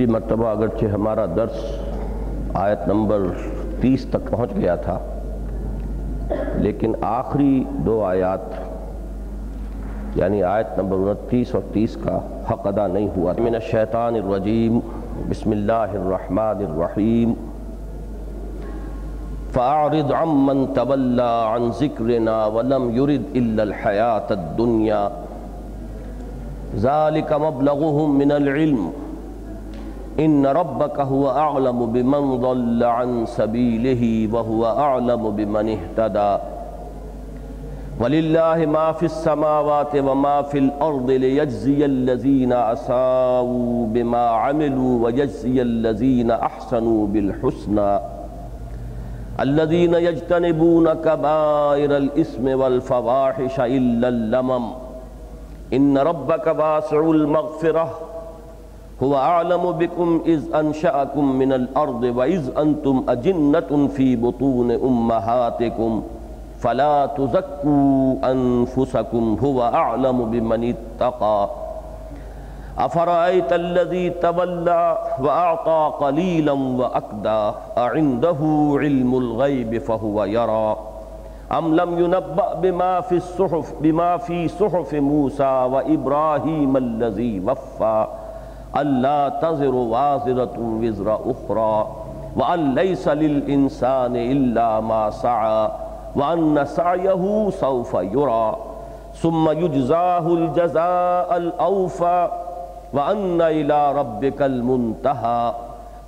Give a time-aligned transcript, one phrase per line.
[0.00, 1.60] یہ مرتبہ اگرچہ ہمارا درس
[2.54, 3.22] آیت نمبر
[3.80, 4.98] تیس تک پہنچ گیا تھا،
[6.54, 8.40] لیکن آخری دو آیات
[10.16, 12.18] یعنی آیت نمبر انتیس اور تیس کا
[12.50, 14.78] حق ادا نہیں ہوا۔ من الشیطان الرجیم،
[15.28, 17.32] بسم اللہ الرحمن الرحیم۔
[19.52, 25.08] فَأَعْرِضْ عَمَّنْ تَوَلَّى عَنْ ذِكْرِنَا وَلَمْ يُرِدْ إِلَّا الْحَيَاةَ الدُّنْيَا
[26.76, 28.88] ذَلِكَ مَبْلَغُهُمْ مِنَ الْعِلْمِ۔
[30.20, 36.42] ان ربك هو اعلم بمن ضل عن سبيله وهو اعلم بمن اهتدى.
[38.00, 47.06] ولله ما في السماوات وما في الارض ليجزي الذين اساءوا بما عملوا ويجزي الذين احسنوا
[47.06, 47.98] بالحسنى.
[49.40, 54.70] الذين يجتنبون كبائر الاثم والفواحش الا اللمم.
[55.72, 58.05] ان ربك واسع المغفره
[59.02, 66.02] هو أعلم بكم إذ أنشأكم من الأرض وإذ أنتم أجنة في بطون أمهاتكم
[66.58, 71.48] فلا تزكوا أنفسكم هو أعلم بمن اتقى.
[72.78, 78.36] أفرأيت الذي تولى وأعطى قليلا وأكدى أعنده
[78.80, 80.76] علم الغيب فهو يرى.
[81.52, 88.06] أم لم ينبأ بما في الصحف بما في صحف موسى وإبراهيم الذي وفى؟
[88.78, 91.86] اللہ تزر وازرة وزر أخرى
[92.36, 95.68] وأن ليس للإنسان إلا ما سعى
[96.16, 98.56] وأن سعيه سوف يرى.
[99.16, 102.28] ثم يجزاه الجزاء الأوفى
[102.92, 105.54] وأن إلى ربك المنتهى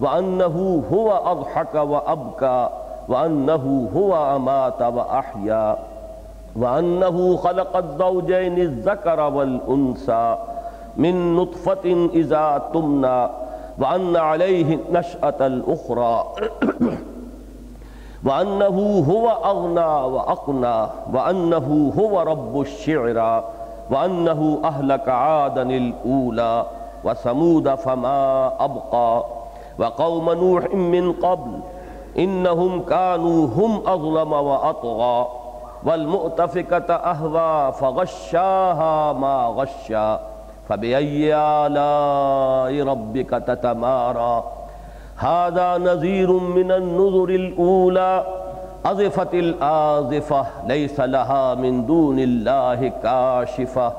[0.01, 2.69] وأنه هو أضحك وأبكى
[3.09, 5.77] وأنه هو أمات وأحيا
[6.57, 10.37] وأنه خلق الزوجين الذكر والأنثى.
[10.99, 13.29] من نطفة إذا تمنى
[13.79, 16.25] وأن عليه نشأة الأخرى.
[18.27, 23.45] وأنه هو أغنى وأقنى وأنه هو رب الشعرى
[23.91, 26.67] وأنه أهلك عادا الأولى
[27.05, 29.25] وثمود فما أبقى.
[29.79, 31.61] وقوم نوح من قبل
[32.19, 35.29] إنهم كانوا هم أظلم وأطغى
[35.85, 40.21] والمؤتفكة أهوى فغشاها ما غشا
[40.69, 44.45] فبأي آلاء ربك تتمارى؟
[45.17, 48.27] هذا نذير من النذر الأولى،
[48.87, 53.93] أزفت الآزفة، ليس لها من دون الله كاشفة.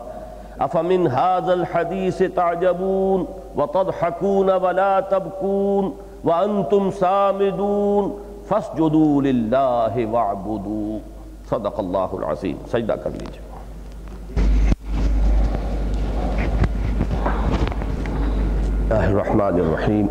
[0.62, 8.20] أفمن هذا الحديث تعجبون وتضحكون ولا تبكون وأنتم سامدون؟
[8.50, 11.00] فاسجدوا لله واعبدوا.
[11.50, 13.49] صدق الله العظيم سجدہ کر لیجیے.
[18.92, 20.06] اللہ الرحمن الرحیم۔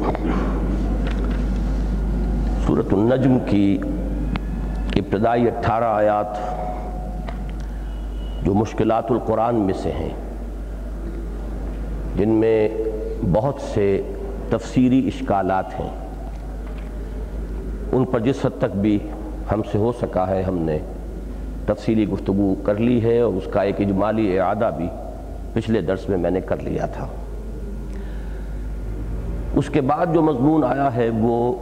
[2.66, 3.78] سورة النجم کی
[4.96, 6.26] ابتدائی اٹھارہ آیات
[8.44, 10.08] جو مشکلات القرآن میں سے ہیں،
[12.16, 12.68] جن میں
[13.32, 14.02] بہت سے
[14.50, 15.90] تفسیری اشکالات ہیں۔
[17.92, 18.98] ان پر جس حد تک بھی
[19.52, 20.78] ہم سے ہو سکا ہے، ہم نے
[21.66, 24.88] تفصیلی گفتگو کر لی ہے اور اس کا ایک اجمالی اعادہ بھی
[25.52, 27.06] پچھلے درس میں میں نے کر لیا تھا۔
[29.58, 31.52] اس کے بعد جو مضمون آیا ہے وہ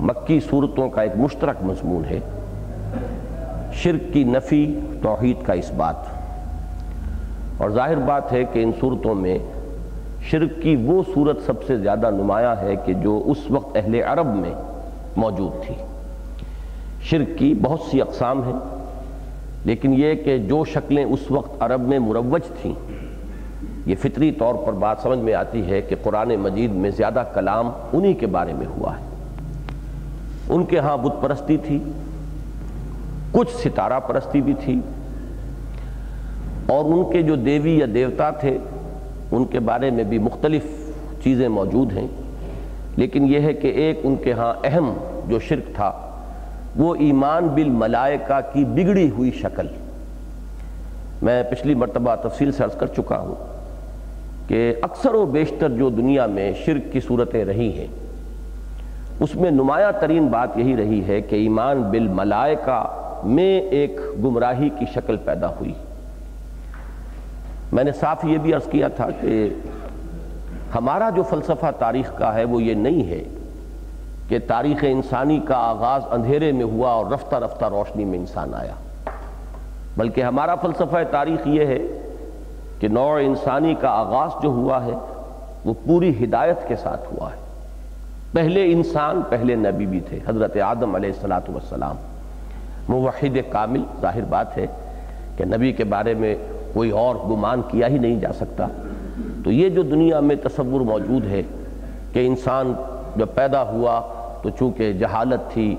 [0.00, 2.20] مکی صورتوں کا ایک مشترک مضمون ہے۔
[3.72, 5.94] شرک کی نفی، توحید کا اس بات۔
[7.58, 9.38] اور ظاہر بات ہے کہ ان صورتوں میں
[10.22, 14.26] شرک کی وہ صورت سب سے زیادہ نمایاں ہے کہ جو اس وقت اہل عرب
[14.26, 14.54] میں
[15.16, 15.74] موجود تھی۔
[17.02, 18.76] شرک کی بہت سی اقسام ہیں،
[19.64, 22.74] لیکن یہ کہ جو شکلیں اس وقت عرب میں مروج تھیں
[23.86, 27.70] یہ فطری طور پر بات سمجھ میں آتی ہے کہ قرآن مجید میں زیادہ کلام
[27.92, 29.04] انہی کے بارے میں ہوا ہے۔
[30.48, 31.78] ان کے ہاں بت پرستی تھی،
[33.32, 34.80] کچھ ستارہ پرستی بھی تھی،
[36.66, 38.58] اور ان کے جو دیوی یا دیوتا تھے،
[39.32, 40.64] ان کے بارے میں بھی مختلف
[41.22, 42.06] چیزیں موجود ہیں۔
[42.96, 44.92] لیکن یہ ہے کہ ایک ان کے ہاں اہم
[45.28, 45.92] جو شرک تھا،
[46.76, 49.66] وہ ایمان بالملائکہ کی بگڑی ہوئی شکل۔
[51.22, 53.55] میں پچھلی مرتبہ تفصیل سے عرض کر چکا ہوں۔
[54.48, 57.86] کہ اکثر و بیشتر جو دنیا میں شرک کی صورتیں رہی ہیں،
[59.20, 62.82] اس میں نمایاں ترین بات یہی رہی ہے کہ ایمان بالملائکہ
[63.24, 65.72] میں ایک گمراہی کی شکل پیدا ہوئی۔
[67.72, 69.48] میں نے صاف یہ بھی عرض کیا تھا کہ
[70.74, 73.22] ہمارا جو فلسفہ تاریخ کا ہے وہ یہ نہیں ہے
[74.28, 78.74] کہ تاریخ انسانی کا آغاز اندھیرے میں ہوا اور رفتہ رفتہ روشنی میں انسان آیا،
[79.96, 81.78] بلکہ ہمارا فلسفہ تاریخ یہ ہے
[82.80, 84.94] کہ نوع انسانی کا آغاز جو ہوا ہے،
[85.64, 87.36] وہ پوری ہدایت کے ساتھ ہوا ہے۔
[88.32, 91.96] پہلے انسان، پہلے نبی بھی تھے، حضرت آدم علیہ السلاۃ والسلام۔
[92.88, 94.66] موحد کامل، ظاہر بات ہے
[95.36, 96.34] کہ نبی کے بارے میں
[96.74, 98.66] کوئی اور گمان کیا ہی نہیں جا سکتا۔
[99.44, 101.42] تو یہ جو دنیا میں تصور موجود ہے
[102.12, 102.72] کہ انسان
[103.16, 104.00] جب پیدا ہوا
[104.42, 105.76] تو چونکہ جہالت تھی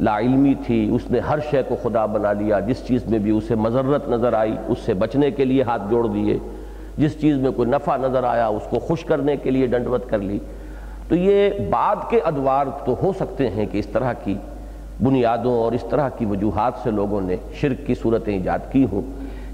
[0.00, 3.30] لا علمی تھی، اس نے ہر شے کو خدا بنا لیا، جس چیز میں بھی
[3.30, 6.38] اسے مذرت نظر آئی، اس سے بچنے کے لیے ہاتھ جوڑ دیے،
[6.98, 10.18] جس چیز میں کوئی نفع نظر آیا، اس کو خوش کرنے کے لیے ڈنڈوت کر
[10.18, 10.38] لی۔
[11.08, 14.34] تو یہ بعد کے ادوار تو ہو سکتے ہیں کہ اس طرح کی
[15.02, 19.02] بنیادوں اور اس طرح کی وجوہات سے لوگوں نے شرک کی صورتیں ایجاد کی ہوں۔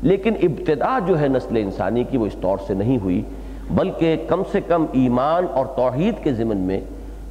[0.03, 3.23] لیکن ابتدا جو ہے نسل انسانی کی وہ اس طور سے نہیں ہوئی،
[3.71, 6.81] بلکہ کم سے کم ایمان اور توحید کے ضمن میں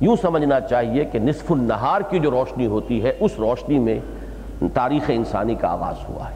[0.02, 4.00] یوں سمجھنا چاہیے کہ نصف النہار کی جو روشنی ہوتی ہے، اس روشنی میں
[4.74, 6.36] تاریخ انسانی کا آغاز ہوا ہے۔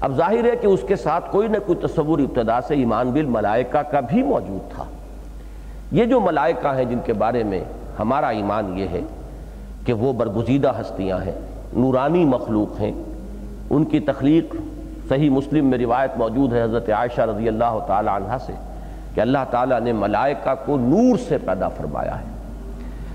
[0.00, 3.82] اب ظاہر ہے کہ اس کے ساتھ کوئی نہ کوئی تصور ابتدا سے ایمان بالملائکہ
[3.82, 4.84] کا بھی موجود تھا۔
[5.92, 7.64] یہ جو ملائکہ ہیں جن کے بارے میں
[7.98, 9.00] ہمارا ایمان یہ ہے
[9.86, 11.32] کہ وہ برگزیدہ ہستیاں ہیں،
[11.72, 12.92] نورانی مخلوق ہیں۔
[13.70, 14.56] ان کی تخلیق
[15.08, 18.52] صحیح مسلم میں روایت موجود ہے حضرت عائشہ رضی اللہ تعالی عنہ سے
[19.14, 22.37] کہ اللہ تعالیٰ نے ملائکہ کو نور سے پیدا فرمایا ہے۔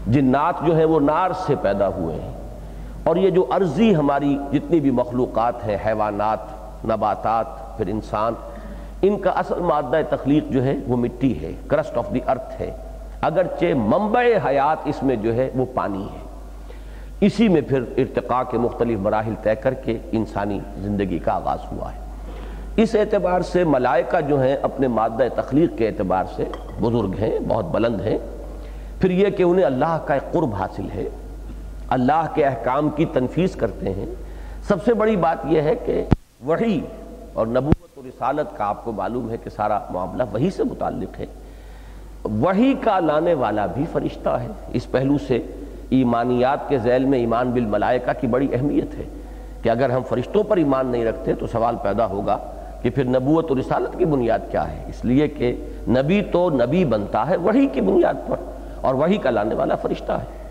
[0.07, 2.33] جنات جو ہیں وہ نار سے پیدا ہوئے ہیں۔
[3.03, 6.39] اور یہ جو عرضی ہماری جتنی بھی مخلوقات ہیں، حیوانات،
[6.85, 8.33] نباتات، پھر انسان،
[9.01, 12.77] ان کا اصل مادہ تخلیق جو ہے وہ مٹی ہے کرسٹ آف دی ارتھ ہے۔
[13.21, 16.23] اگرچہ منبع حیات اس میں جو ہے وہ پانی ہے۔
[17.21, 21.93] اسی میں پھر ارتقاء کے مختلف مراحل طے کر کے انسانی زندگی کا آغاز ہوا
[21.93, 21.99] ہے۔
[22.75, 26.45] اس اعتبار سے ملائکہ جو ہیں اپنے مادہ تخلیق کے اعتبار سے
[26.81, 28.17] بزرگ ہیں، بہت بلند ہیں۔
[29.03, 31.09] پھر یہ کہ انہیں اللہ کا ایک قرب حاصل ہے،
[31.89, 34.05] اللہ کے احکام کی تنفیذ کرتے ہیں۔
[34.67, 36.03] سب سے بڑی بات یہ ہے کہ
[36.43, 36.81] وہی
[37.33, 41.19] اور نبوت و رسالت کا آپ کو معلوم ہے کہ سارا معاملہ وہی سے متعلق
[41.19, 41.25] ہے۔
[42.23, 45.39] وہی کا لانے والا بھی فرشتہ ہے۔ اس پہلو سے
[45.89, 49.03] ایمانیات کے ذیل میں ایمان بالملائکہ کی بڑی اہمیت ہے
[49.61, 52.37] کہ اگر ہم فرشتوں پر ایمان نہیں رکھتے تو سوال پیدا ہوگا
[52.81, 55.55] کہ پھر نبوت و رسالت کی بنیاد کیا ہے۔ اس لیے کہ
[55.87, 58.52] نبی تو نبی بنتا ہے وہی کی بنیاد پر۔
[58.83, 60.43] اور وہی کا لانے والا فرشتہ ہے۔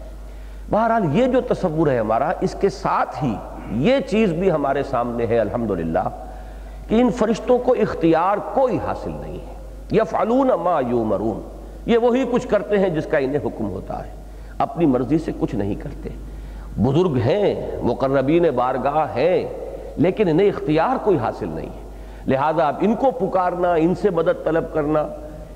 [0.71, 3.35] بہرحال یہ جو تصور ہے ہمارا، اس کے ساتھ ہی
[3.73, 6.09] یہ چیز بھی ہمارے سامنے ہے، الحمدللہ،
[6.89, 9.55] کہ ان فرشتوں کو اختیار کوئی حاصل نہیں ہے۔
[9.93, 11.49] یفعلون ما یومرون،
[11.87, 14.11] یہ وہی کچھ کرتے ہیں جس کا انہیں حکم ہوتا ہے۔
[14.59, 16.09] اپنی مرضی سے کچھ نہیں کرتے۔
[16.77, 19.47] بزرگ ہیں، مقربین بارگاہ ہیں،
[19.97, 21.91] لیکن انہیں اختیار کوئی حاصل نہیں ہے۔
[22.27, 25.07] لہذا اب ان کو پکارنا، ان سے مدد طلب کرنا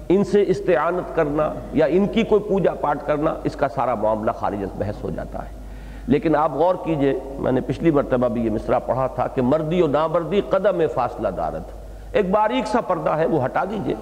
[0.08, 4.30] ان سے استعانت کرنا یا ان کی کوئی پوجا پاٹ کرنا، اس کا سارا معاملہ
[4.30, 5.66] خارج بحث ہو جاتا ہے۔
[6.06, 9.82] لیکن آپ غور کیجیے، میں نے پچھلی مرتبہ بھی یہ مصرع پڑھا تھا کہ مردی
[9.82, 11.70] و نامردی قدم فاصلہ دارت
[12.12, 13.94] ایک باریک سا پردہ ہے، وہ ہٹا دیجیے۔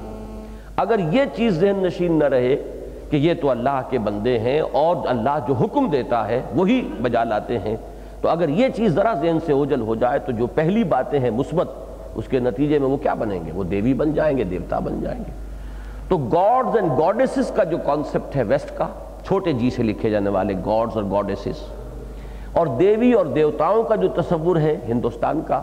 [0.76, 2.56] اگر یہ چیز ذہن نشین نہ رہے
[3.10, 7.24] کہ یہ تو اللہ کے بندے ہیں اور اللہ جو حکم دیتا ہے وہی بجا
[7.24, 7.76] لاتے ہیں،
[8.20, 11.30] تو اگر یہ چیز ذرا ذہن سے اوجل ہو جائے تو جو پہلی باتیں ہیں
[11.30, 11.68] مثبت،
[12.14, 15.00] اس کے نتیجے میں وہ کیا بنیں گے؟ وہ دیوی بن جائیں گے، دیوتا بن
[15.00, 15.43] جائیں گے۔
[16.08, 18.86] تو گاڈز اینڈ گاڈیسز کا جو کانسیپٹ ہے ویسٹ کا،
[19.26, 21.62] چھوٹے جی سے لکھے جانے والے گاڈز اور گاڈیسز
[22.52, 25.62] اور دیوی اور دیوتاؤں کا جو تصور ہے ہندوستان کا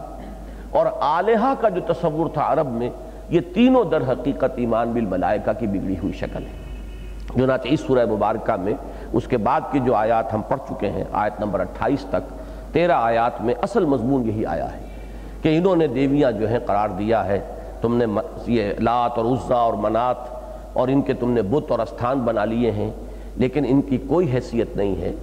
[0.71, 2.89] اور آلیہ کا جو تصور تھا عرب میں،
[3.29, 6.59] یہ تینوں در حقیقت ایمان بالملائکہ کی بگڑی ہوئی شکل ہے۔
[7.35, 8.73] چنانچہ اس سورہ مبارکہ میں
[9.13, 12.33] اس کے بعد کی جو آیات ہم پڑھ چکے ہیں، آیت نمبر اٹھائیس تک،
[12.73, 14.85] تیرہ آیات میں اصل مضمون یہی آیا ہے
[15.41, 17.39] کہ انہوں نے دیویاں جو ہیں قرار دیا ہے۔
[17.81, 18.05] تم نے
[18.47, 20.29] یہ لات اور عزا اور منات
[20.73, 22.91] اور ان کے تم نے بت اور استھان بنا لیے ہیں،
[23.35, 25.15] لیکن ان کی کوئی حیثیت نہیں ہے۔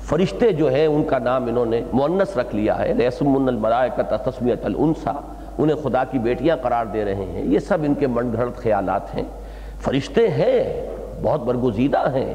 [0.00, 4.64] فرشتے جو ہیں، ان کا نام انہوں نے مونس رکھ لیا ہے۔ ریسم الملائکت تسمیت
[4.64, 5.12] الانسا
[5.58, 9.14] انہیں خدا کی بیٹیاں قرار دے رہے ہیں۔ یہ سب ان کے من گھڑت خیالات
[9.14, 9.22] ہیں۔
[9.80, 10.86] فرشتے ہیں،
[11.22, 12.34] بہت برگزیدہ ہیں۔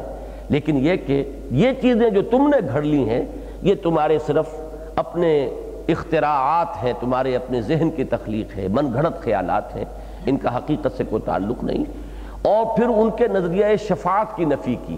[0.50, 3.25] لیکن یہ کہ یہ چیزیں جو تم نے گھڑ لی ہیں،
[3.62, 4.46] یہ تمہارے صرف
[4.96, 5.50] اپنے
[5.88, 9.86] اختراعات ہیں، تمہارے اپنے ذہن کی تخلیق ہے۔ من گھڑت خیالات ہیں۔
[10.25, 11.84] ان کا حقیقت سے کوئی تعلق نہیں۔
[12.41, 14.98] اور پھر ان کے نظریہ شفاعت کی نفی کی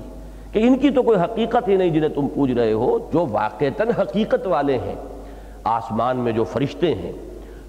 [0.51, 3.88] کہ ان کی تو کوئی حقیقت ہی نہیں جنہیں تم پوچھ رہے ہو، جو واقعتاً
[4.00, 4.95] حقیقت والے ہیں۔
[5.63, 7.12] آسمان میں جو فرشتے ہیں،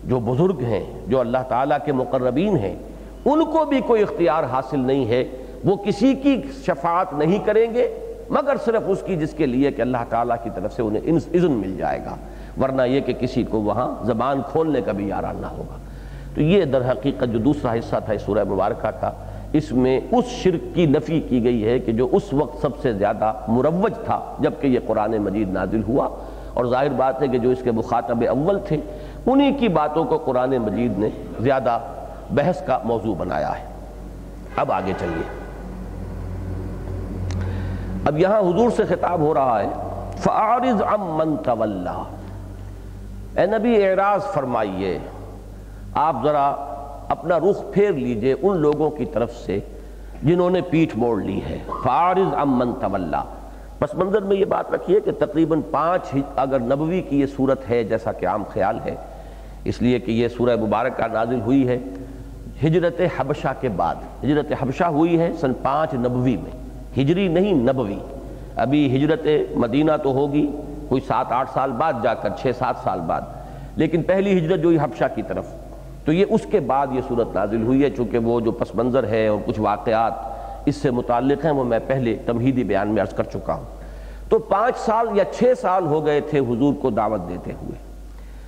[0.04, 2.74] جو بزرگ ہیں، جو اللہ تعالیٰ کے مقربین ہیں،
[3.24, 5.24] ان کو بھی کوئی اختیار حاصل نہیں ہے۔
[5.64, 7.98] وہ کسی کی شفاعت نہیں کریں گے،
[8.30, 11.52] مگر صرف اس کی جس کے لیے کہ اللہ تعالیٰ کی طرف سے انہیں اذن
[11.52, 12.16] مل جائے گا۔
[12.60, 15.76] ورنہ یہ کہ کسی کو وہاں زبان کھولنے کا بھی یاران نہ ہوگا۔
[16.34, 19.10] تو یہ در حقیقت جو دوسرا حصہ تھا سورہ مبارکہ کا
[19.54, 22.92] اس میں اس شرک کی نفی کی گئی ہے کہ جو اس وقت سب سے
[22.92, 26.08] زیادہ مروج تھا، جبکہ یہ قرآن مجید نازل ہوا۔
[26.54, 28.76] اور ظاہر بات ہے کہ جو اس کے مخاطب اول تھے،
[29.26, 31.08] انہی کی باتوں کو قرآن مجید نے
[31.40, 31.78] زیادہ
[32.30, 33.64] بحث کا موضوع بنایا ہے۔
[34.56, 35.22] اب آگے چلیے۔
[38.04, 39.68] اب یہاں حضور سے خطاب ہو رہا ہے
[40.18, 42.02] فَعَارِضْ عَمَّن تَوَلَّا
[43.36, 44.98] اے نبی، اعراض فرمائیے۔
[45.94, 46.73] آپ ذرا
[47.08, 49.60] اپنا رخ پھیر لیجیے ان لوگوں کی طرف سے
[50.22, 53.24] جنہوں نے پیٹھ موڑ لی ہے۔ فَعَارِضْ عَمَّن تَوَلَّا۔
[53.78, 57.84] پس منظر میں یہ بات رکھیے کہ تقریباً پانچ اگر نبوی کی یہ صورت ہے
[57.84, 58.94] جیسا کہ عام خیال ہے،
[59.64, 61.78] اس لیے کہ یہ سورہ مبارکہ نازل ہوئی ہے
[62.64, 63.94] ہجرت حبشہ کے بعد۔
[64.24, 66.64] ہجرت حبشہ ہوئی ہے سن پانچ نبوی میں۔
[67.00, 67.98] ہجری نہیں نبوی۔
[68.56, 70.50] ابھی ہجرت مدینہ تو ہوگی،
[70.88, 73.22] کوئی سات آٹھ سال بعد جا کر، چھ سات سال بعد۔
[73.76, 75.63] لیکن پہلی ہجرت جو ہی حبشہ کی طرف۔
[76.04, 79.08] تو یہ اس کے بعد یہ صورت نازل ہوئی ہے، چونکہ وہ جو پس منظر
[79.08, 80.12] ہے اور کچھ واقعات
[80.66, 83.64] اس سے متعلق ہیں، وہ میں پہلے تمہیدی بیان میں عرض کر چکا ہوں۔
[84.28, 87.94] تو پانچ سال یا چھ سال ہو گئے تھے حضور کو دعوت دیتے ہوئے۔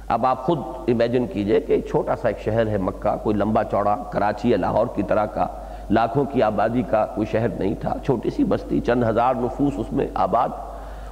[0.08, 0.58] اب آپ خود
[0.88, 4.86] امیجن کیجیے کہ چھوٹا سا ایک شہر ہے مکہ، کوئی لمبا چوڑا کراچی یا لاہور
[4.94, 5.46] کی طرح کا،
[5.90, 9.92] لاکھوں کی آبادی کا کوئی شہر نہیں تھا۔ چھوٹی سی بستی، چند ہزار نفوس اس
[9.92, 10.48] میں آباد۔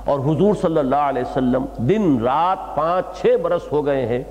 [0.04, 4.22] اور حضور صلی اللہ علیہ وسلم دن رات پانچ چھ برس ہو گئے ہیں۔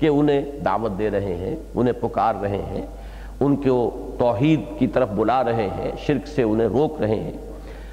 [0.00, 2.86] کہ انہیں دعوت دے رہے ہیں، انہیں پکار رہے ہیں،
[3.40, 7.32] ان کو توحید کی طرف بلا رہے ہیں، شرک سے انہیں روک رہے ہیں۔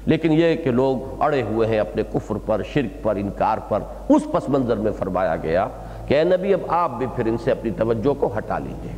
[0.06, 4.22] لیکن یہ کہ لوگ اڑے ہوئے ہیں اپنے کفر پر، شرک پر، انکار پر، اس
[4.32, 5.68] پس منظر میں فرمایا گیا
[6.06, 8.92] کہ اے نبی، اب آپ بھی پھر ان سے اپنی توجہ کو ہٹا لیجیے۔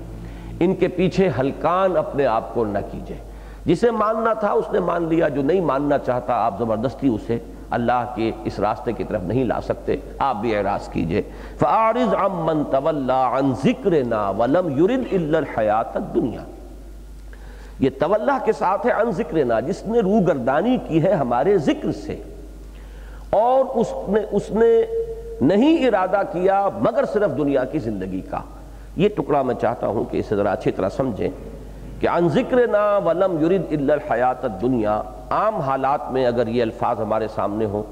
[0.61, 3.17] ان کے پیچھے ہلکان اپنے آپ کو نہ کیجیے۔
[3.65, 7.39] جسے ماننا تھا، اس نے مان لیا، جو نہیں ماننا چاہتا، آپ زبردستی اسے
[7.71, 11.23] اللہ کے اس راستے کی طرف نہیں لا سکتے آپ بھی اعراض کیجیے۔
[11.59, 16.45] فَأَعْرِضْ عَمَّن تَوَلَّا عَن ذِكْرِنَا وَلَمْ يُرِدْ إِلَّا الْحَيَاةَ الدُّنْيَا۔
[17.79, 22.23] یہ تولہ کے ساتھ ہے عن ذکرنا جس نے روگردانی کی ہے ہمارے ذکر سے۔
[23.31, 24.83] اور اس نے, اس نے
[25.41, 28.41] نہیں ارادہ کیا مگر صرف دنیا کی زندگی کا۔
[28.97, 31.29] یہ ٹکڑا میں چاہتا ہوں کہ اسے ذرا اچھی طرح سمجھیں۔
[32.01, 37.01] کہ عن ذکر نا ولم یرد الا الحیات الدنیا، عام حالات میں اگر یہ الفاظ
[37.01, 37.83] ہمارے سامنے ہوں،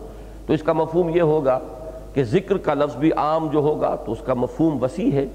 [0.47, 1.59] تو اس کا مفہوم یہ ہوگا
[2.15, 5.27] کہ ذکر کا لفظ بھی عام جو ہوگا تو اس کا مفہوم وسیع ہے۔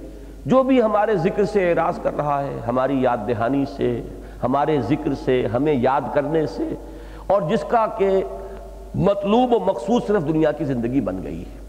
[0.46, 4.02] جو بھی ہمارے ذکر سے اعراض کر رہا ہے، ہماری یاد دہانی سے،
[4.44, 6.64] ہمارے ذکر سے، ہمیں یاد کرنے سے،
[7.28, 8.22] اور جس کا کہ
[8.96, 11.62] مطلوب و مقصود صرف دنیا کی زندگی بن گئی ہے۔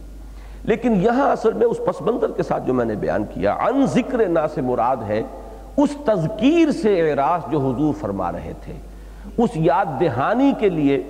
[0.62, 3.87] لیکن یہاں اصل میں اس پس منظر کے ساتھ جو میں نے بیان کیا، عن
[3.87, 5.23] ذکر نا سے مراد ہے
[5.76, 8.73] اس تذکیر سے اعراض جو حضور فرما رہے تھے۔
[9.38, 11.02] اس یاد دہانی کے لیے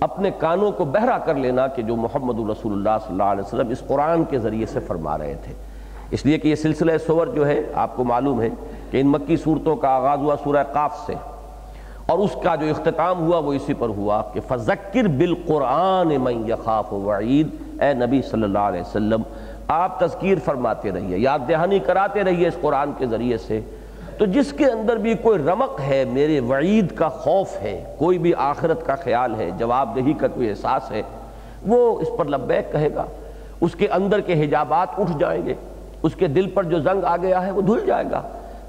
[0.00, 3.68] اپنے کانوں کو بہرا کر لینا کہ جو محمد رسول اللہ صلی اللہ علیہ وسلم
[3.68, 5.52] اس قرآن کے ذریعے سے فرما رہے تھے۔
[6.10, 8.48] اس لیے کہ یہ سلسلہ سور جو ہے، آپ کو معلوم ہے
[8.90, 11.14] کہ ان مکی صورتوں کا آغاز ہوا سورہ قاف سے۔
[12.06, 16.92] اور اس کا جو اختتام ہوا وہ اسی پر ہوا کہ فذکر بالقرآن من یخاف
[16.92, 17.48] وعید۔
[17.82, 19.22] اے نبی صلی اللہ علیہ وسلم،
[19.68, 23.60] آپ تذکیر فرماتے رہیے، یاد دہانی کراتے رہیے اس قرآن کے ذریعے سے۔
[24.20, 28.34] تو جس کے اندر بھی کوئی رمق ہے، میرے وعید کا خوف ہے، کوئی بھی
[28.34, 31.02] آخرت کا خیال ہے، جواب دہی کا کوئی احساس ہے،
[31.66, 33.04] وہ اس پر لبیک کہے گا۔
[33.60, 35.54] اس کے اندر کے حجابات اٹھ جائیں گے۔
[36.02, 38.22] اس کے دل پر جو زنگ آ گیا ہے، وہ دھل جائے گا۔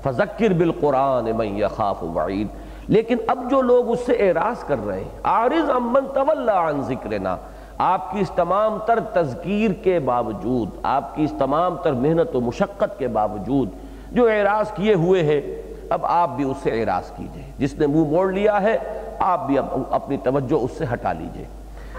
[0.03, 2.48] فذکر بالقرآن من یخاف وعید۔
[2.88, 7.38] لیکن اب جو لوگ اس سے اعراض کر رہے ہیں، عارض امن تولا عن ذکرنا۔
[7.77, 12.41] آپ کی اس تمام تر تذکیر کے باوجود، آپ کی اس تمام تر محنت و
[12.41, 13.70] مشقت کے باوجود
[14.11, 15.41] جو اعراض کیے ہوئے ہیں،
[15.89, 18.77] اب آپ بھی اس سے اعراض کیجیے۔ جس نے منہ موڑ لیا ہے،
[19.19, 19.57] آپ بھی
[19.91, 21.45] اپنی توجہ اس سے ہٹا لیجیے۔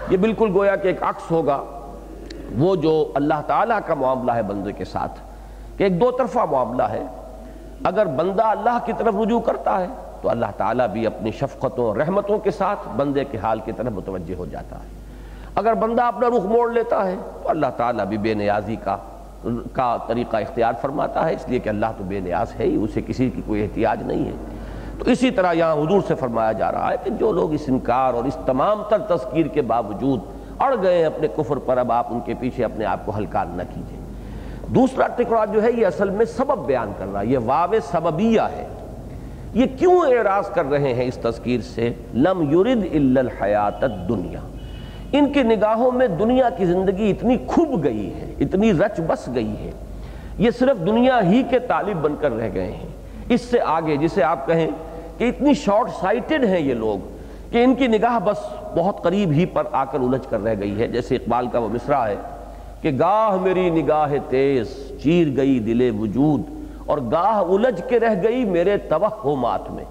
[0.09, 1.63] یہ بالکل گویا کہ ایک عکس ہوگا۔
[2.57, 5.19] وہ جو اللہ تعالیٰ کا معاملہ ہے بندے کے ساتھ،
[5.77, 7.03] کہ ایک دو طرفہ معاملہ ہے۔
[7.83, 9.87] اگر بندہ اللہ کی طرف رجوع کرتا ہے،
[10.21, 14.35] تو اللہ تعالیٰ بھی اپنی شفقتوں رحمتوں کے ساتھ بندے کے حال کی طرف متوجہ
[14.35, 14.87] ہو جاتا ہے۔
[15.55, 18.97] اگر بندہ اپنا رخ موڑ لیتا ہے، تو اللہ تعالیٰ بھی بے نیازی کا
[19.73, 23.01] کا طریقہ اختیار فرماتا ہے، اس لیے کہ اللہ تو بے نیاز ہے ہی اسے
[23.07, 24.31] کسی کی کوئی احتیاج نہیں ہے۔
[24.99, 28.13] تو اسی طرح یہاں حضور سے فرمایا جا رہا ہے کہ جو لوگ اس انکار
[28.13, 30.19] اور اس تمام تر تذکیر کے باوجود
[30.59, 33.61] اڑ گئے اپنے کفر پر، اب آپ ان کے پیچھے اپنے آپ کو ہلکان نہ
[33.73, 33.99] کیجیے
[34.67, 38.41] دوسرا ٹکڑا جو ہے، یہ اصل میں سبب بیان کر رہا ہے، یہ واو سببیہ
[38.41, 38.67] ہے۔
[39.53, 44.39] یہ کیوں اعراض کر رہے ہیں اس تذکیر سے؟ لم یرد الا الحیات الدنیا۔
[45.13, 49.55] ان کی نگاہوں میں دنیا کی زندگی اتنی کھب گئی ہے، اتنی رچ بس گئی
[49.59, 49.71] ہے۔
[50.37, 52.87] یہ صرف دنیا ہی کے طالب بن کر رہ گئے ہیں۔
[53.29, 54.67] اس سے آگے جسے آپ کہیں
[55.17, 57.07] کہ اتنی شارٹ سائٹڈ ہیں یہ لوگ
[57.51, 58.37] کہ ان کی نگاہ بس
[58.75, 61.69] بہت قریب ہی پر آ کر الجھ کر رہ گئی ہے۔ جیسے اقبال کا وہ
[61.69, 62.15] مصرع ہے
[62.81, 64.67] کہ گاہ میری نگاہ تیز،
[65.03, 66.41] چیر گئی دل وجود
[66.85, 69.83] اور گاہ الجھ کے رہ گئی میرے توہمات میں۔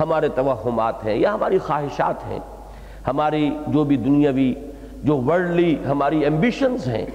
[0.00, 2.38] ہمارے توہمات ہیں یا ہماری خواہشات ہیں۔
[3.08, 4.54] ہماری جو بھی دنیاوی،
[5.04, 7.06] جو ورلڈلی ہماری ایمبیشنز ہیں،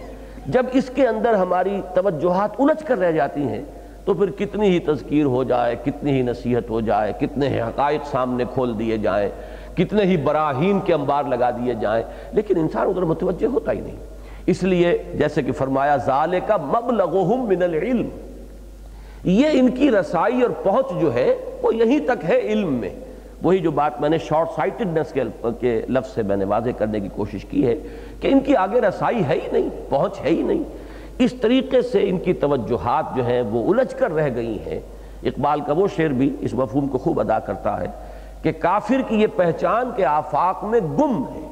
[0.48, 3.62] جب اس کے اندر ہماری توجہات الجھ کر رہ جاتی ہیں،
[4.06, 8.02] تو پھر کتنی ہی تذکیر ہو جائے، کتنی ہی نصیحت ہو جائے، کتنے ہی حقائق
[8.12, 9.30] سامنے کھول دیے جائیں،
[9.76, 13.96] کتنے ہی براہین کے انبار لگا دیے جائیں، لیکن انسان ادھر متوجہ ہوتا ہی نہیں۔
[14.46, 18.08] اس لیے جیسے کہ فرمایا ظال کا مبلغہم من العلم۔
[19.24, 22.90] یہ ان کی رسائی اور پہنچ جو ہے، وہ یہیں تک ہے علم میں۔
[23.44, 25.18] وہی جو بات میں نے شارٹ سائٹڈنس
[25.60, 27.76] کے لفظ سے میں نے واضح کرنے کی کوشش کی ہے
[28.22, 30.64] کہ ان کی آگے رسائی ہے ہی نہیں، پہنچ ہے ہی نہیں۔
[31.18, 34.80] اس طریقے سے ان کی توجہات جو ہیں وہ الجھ کر رہ گئی ہیں۔
[35.24, 37.86] اقبال کا وہ شعر بھی اس مفہوم کو خوب ادا کرتا ہے
[38.42, 41.48] کہ کافر کی یہ پہچان کے آفاق میں گم ہے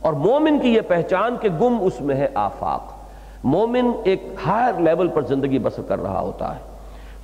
[0.00, 2.92] اور مومن کی یہ پہچان کے گم اس میں ہے آفاق۔
[3.44, 6.60] مومن ایک ہائر لیول پر زندگی بسر کر رہا ہوتا ہے۔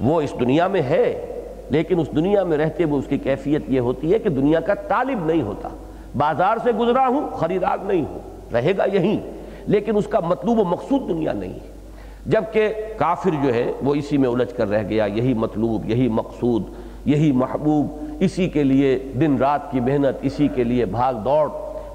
[0.00, 1.34] وہ اس دنیا میں ہے
[1.70, 4.74] لیکن اس دنیا میں رہتے ہوئے اس کی کیفیت یہ ہوتی ہے کہ دنیا کا
[4.74, 5.68] طالب نہیں ہوتا۔
[6.16, 8.18] بازار سے گزرا ہوں، خریدار نہیں ہوں،
[8.52, 9.20] رہے گا یہیں
[9.66, 11.78] لیکن اس کا مطلوب و مقصود دنیا نہیں ہے۔
[12.26, 16.62] جبکہ کافر جو ہے، وہ اسی میں الجھ کر رہ گیا، یہی مطلوب، یہی مقصود،
[17.04, 17.86] یہی محبوب۔
[18.20, 21.48] اسی کے لیے دن رات کی محنت، اسی کے لیے بھاگ دوڑ۔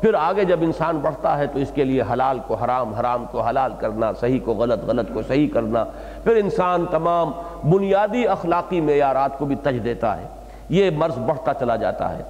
[0.03, 3.41] پھر آگے جب انسان بڑھتا ہے تو اس کے لیے حلال کو حرام حرام کو
[3.41, 5.83] حلال کرنا، صحیح کو غلط غلط کو صحیح کرنا،
[6.23, 7.31] پھر انسان تمام
[7.63, 10.25] بنیادی اخلاقی معیارات کو بھی تج دیتا ہے،
[10.69, 12.23] یہ مرض بڑھتا چلا جاتا ہے۔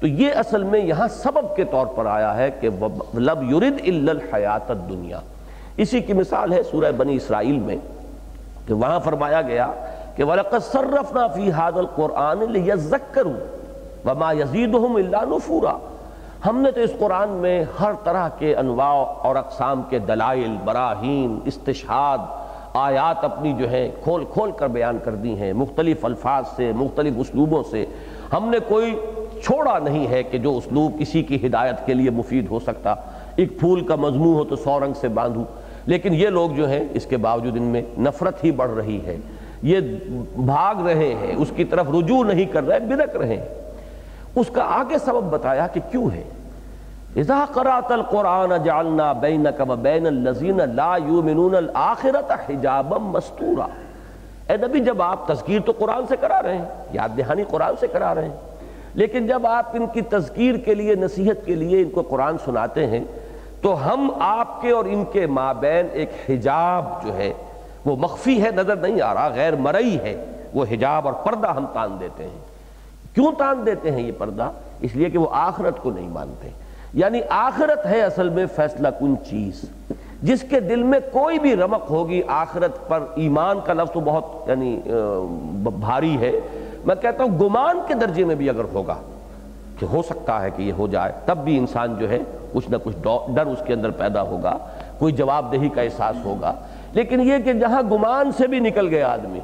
[0.00, 2.68] تو یہ اصل میں یہاں سبب کے طور پر آیا ہے کہ
[3.14, 5.20] لب یرد الحیات الدنیا۔
[5.76, 7.76] اسی کی مثال ہے سورہ بنی اسرائیل میں،
[8.66, 9.70] کہ وہاں فرمایا گیا
[10.16, 15.78] کہ وَلَقَدْ صَرَّفْنَا فِي هَذَا الْقُرْآنِ لِيَزَّكَّرُوا وَمَا يَزِيدُهُمْ إِلَّا نُفُورًا۔
[16.46, 21.38] ہم نے تو اس قرآن میں ہر طرح کے انواع اور اقسام کے دلائل، براہین،
[21.44, 22.18] استشہاد،
[22.74, 27.14] آیات اپنی جو ہیں کھول کھول کر بیان کر دی ہیں، مختلف الفاظ سے، مختلف
[27.16, 27.86] اسلوبوں سے۔
[28.32, 28.98] ہم نے کوئی
[29.42, 32.94] چھوڑا نہیں ہے کہ جو اسلوب کسی کی ہدایت کے لیے مفید ہو سکتا۔
[33.36, 35.44] ایک پھول کا مضمون ہو تو سو رنگ سے باندھوں۔
[35.86, 39.16] لیکن یہ لوگ جو ہیں، اس کے باوجود ان میں نفرت ہی بڑھ رہی ہے۔
[39.62, 39.80] یہ
[40.36, 43.69] بھاگ رہے ہیں، اس کی طرف رجوع نہیں کر رہے بدک رہے ہیں۔
[44.34, 46.22] اس کا آگے سبب بتایا کہ کیوں ہے؟
[47.16, 53.66] اذا قرات القرآن جعلنا بینک و بین اللذین لا یومنون الاخرت حجابا مستورا۔
[54.48, 57.86] اے نبی، جب آپ تذکیر تو قرآن سے کرا رہے ہیں، یاد دہانی قرآن سے
[57.86, 58.36] کرا رہے ہیں،
[58.94, 62.86] لیکن جب آپ ان کی تذکیر کے لیے، نصیحت کے لیے ان کو قرآن سناتے
[62.86, 63.04] ہیں،
[63.60, 67.32] تو ہم آپ کے اور ان کے مابین ایک حجاب جو ہے،
[67.84, 70.14] وہ مخفی ہے، نظر نہیں آ رہا، غیر مرئی ہے،
[70.54, 72.49] وہ حجاب اور پردہ ہم تان دیتے ہیں۔
[73.14, 76.48] کیوں تان دیتے ہیں یہ پردہ؟ اس لیے کہ وہ آخرت کو نہیں مانتے۔
[76.94, 79.64] یعنی آخرت ہے اصل میں فیصلہ کن چیز؟
[80.22, 84.48] جس کے دل میں کوئی بھی رمق ہوگی، آخرت پر ایمان کا لفظ تو بہت
[84.48, 84.80] یعنی
[85.62, 86.32] بھاری ہے۔
[86.84, 88.94] میں کہتا ہوں گمان کے درجے میں بھی اگر ہوگا،
[89.78, 92.18] کہ ہو سکتا ہے کہ یہ ہو جائے، تب بھی انسان جو ہے
[92.52, 92.96] کچھ نہ کچھ
[93.34, 94.56] ڈر اس کے اندر پیدا ہوگا،
[94.98, 96.54] کوئی جواب دہی کا احساس ہوگا۔
[96.92, 99.40] لیکن یہ کہ جہاں گمان سے بھی نکل گیا آدمی،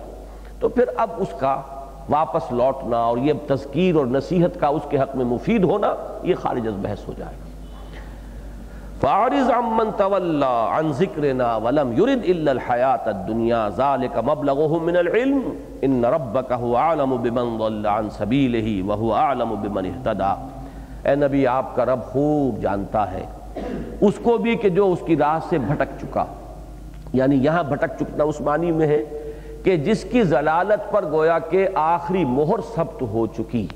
[0.61, 1.61] تو پھر اب اس کا
[2.11, 6.35] واپس لوٹنا اور یہ تذکیر اور نصیحت کا اس کے حق میں مفید ہونا، یہ
[6.35, 7.47] خارج از بحث ہو جائے گا۔
[9.01, 15.40] فَعَرِضْ عَمَّنْ تَوَلَّا عَنْ ذِكْرِنَا وَلَمْ يُرِدْ إِلَّا الْحَيَاةَ الدُّنْيَا ذَلِكَ مَبْلَغُهُ مِنَ الْعِلْمِ
[15.81, 20.49] إِنَّ رَبَّكَ هُوَ أَعْلَمُ بِمَنْ ضَلَّ عَنْ سَبِيلِهِ وَهُوَ أَعْلَمُ بِمَنْ اهْتَدَى۔
[21.09, 23.27] اے نبی، آپ کا رب خوب جانتا ہے۔
[24.01, 26.25] اس کو بھی کہ جو اس کی راہ سے بھٹک چکا
[27.12, 29.26] یعنی یہاں بھٹک چکنا اس معنی میں ہے۔
[29.66, 33.66] کہ جس کی ضلالت پر گویا کہ آخری مہر ثبت ہو چکی،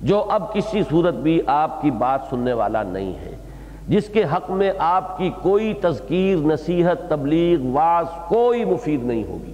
[0.00, 3.34] جو اب کسی صورت بھی آپ کی بات سننے والا نہیں ہے،
[3.88, 9.52] جس کے حق میں آپ کی کوئی تذکیر، نصیحت، تبلیغ، واز کوئی مفید نہیں ہوگی۔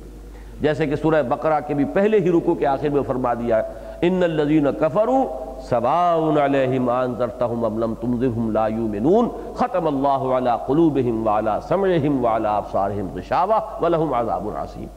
[0.60, 3.62] جیسے کہ سورہ بقرہ کے بھی پہلے ہی رکو کے آخر میں فرما دیا
[4.02, 5.24] ان الذین کفروا
[5.68, 12.48] سواء علیہم انذرتهم ام لم تنذرهم لا یؤمنون، ختم اللہ علی قلوبہم وعلی سمعہم وعلی
[12.56, 14.88] ابصارہم غشاوہ ولہم عذاب عظیم.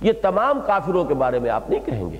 [0.00, 2.16] یہ تمام کافروں کے بارے میں آپ نہیں کہیں گے۔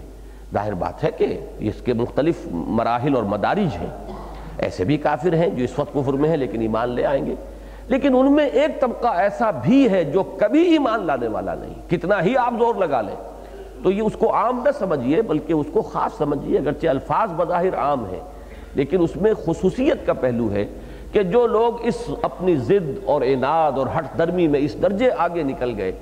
[0.54, 4.14] ظاہر بات ہے کہ اس کے مختلف مراحل اور مدارج ہیں۔
[4.58, 7.34] ایسے بھی کافر ہیں جو اس وقت کفر میں ہیں لیکن ایمان لے آئیں گے۔
[7.88, 12.22] لیکن ان میں ایک طبقہ ایسا بھی ہے جو کبھی ایمان لانے والا نہیں۔ کتنا
[12.22, 13.16] ہی آپ زور لگا لیں۔
[13.82, 17.74] تو یہ اس کو عام نہ سمجھیے، بلکہ اس کو خاص سمجھیے۔ اگرچہ الفاظ بظاہر
[17.74, 18.20] عام ہیں،
[18.74, 20.66] لیکن اس میں خصوصیت کا پہلو ہے
[21.12, 25.42] کہ جو لوگ اس اپنی ضد اور اناد اور ہٹ درمی میں اس درجے آگے
[25.42, 25.92] نکل گئے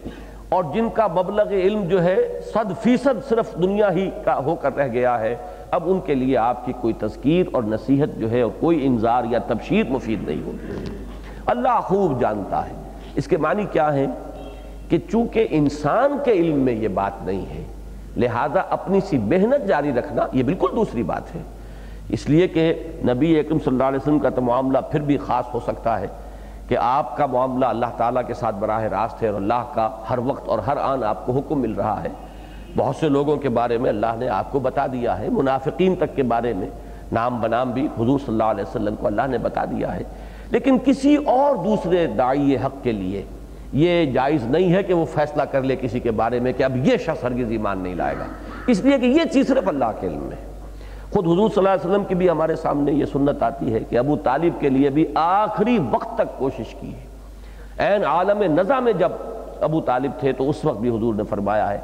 [0.49, 4.77] اور جن کا مبلغ علم جو ہے صد فیصد صرف دنیا ہی کا ہو کر
[4.77, 5.37] رہ گیا ہے،
[5.71, 9.39] اب ان کے لیے آپ کی کوئی تذکیر اور نصیحت جو ہے کوئی انذار یا
[9.47, 10.95] تبشیر مفید نہیں ہوتی۔
[11.47, 12.75] اللہ خوب جانتا ہے۔
[13.15, 14.07] اس کے معنی کیا ہے
[14.89, 17.65] کہ چونکہ انسان کے علم میں یہ بات نہیں ہے،
[18.17, 21.43] لہذا اپنی سی محنت جاری رکھنا یہ بالکل دوسری بات ہے۔
[22.09, 25.45] اس لیے کہ نبی اکرم صلی اللہ علیہ وسلم کا تو معاملہ پھر بھی خاص
[25.55, 26.07] ہو سکتا ہے۔
[26.69, 30.19] کہ آپ کا معاملہ اللہ تعالیٰ کے ساتھ براہ راست ہے اور اللہ کا ہر
[30.19, 32.09] وقت اور ہر آن آپ کو حکم مل رہا ہے۔
[32.77, 36.17] بہت سے لوگوں کے بارے میں اللہ نے آپ کو بتا دیا ہے، منافقین تک
[36.17, 36.69] کے بارے میں
[37.13, 40.03] نام بنام بھی حضور صلی اللہ علیہ وسلم کو اللہ نے بتا دیا ہے۔
[40.51, 43.23] لیکن کسی اور دوسرے دائی حق کے لیے
[43.73, 46.77] یہ جائز نہیں ہے کہ وہ فیصلہ کر لے کسی کے بارے میں کہ اب
[46.77, 48.25] یہ شخص ہرگز ایمان نہیں لائے گا۔
[48.67, 50.48] اس لیے کہ یہ چیز صرف اللہ کے علم میں
[51.13, 53.99] خود حضور صلی اللہ علیہ وسلم کی بھی ہمارے سامنے یہ سنت آتی ہے کہ
[53.99, 57.09] ابو طالب کے لیے بھی آخری وقت تک کوشش کی ہے۔
[57.79, 59.13] این عالم نظام میں جب
[59.61, 61.79] ابو طالب تھے تو اس وقت بھی حضور نے فرمایا ہے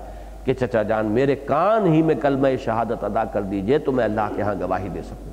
[0.44, 4.28] کہ چچا جان، میرے کان ہی میں کلمہ شہادت ادا کر دیجیے تو میں اللہ
[4.37, 5.32] کے ہاں گواہی دے سکوں۔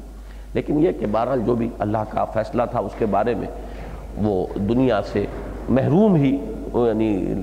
[0.54, 3.48] لیکن یہ کہ بہرحال جو بھی اللہ کا فیصلہ تھا اس کے بارے میں
[4.18, 5.26] وہ دنیا سے
[5.70, 6.38] محروم ہی
[6.74, 7.34] یعنی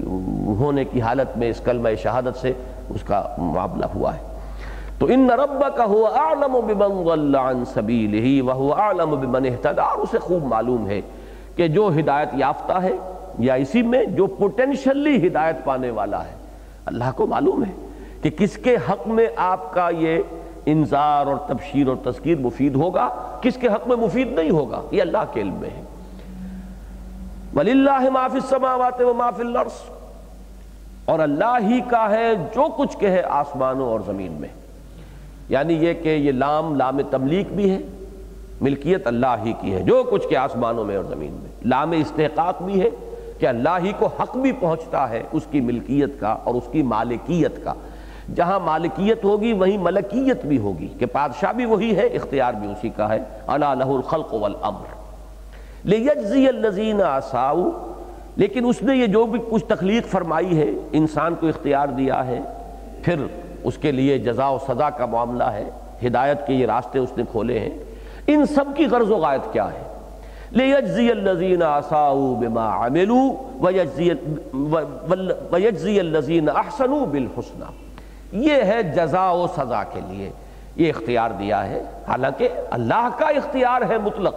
[0.58, 2.52] ہونے کی حالت میں اس کلمہ شہادت سے
[2.88, 4.27] اس کا معاملہ ہوا ہے۔
[4.98, 10.18] تو ان ربک هو اعلم بمن ضل عن سبیلہ وهو اعلم بمن اهتدى۔ اور اسے
[10.18, 11.00] خوب معلوم ہے
[11.56, 12.92] کہ جو ہدایت یافتہ ہے
[13.38, 16.32] یا اسی میں جو پوٹینشلی ہدایت پانے والا ہے۔
[16.86, 17.86] اللہ کو معلوم ہے
[18.22, 20.18] کہ کس کے حق میں آپ کا یہ
[20.66, 23.08] انذار اور تبشیر اور تذکیر مفید ہوگا،
[23.40, 25.82] کس کے حق میں مفید نہیں ہوگا، یہ اللہ کے علم میں ہے۔
[27.56, 29.92] وَلِلَّهِ مَا فِي السَّمَاوَاتِ وَمَا فِي الْأَرْضِ۔
[31.04, 34.48] اور اللہ ہی کا ہے جو کچھ کہ ہے آسمانوں اور زمین میں۔
[35.48, 37.78] یعنی یہ کہ یہ لام لام تملیک بھی ہے،
[38.60, 42.62] ملکیت اللہ ہی کی ہے، جو کچھ کے آسمانوں میں اور زمین میں۔ لام استحقاق
[42.62, 42.90] بھی ہے
[43.38, 46.82] کہ اللہ ہی کو حق بھی پہنچتا ہے اس کی ملکیت کا اور اس کی
[46.82, 47.74] مالکیت کا۔
[48.34, 52.88] جہاں مالکیت ہوگی، وہیں ملکیت بھی ہوگی۔ کہ پادشاہ بھی وہی ہے، اختیار بھی اسی
[52.88, 54.94] کا ہے۔ اللہ لہ الخلق والامر۔
[55.84, 57.92] لیجزی الذین آساؤ۔
[58.36, 62.40] لیکن اس نے یہ جو بھی کچھ تخلیق فرمائی ہے، انسان کو اختیار دیا ہے،
[63.02, 63.14] پھر
[63.64, 65.70] اس کے لیے جزا و سزا کا معاملہ ہے،
[66.06, 67.70] ہدایت کے یہ راستے اس نے کھولے ہیں۔
[68.26, 69.82] ان سب کی غرض و غایت کیا ہے؟
[70.50, 73.60] لیجزی الذین آساؤ بما عملوا
[75.50, 77.64] ویجزی الذین احسنوا بالحسنہ
[78.32, 80.30] یہ ہے جزا و سزا کے لیے۔
[80.76, 84.34] یہ اختیار دیا ہے۔ حالانکہ اللہ کا اختیار ہے مطلق۔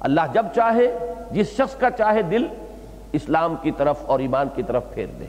[0.00, 0.98] اللہ جب چاہے،
[1.30, 2.46] جس شخص کا چاہے دل
[3.12, 5.24] اسلام کی طرف اور ایمان کی طرف پھیر دے۔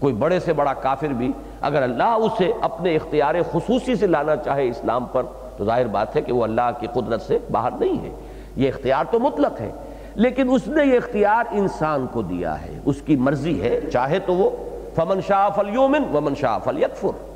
[0.00, 4.68] کوئی بڑے سے بڑا کافر بھی اگر اللہ اسے اپنے اختیار خصوصی سے لانا چاہے
[4.68, 5.22] اسلام پر،
[5.56, 8.10] تو ظاہر بات ہے کہ وہ اللہ کی قدرت سے باہر نہیں ہے۔
[8.56, 9.70] یہ اختیار تو مطلق ہے،
[10.14, 14.34] لیکن اس نے یہ اختیار انسان کو دیا ہے۔ اس کی مرضی ہے، چاہے تو
[14.34, 14.50] وہ
[14.96, 17.34] فمن شاہ فلیومن ومن شاہ فلیکفر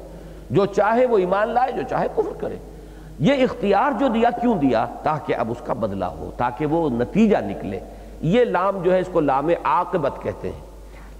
[0.51, 2.57] جو چاہے وہ ایمان لائے، جو چاہے کفر کرے۔
[3.19, 7.37] یہ اختیار جو دیا، کیوں دیا؟ تاکہ اب اس کا بدلہ ہو، تاکہ وہ نتیجہ
[7.37, 7.81] نکلے۔
[8.21, 10.74] یہ لام جو ہے، اس کو لام عاقبت کہتے ہیں۔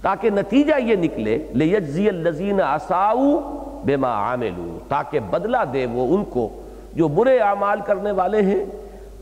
[0.05, 3.37] تاکہ نتیجہ یہ نکلے، لیجزی الذین اساؤ
[3.85, 6.47] بما عاملو تاکہ بدلہ دے وہ ان کو
[6.95, 8.63] جو برے اعمال کرنے والے ہیں،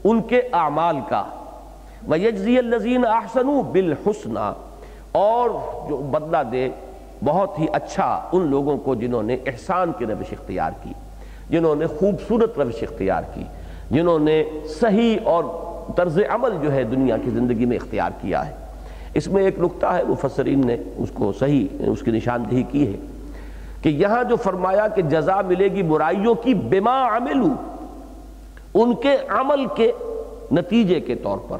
[0.03, 1.23] ان کے اعمال کا۔
[2.07, 4.51] ویجزی الذین احسنوا بالحسنہ،
[5.11, 5.49] اور
[5.89, 6.67] جو بدلہ دے
[7.25, 10.93] بہت ہی اچھا ان لوگوں کو جنہوں نے احسان کی روش اختیار کی،
[11.49, 13.43] جنہوں نے خوبصورت روش اختیار کی،
[13.91, 14.43] جنہوں نے
[14.79, 15.43] صحیح اور
[15.95, 18.55] طرز عمل جو ہے دنیا کی زندگی میں اختیار کیا ہے۔
[19.13, 22.97] اس میں ایک نقطہ ہے، مفسرین نے اس کو صحیح، اس کی نشاندہی کی ہے
[23.81, 27.47] کہ یہاں جو فرمایا کہ جزا ملے گی برائیوں کی، بما عملو،
[28.73, 29.91] ان کے عمل کے
[30.51, 31.57] نتیجے کے طور پر،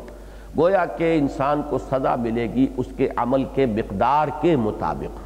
[0.58, 5.20] گویا کہ انسان کو سزا ملے گی اس کے عمل کے مقدار کے مطابق۔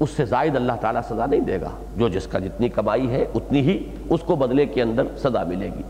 [0.00, 3.24] اس سے زائد اللہ تعالیٰ سزا نہیں دے گا، جو جس کا جتنی کمائی ہے،
[3.34, 5.82] اتنی ہی اس کو بدلے کے اندر سزا ملے گی۔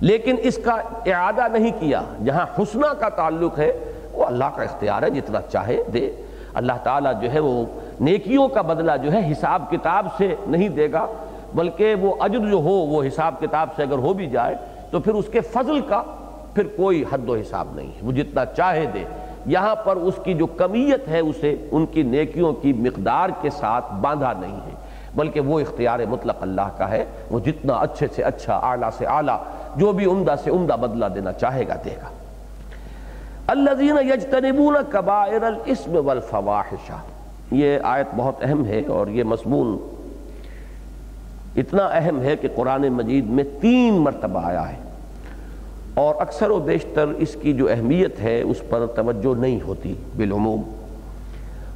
[0.00, 0.72] لیکن اس کا
[1.06, 3.72] اعادہ نہیں کیا، جہاں حسنہ کا تعلق ہے
[4.16, 6.12] وہ اللہ کا اختیار ہے، جتنا چاہے دے۔
[6.54, 7.64] اللہ تعالیٰ جو ہے وہ
[8.00, 11.06] نیکیوں کا بدلہ جو ہے حساب کتاب سے نہیں دے گا،
[11.54, 14.54] بلکہ وہ اجر جو ہو، وہ حساب کتاب سے اگر ہو بھی جائے
[14.90, 16.02] تو پھر اس کے فضل کا
[16.54, 19.04] پھر کوئی حد و حساب نہیں ہے۔ وہ جتنا چاہے دے۔
[19.46, 23.94] یہاں پر اس کی جو کمیت ہے، اسے ان کی نیکیوں کی مقدار کے ساتھ
[23.94, 24.70] باندھا نہیں ہے،
[25.14, 29.38] بلکہ وہ اختیار مطلق اللہ کا ہے۔ وہ جتنا اچھے سے اچھا اعلیٰ سے اعلیٰ،
[29.76, 32.15] جو بھی عمدہ سے عمدہ بدلہ دینا چاہے گا دے گا۔
[33.46, 36.90] الذین یجتنبون کبائر الاسم والفواحش.
[37.50, 39.76] یہ آیت بہت اہم ہے اور یہ مضمون
[41.56, 44.76] اتنا اہم ہے کہ قرآن مجید میں تین مرتبہ آیا ہے
[45.94, 50.62] اور اکثر و بیشتر اس کی جو اہمیت ہے اس پر توجہ نہیں ہوتی بالعموم.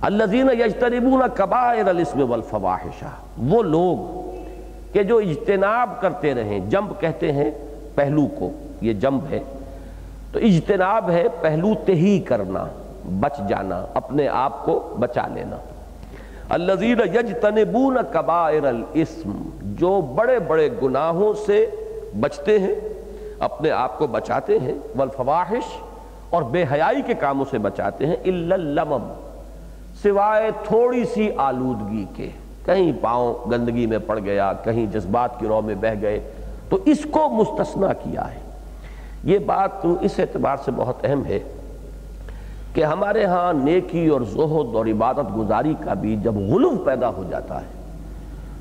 [0.00, 3.04] الذین یجتنبون کبائر الاسم والفواحش.
[3.38, 4.20] وہ لوگ
[4.92, 7.50] کہ جو اجتناب کرتے رہیں، جنب کہتے ہیں
[7.94, 9.40] پہلو کو، یہ جنب ہے۔
[10.32, 12.64] تو اجتناب ہے پہلو تہی کرنا،
[13.20, 15.56] بچ جانا، اپنے آپ کو بچا لینا۔
[16.48, 21.66] الذین یجتنبون کبائر الاسم، جو بڑے بڑے گناہوں سے
[22.20, 22.74] بچتے ہیں،
[23.38, 25.76] اپنے آپ کو بچاتے ہیں، والفواحش
[26.30, 29.12] اور بے حیائی کے کاموں سے بچاتے ہیں اللمم،
[30.02, 32.30] سوائے تھوڑی سی آلودگی کے۔
[32.64, 36.20] کہیں پاؤں گندگی میں پڑ گیا، کہیں جذبات کی رو میں بہ گئے،
[36.68, 38.49] تو اس کو مستثنا کیا ہے؟
[39.24, 41.38] یہ بات تو اس اعتبار سے بہت اہم ہے
[42.74, 47.24] کہ ہمارے ہاں نیکی اور زہد اور عبادت گزاری کا بھی جب غلو پیدا ہو
[47.30, 47.66] جاتا ہے،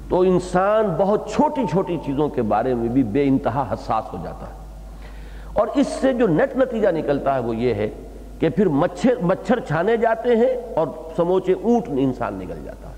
[0.09, 4.47] تو انسان بہت چھوٹی چھوٹی چیزوں کے بارے میں بھی بے انتہا حساس ہو جاتا
[4.47, 4.53] ہے۔
[5.53, 7.89] اور اس سے جو نیٹ نتیجہ نکلتا ہے وہ یہ ہے
[8.39, 12.93] کہ پھر مچھر مچھر چھانے جاتے ہیں اور سموچے اونٹ انسان نکل جاتا ہے۔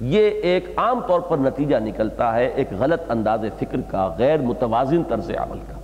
[0.00, 5.02] یہ ایک عام طور پر نتیجہ نکلتا ہے ایک غلط انداز فکر کا، غیر متوازن
[5.08, 5.83] طرز عمل کا۔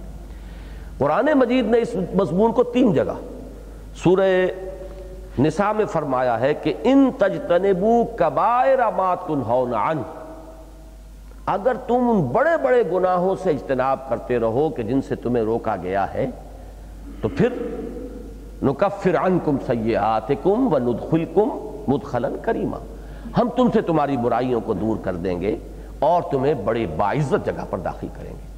[1.00, 3.12] قرآن مجید نے اس مضمون کو تین جگہ
[4.02, 4.26] سورہ
[5.38, 10.00] نساء میں فرمایا ہے کہ ان تجتنبو کبائر ما تنہون عنہ،
[11.46, 15.76] اگر تم ان بڑے بڑے گناہوں سے اجتناب کرتے رہو کہ جن سے تمہیں روکا
[15.82, 16.26] گیا ہے،
[17.22, 17.52] تو پھر
[18.62, 21.48] نکفر عنکم سیئاتکم وندخلکم
[21.88, 22.78] مدخلا کریما۔
[23.38, 25.56] ہم تم سے تمہاری برائیوں کو دور کر دیں گے
[25.98, 28.48] اور تمہیں بڑے باعزت جگہ پر داخل کریں گے۔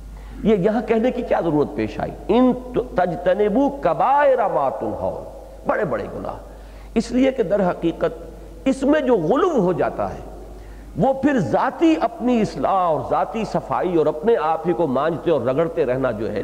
[0.43, 5.25] یہ یہاں کہنے کی کیا ضرورت پیش آئی؟ ان تجتنبو کبائر ما تنہون۔
[5.67, 6.35] بڑے بڑے گناہ۔
[6.95, 8.25] اس لیے کہ در حقیقت
[8.65, 10.21] اس میں جو غلو ہو جاتا ہے،
[10.97, 15.41] وہ پھر ذاتی اپنی اصلاح اور ذاتی صفائی اور اپنے آپ ہی کو مانجتے اور
[15.41, 16.43] رگڑتے رہنا جو ہے،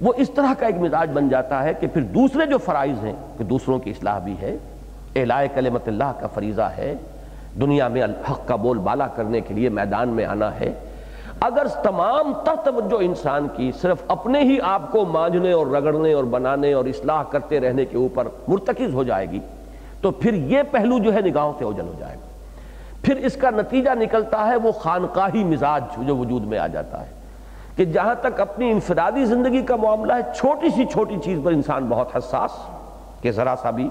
[0.00, 3.12] وہ اس طرح کا ایک مزاج بن جاتا ہے کہ پھر دوسرے جو فرائض ہیں،
[3.38, 4.56] کہ دوسروں کی اصلاح بھی ہے۔
[5.16, 6.94] اعلاء کلمت اللہ کا فریضہ ہے،
[7.60, 10.72] دنیا میں الحق کا بول بالا کرنے کے لیے میدان میں آنا ہے۔
[11.40, 12.32] اگر تمام
[12.64, 17.22] توجہ انسان کی، صرف اپنے ہی آپ کو مانجنے اور رگڑنے اور بنانے اور اصلاح
[17.22, 19.38] کرتے رہنے کے اوپر مرتکز ہو جائے گی،
[20.00, 22.26] تو پھر یہ پہلو جو ہے نگاہوں سے اوجل ہو جائے گا۔
[23.02, 27.12] پھر اس کا نتیجہ نکلتا ہے وہ خانقاہی مزاج جو وجود میں آ جاتا ہے
[27.76, 31.86] کہ جہاں تک اپنی انفرادی زندگی کا معاملہ ہے، چھوٹی سی چھوٹی چیز پر انسان
[31.88, 32.50] بہت حساس
[33.22, 33.88] کہ ذرا سا بھی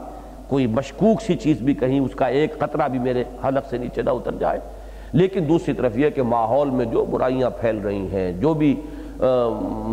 [0.48, 4.02] کوئی مشکوک سی چیز بھی کہیں، اس کا ایک قطرہ بھی میرے حلق سے نیچے
[4.02, 4.60] نہ اتر جائے۔
[5.14, 8.74] لیکن دوسری طرف یہ کہ ماحول میں جو برائیاں پھیل رہی ہیں، جو بھی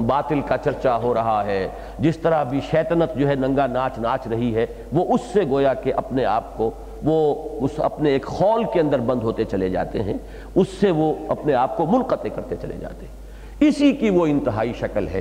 [0.06, 1.66] باطل کا چرچا ہو رہا ہے،
[1.98, 5.74] جس طرح بھی شیطنت جو ہے ننگا ناچ ناچ رہی ہے، وہ اس سے گویا
[5.74, 6.70] کہ اپنے آپ کو
[7.02, 10.14] وہ اس اپنے ایک خول کے اندر بند ہوتے چلے جاتے ہیں،
[10.54, 14.72] اس سے وہ اپنے آپ کو منقطع کرتے چلے جاتے ہیں۔ اسی کی وہ انتہائی
[14.80, 15.20] شکل ہے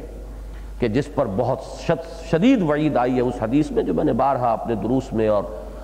[0.80, 1.92] کہ جس پر بہت
[2.32, 5.44] شدید وعید آئی ہے اس حدیث میں، جو میں نے بارہا اپنے دروس میں اور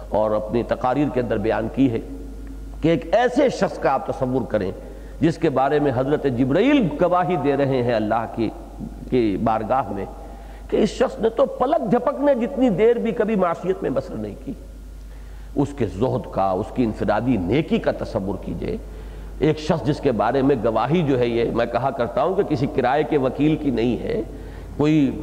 [0.10, 2.00] اور اپنی تقاریر کے اندر بیان کی ہے۔
[2.82, 4.72] کہ ایک ایسے شخص کا آپ تصور کریں
[5.22, 8.50] جس کے بارے میں حضرت جبرائیل گواہی دے رہے ہیں اللہ کی
[9.10, 10.06] کی بارگاہ میں
[10.70, 14.36] کہ اس شخص نے تو پلک جھپکنے جتنی دیر بھی کبھی معاشیت میں بسر نہیں
[14.46, 14.54] کی۔
[15.56, 18.78] اس کے زہد کا، اس کی انفرادی نیکی کا تصور کیجیے۔
[19.40, 22.44] ایک شخص جس کے بارے میں گواہی جو ہے یہ میں کہا کرتا ہوں کہ
[22.44, 24.22] کسی کرائے کے وکیل کی نہیں ہے،
[24.78, 25.22] کوئی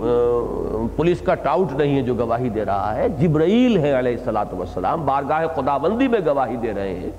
[0.97, 5.47] پولیس کا ٹاؤٹ نہیں ہے جو گواہی دے رہا ہے۔ جبرائیل ہے علیہ السلام بارگاہ
[5.57, 7.11] خداوندی میں گواہی دے رہے ہیں۔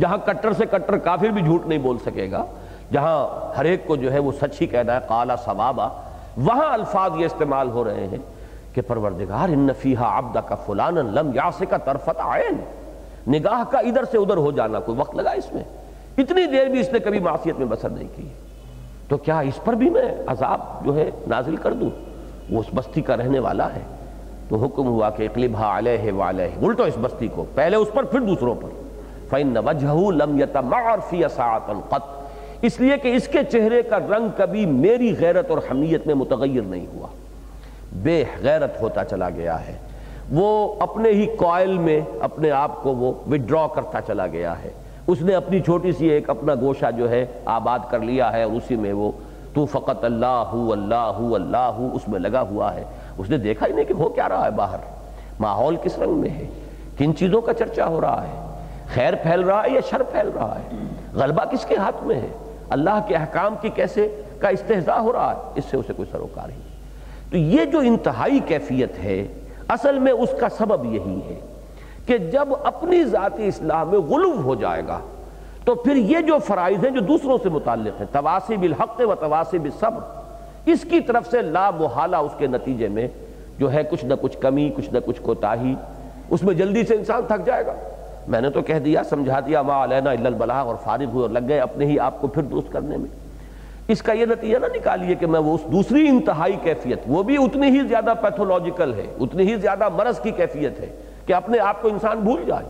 [0.00, 2.44] جہاں کٹر سے کٹر کافر بھی جھوٹ نہیں بول سکے گا،
[2.92, 5.88] جہاں ہر ایک کو جو ہے وہ سچ ہی کہنا ہے، قالا ثوابا،
[6.36, 8.18] وہاں الفاظ یہ استعمال ہو رہے ہیں
[8.74, 12.56] کہ پروردگار، ان فیہا عبدہ کا فلانا لم یاسکا طرفت عین۔
[13.32, 15.64] نگاہ کا ادھر سے ادھر ہو جانا، کوئی وقت لگا اس میں؟
[16.18, 18.28] اتنی دیر بھی اس نے کبھی معصیت میں بسر نہیں کی۔
[19.08, 21.90] تو کیا اس پر بھی میں عذاب جو ہے نازل کر دوں؟
[22.50, 23.80] وہ اس بستی کا رہنے والا ہے۔
[24.48, 28.20] تو حکم ہوا کہ اقلبہا علیہ وعلیہ الٹو اس بستی کو، پہلے اس پر، پھر
[28.20, 28.85] دوسروں پر۔
[29.28, 32.06] فَإِنَّ وَجْهُ لَمْ يَتَمَعَرْ فِي سَاعَةً قَطْ۔
[32.62, 36.62] اس لیے کہ اس کے چہرے کا رنگ کبھی میری غیرت اور حمیت میں متغیر
[36.62, 37.06] نہیں ہوا۔
[37.92, 39.78] بے غیرت ہوتا چلا گیا ہے۔
[40.30, 44.70] وہ اپنے ہی کوائل میں اپنے آپ کو وہ وڈرا کرتا چلا گیا ہے۔
[45.06, 48.52] اس نے اپنی چھوٹی سی ایک اپنا گوشہ جو ہے آباد کر لیا ہے اور
[48.52, 49.12] اسی میں وہ
[49.54, 52.84] تو فقط اللہ اللہ اللہ اس میں لگا ہوا ہے۔
[53.18, 54.78] اس نے دیکھا ہی نہیں کہ ہو کیا رہا ہے باہر۔
[55.40, 56.44] ماحول کس رنگ میں ہے؟
[56.98, 58.45] کن چیزوں کا چرچا ہو رہا ہے؟
[58.94, 60.76] خیر پھیل رہا ہے یا شر پھیل رہا ہے؟
[61.14, 62.28] غلبہ کس کے ہاتھ میں ہے؟
[62.70, 64.08] اللہ کے احکام کی کیسے
[64.40, 66.60] کا استحضاء ہو رہا ہے؟ اس سے اسے کوئی سروکار ہی
[67.30, 69.26] تو یہ جو انتہائی کیفیت ہے،
[69.68, 71.38] اصل میں اس کا سبب یہی ہے
[72.06, 74.98] کہ جب اپنی ذاتی اصلاح میں غلو ہو جائے گا،
[75.64, 79.58] تو پھر یہ جو فرائض ہیں جو دوسروں سے متعلق ہیں تواسی بالحق و تواسی
[79.58, 83.08] بالصبر اس کی طرف سے لا محالہ اس کے نتیجے میں
[83.58, 85.74] جو ہے کچھ نہ کچھ کمی، کچھ نہ کچھ کوتاہی،
[86.30, 87.72] اس میں جلدی سے انسان تھک جائے گا۔
[88.28, 91.30] میں نے تو کہہ دیا، سمجھا دیا، ما علینا الا البلاغ، اور فارغ ہوئے اور
[91.30, 93.10] لگ گئے اپنے ہی آپ کو پھر درست کرنے میں۔
[93.88, 97.36] اس کا یہ نتیجہ نہ نکالیے کہ میں وہ اس دوسری انتہائی کیفیت، وہ بھی
[97.44, 101.82] اتنی ہی زیادہ پیتھولوجیکل ہے، اتنی ہی زیادہ مرض کی کیفیت ہے کہ اپنے آپ
[101.82, 102.64] کو انسان بھول جائے۔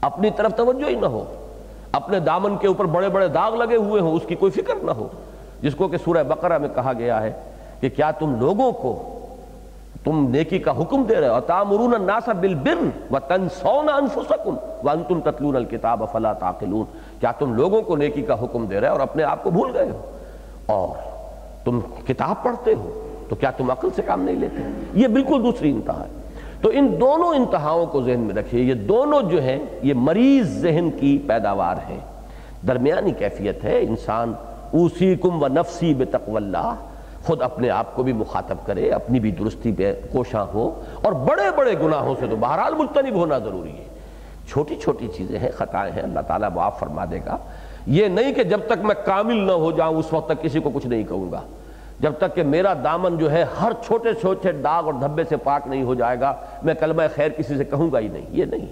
[0.00, 1.24] اپنی طرف توجہ ہی نہ ہو۔
[1.92, 4.90] اپنے دامن کے اوپر بڑے بڑے داغ لگے ہوئے ہوں، اس کی کوئی فکر نہ
[4.90, 5.08] ہو۔
[5.60, 7.32] جس کو کہ سورہ بقرہ میں کہا گیا ہے
[7.80, 9.11] کہ کیا تم لوگوں کو
[10.04, 16.02] تم نیکی کا حکم دے رہے ہو۔ تامرون الناس بالبر وتنسون انفسکم وانتم تتلون الکتاب
[16.12, 16.84] فلا تعقلون۔
[17.20, 19.90] کیا تم لوگوں کو نیکی کا حکم دے رہے اور اپنے آپ کو بھول گئے
[19.90, 20.10] ہو؟
[20.66, 20.96] اور
[21.64, 24.62] تم کتاب پڑھتے ہو تو کیا تم عقل سے کام نہیں لیتے؟
[24.94, 26.22] یہ بالکل دوسری انتہا ہے۔
[26.60, 30.90] تو ان دونوں انتہاؤں کو ذہن میں رکھیے، یہ دونوں جو ہیں، یہ مریض ذہن
[31.00, 31.98] کی پیداوار ہے
[32.66, 34.32] درمیانی کیفیت ہے، انسان
[34.72, 36.74] اوسیکم و نفسی بتقو اللہ
[37.24, 41.50] خود اپنے آپ کو بھی مخاطب کرے، اپنی بھی درستی پہ کوشاں ہو اور بڑے
[41.56, 43.84] بڑے گناہوں سے تو بہرحال مجتنب ہونا ضروری ہے۔
[44.48, 47.36] چھوٹی چھوٹی چیزیں ہیں، خطائیں ہیں، اللہ تعالیٰ معاف فرما دے گا۔
[47.86, 50.70] یہ نہیں کہ جب تک میں کامل نہ ہو جاؤں، اس وقت تک کسی کو
[50.70, 51.40] کچھ نہیں کہوں گا۔
[52.00, 55.66] جب تک کہ میرا دامن جو ہے ہر چھوٹے چھوٹے داغ اور دھبے سے پاک
[55.66, 58.66] نہیں ہو جائے گا، میں کلمہ خیر کسی سے کہوں گا ہی نہیں، یہ نہیں۔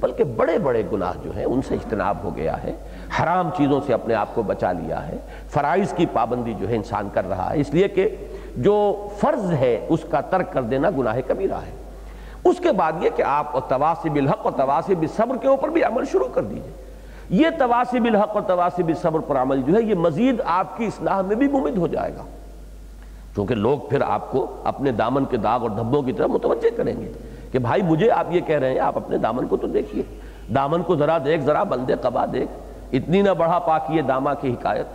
[0.00, 2.72] بلکہ بڑے بڑے گناہ جو ہیں، ان سے اجتناب ہو گیا ہے۔
[3.20, 5.16] حرام چیزوں سے اپنے آپ کو بچا لیا ہے۔
[5.50, 8.08] فرائض کی پابندی جو ہے انسان کر رہا ہے۔ اس لیے کہ
[8.56, 11.76] جو فرض ہے اس کا ترک کر دینا گناہ کبیرہ ہے۔
[12.44, 16.04] اس کے بعد یہ کہ آپ تواسب الحق اور تواسب صبر کے اوپر بھی عمل
[16.04, 16.70] شروع کر دیجیے۔
[17.30, 21.22] یہ تواسب الحق اور تواسب صبر پر عمل جو ہے، یہ مزید آپ کی اصلاح
[21.22, 22.24] میں بھی ممد ہو جائے گا۔
[23.36, 27.00] چونکہ لوگ پھر آپ کو اپنے دامن کے داغ اور دھبوں کی طرف متوجہ کریں
[27.00, 27.12] گے
[27.52, 30.02] کہ بھائی مجھے آپ یہ کہہ رہے ہیں، آپ اپنے دامن کو تو دیکھیے۔
[30.54, 34.86] دامن کو ذرا دیکھ، ذرا بندے قبا دیکھ۔ اتنی نہ بڑھا پاکی داما کی حکایت،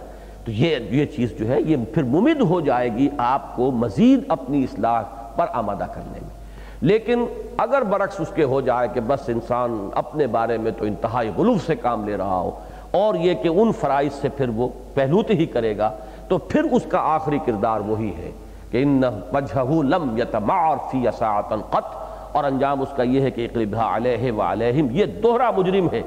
[0.45, 4.23] تو یہ یہ چیز جو ہے، یہ پھر ممد ہو جائے گی آپ کو مزید
[4.29, 5.01] اپنی اصلاح
[5.35, 6.35] پر آمادہ کرنے میں۔
[6.81, 7.25] لیکن
[7.57, 11.65] اگر برعکس اس کے ہو جائے کہ بس انسان اپنے بارے میں تو انتہائی غلوف
[11.65, 12.51] سے کام لے رہا ہو،
[12.91, 15.91] اور یہ کہ ان فرائض سے پھر وہ پہلوت ہی کرے گا،
[16.27, 18.31] تو پھر اس کا آخری کردار وہی ہے
[18.71, 19.01] کہ ان
[19.33, 24.31] وجہہ لم یتمعر فی ساعتا قط، اور انجام اس کا یہ ہے کہ اقلبہ علیہ
[24.31, 26.01] و علیہم، یہ دوہرا مجرم ہے۔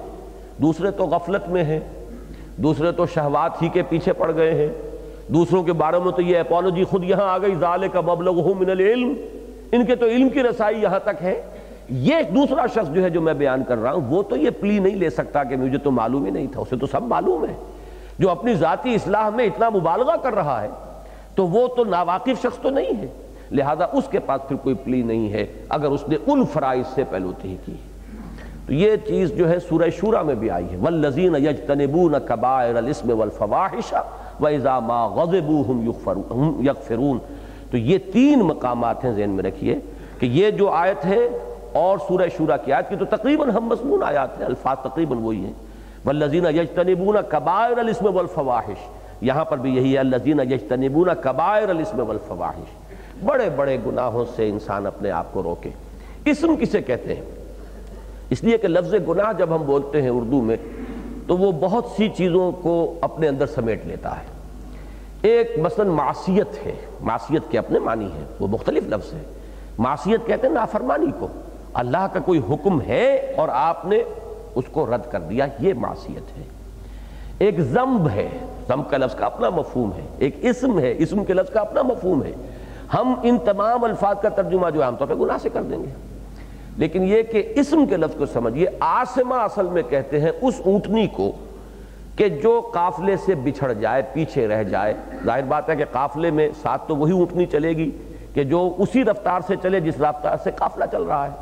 [0.63, 1.81] دوسرے تو غفلت میں ہیں،
[2.57, 4.69] دوسرے تو شہوات ہی کے پیچھے پڑ گئے ہیں۔
[5.29, 9.15] دوسروں کے بارے میں تو یہ اپولوجی خود یہاں آ گئی، ذالک مبلغہ من العلم۔
[9.73, 11.43] ان کے تو علم کی رسائی یہاں تک ہے۔
[11.89, 14.79] یہ دوسرا شخص جو ہے جو میں بیان کر رہا ہوں، وہ تو یہ پلی
[14.79, 17.55] نہیں لے سکتا کہ مجھے تو معلوم ہی نہیں تھا، اسے تو سب معلوم ہے۔
[18.19, 20.69] جو اپنی ذاتی اصلاح میں اتنا مبالغہ کر رہا ہے،
[21.35, 23.07] تو وہ تو ناواقف شخص تو نہیں ہے۔
[23.51, 27.05] لہذا اس کے پاس پھر کوئی پلی نہیں ہے، اگر اس نے ان فرائض سے
[27.11, 27.75] پہلوتی کی۔
[28.71, 33.13] تو یہ چیز جو ہے سورہ شورہ میں بھی آئی ہے۔ وَالَّذِينَ يَجْتَنِبُونَ كَبَائِرَ الْإِسْمِ
[33.13, 33.97] وَالْفَوَاحِشَ
[34.41, 37.19] وَإِذَا مَا غَضِبُوا يَغْفِرُونَ
[37.71, 39.79] تو یہ تین مقامات ہیں ذہن میں رکھیے
[40.19, 41.29] کہ یہ جو آیت ہے
[41.73, 45.45] اور سورہ شورہ کی آیت کی تو تقریباً ہم مضمون آیات ہیں، الفاظ تقریباً وہی
[45.45, 45.53] ہیں۔
[46.05, 48.89] والذین یجتنبون کبائر الاسم والفواحش۔
[49.21, 54.87] یہاں پر بھی یہی ہے الذین یجتنبون کبائر الاسم والفواحش۔ بڑے بڑے گناہوں سے انسان
[54.87, 55.71] اپنے آپ کو روکے۔
[56.25, 57.40] اسم کسے کہتے ہیں؟
[58.31, 60.57] اس لیے کہ لفظ گناہ جب ہم بولتے ہیں اردو میں،
[61.27, 64.25] تو وہ بہت سی چیزوں کو اپنے اندر سمیٹ لیتا ہے۔
[65.23, 69.23] ایک مثلا معصیت ہے، معصیت کے اپنے معنی ہے وہ مختلف لفظ ہے
[69.79, 71.29] معصیت کہتے ہیں نافرمانی کو۔
[71.75, 74.03] اللہ کا کوئی حکم ہے اور آپ نے
[74.55, 76.43] اس کو رد کر دیا، یہ معصیت ہے۔
[77.39, 78.29] ایک زمب ہے
[78.69, 81.83] زمب کا لفظ کا اپنا مفہوم ہے۔ ایک اسم ہے، اسم کے لفظ کا اپنا
[81.83, 82.33] مفہوم ہے۔
[82.95, 86.20] ہم ان تمام الفاظ کا ترجمہ جو عام طور پہ گناہ سے کر دیں گے۔
[86.77, 91.07] لیکن یہ کہ اسم کے لفظ کو سمجھیے، آسمہ اصل میں کہتے ہیں اس اونٹنی
[91.07, 91.33] کو
[92.17, 96.49] کہ جو قافلے سے بچھڑ جائے، پیچھے رہ جائے۔ ظاہر بات ہے کہ قافلے میں
[96.63, 97.91] ساتھ تو وہی اونٹنی چلے گی
[98.35, 101.33] کہ جو اسی رفتار سے چلے جس رفتار سے قافلہ چل رہا ہے۔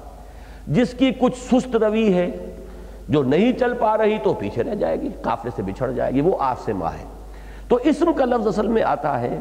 [0.69, 2.31] جس کی کچھ سست روی ہے،
[3.09, 6.21] جو نہیں چل پا رہی تو پیچھے رہ جائے گی، قافلے سے بچھڑ جائے گی،
[6.21, 7.05] وہ آسمہ ہے۔
[7.69, 9.39] تو اسم کا لفظ اصل میں آتا ہے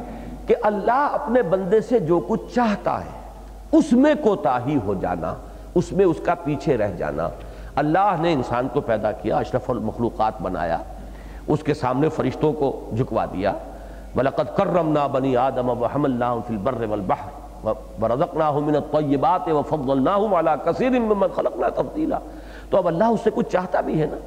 [0.47, 3.31] کہ اللہ اپنے بندے سے جو کچھ چاہتا ہے،
[3.71, 5.35] اس میں کوتاہی ہو جانا۔
[5.77, 7.29] اس میں اس کا پیچھے رہ جانا۔
[7.75, 10.77] اللہ نے انسان کو پیدا کیا، اشرف المخلوقات بنایا،
[11.47, 13.53] اس کے سامنے فرشتوں کو جھکوا دیا۔
[14.15, 17.29] وَلَقَدْ كَرَّمْنَا بَنِي آدَمَ وَحَمَلْنَاهُمْ فِي الْبَرِّ وَالْبَحْرِ
[18.03, 22.19] وَرَزَقْنَاهُمْ مِنَ الطَّيِّبَاتِ وَفَضَّلْنَاهُمْ عَلَى كَثِيرٍ مِّمَّنْ خَلَقْنَا تَفْضِيلًا۔
[22.69, 24.17] تو اب اللہ اس سے کچھ چاہتا بھی ہے نا؟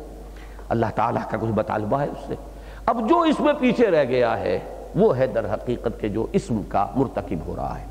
[0.68, 2.34] اللہ تعالیٰ کا کچھ مطالبہ ہے اس سے۔
[2.86, 4.58] اب جو اس میں پیچھے رہ گیا ہے،
[4.94, 7.89] وہ ہے در حقیقت کے جو اسم کا مرتکب ہو رہا ہے۔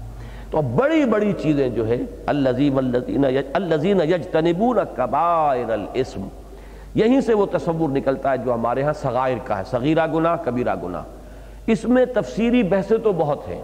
[0.51, 6.27] تو اب بڑی بڑی چیزیں جو ہے الزین یجتنبون کبائر الاسم۔
[6.95, 10.75] یہیں سے وہ تصور نکلتا ہے جو ہمارے ہاں صغائر کا ہے، صغیرہ گناہ، کبیرہ
[10.83, 11.03] گناہ۔
[11.67, 13.61] اس میں تفسیری بحثیں تو بہت ہیں،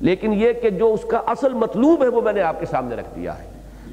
[0.00, 2.96] لیکن یہ کہ جو اس کا اصل مطلوب ہے وہ میں نے آپ کے سامنے
[2.96, 3.48] رکھ دیا ہے۔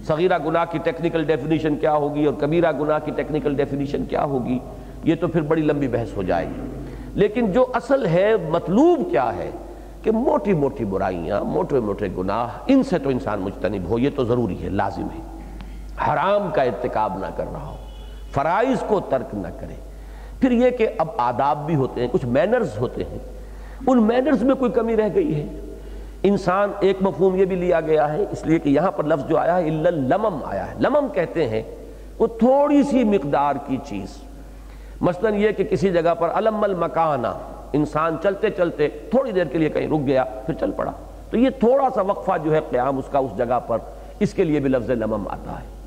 [0.08, 4.60] صغیرہ گناہ کی ٹیکنیکل ڈیفینیشن کیا ہوگی اور کبیرہ گناہ کی ٹیکنیکل ڈیفینیشن کیا ہوگی،
[5.04, 6.62] یہ تو پھر بڑی لمبی بحث ہو جائے گی۔
[7.14, 9.50] لیکن جو اصل ہے، مطلوب کیا ہے
[10.02, 14.24] کہ موٹی موٹی برائیاں، موٹے موٹے گناہ، ان سے تو انسان مجتنب ہو، یہ تو
[14.24, 15.22] ضروری ہے، لازم ہے۔
[16.08, 17.76] حرام کا ارتکاب نہ کر رہا ہو،
[18.32, 19.76] فرائض کو ترک نہ کرے۔
[20.39, 23.20] پھر یہ کہ اب آداب بھی ہوتے ہیں، کچھ مینرز ہوتے ہیں۔
[23.88, 25.47] ان مینرز میں کوئی کمی رہ گئی ہے؟
[26.24, 29.38] انسان ایک مفہوم یہ بھی لیا گیا ہے، اس لیے کہ یہاں پر لفظ جو
[29.38, 31.62] آیا ہے لمم آیا ہے۔ لمم کہتے ہیں،
[32.20, 34.18] وہ تھوڑی سی مقدار کی چیز۔
[35.02, 37.28] مثلا یہ کہ کسی جگہ پر، علم المکانہ
[37.74, 40.92] انسان چلتے چلتے تھوڑی دیر کے لیے کہیں رک گیا، پھر چل پڑا۔
[41.30, 43.78] تو یہ تھوڑا سا وقفہ جو ہے قیام اس کا اس جگہ پر،
[44.20, 45.82] اس کے لیے بھی لفظ لمم آتا ہے۔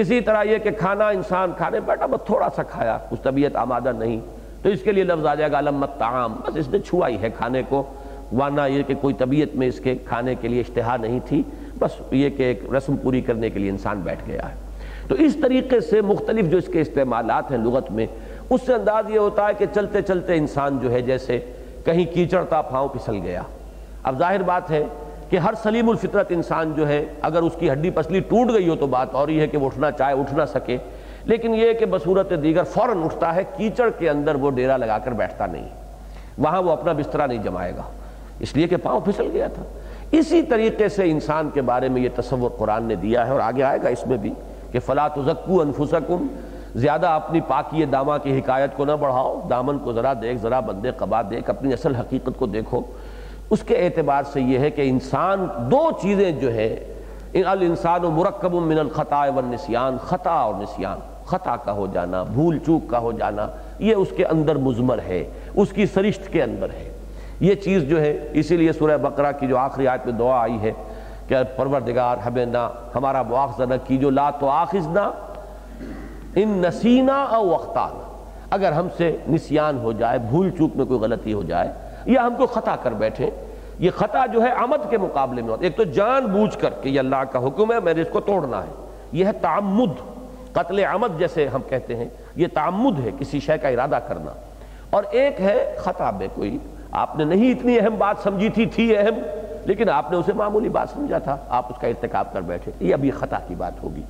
[0.00, 3.92] اسی طرح یہ کہ کھانا انسان کھانے بیٹھا، بس تھوڑا سا کھایا، اس طبیعت آمادہ
[3.98, 4.20] نہیں۔
[4.62, 7.16] تو اس کے لیے لفظ آ جائے گا علمت تعام بس اس نے چھوا ہی
[7.18, 7.82] ہے کھانے کو۔
[8.32, 11.42] ورنہ یہ کہ کوئی طبیعت میں اس کے کھانے کے لیے اشتہا نہیں تھی،
[11.78, 14.54] بس یہ کہ ایک رسم پوری کرنے کے لیے انسان بیٹھ گیا ہے۔
[15.08, 18.06] تو اس طریقے سے مختلف جو اس کے استعمالات ہیں لغت میں
[18.50, 21.40] اس سے انداز یہ ہوتا ہے کہ چلتے چلتے انسان جو ہے جیسے
[21.84, 23.42] کہیں کیچڑتا پھاؤں پھسل گیا۔
[24.02, 24.84] اب ظاہر بات ہے
[25.30, 28.76] کہ ہر سلیم الفطرت انسان جو ہے اگر اس کی ہڈی پسلی ٹوٹ گئی ہو
[28.76, 30.76] تو بات اور یہ ہے کہ وہ اٹھنا چاہے، اٹھ نہ سکے۔
[31.24, 35.10] لیکن یہ کہ بصورت دیگر فوراً اٹھتا ہے، کیچڑ کے اندر وہ ڈیرا لگا کر
[35.10, 35.68] بیٹھتا نہیں۔
[36.38, 37.82] وہاں وہ اپنا بسترا نہیں جمائے گا۔
[38.40, 39.62] اس لیے کہ پاؤں پھسل گیا تھا۔
[40.10, 43.62] اسی طریقے سے انسان کے بارے میں یہ تصور قرآن نے دیا ہے اور آگے
[43.62, 44.32] آئے گا اس میں بھی
[44.72, 46.26] کہ فلا تزکو انفسکم
[46.74, 50.90] زیادہ اپنی پاکی دامہ کی حکایت کو نہ بڑھاؤ، دامن کو ذرا دیکھ، ذرا بندے
[50.90, 52.80] قبا دیکھ، اپنی اصل حقیقت کو دیکھو۔
[53.50, 56.92] اس کے اعتبار سے یہ ہے کہ انسان دو چیزیں جو ہے
[57.34, 62.90] الانسان و مرکب من الخطا والنسیان، خطا اور نسیان۔ خطا کا ہو جانا، بھول چوک
[62.90, 63.46] کا ہو جانا،
[63.78, 66.92] یہ اس کے اندر مزمر ہے، اس کی سرشت کے اندر ہے۔
[67.40, 70.58] یہ چیز جو ہے، اسی لیے سورہ بقرہ کی جو آخری آیت میں دعا آئی
[70.62, 70.72] ہے
[71.28, 75.10] کہ پروردگار ہمیں نہ، ہمارا مواخذہ نہ کی جو لا تو آخذنا
[76.36, 81.32] ان نسینا او وقتانا۔ اگر ہم سے نسیان ہو جائے، بھول چوک میں کوئی غلطی
[81.32, 81.72] ہو جائے،
[82.04, 83.30] یا ہم کو خطا کر بیٹھے،
[83.78, 86.70] یہ خطا جو ہے عمد کے مقابلے میں ہوتا ہے۔ ایک تو جان بوجھ کر
[86.82, 90.16] کہ یہ اللہ کا حکم ہے میرے اس کو توڑنا ہے۔ یہ ہے تعمد،
[90.52, 94.30] قتل عمد جیسے ہم کہتے ہیں۔ یہ تعمد ہے کسی شے کا ارادہ کرنا۔
[94.90, 96.58] اور ایک ہے خطا میں کوئی،
[96.92, 99.14] آپ نے نہیں اتنی اہم بات سمجھی تھی تھی اہم،
[99.64, 102.94] لیکن آپ نے اسے معمولی بات سمجھا تھا۔ آپ اس کا ارتکاب کر بیٹھے۔ یہ
[102.94, 104.02] ابھی خطا کی بات ہوگی۔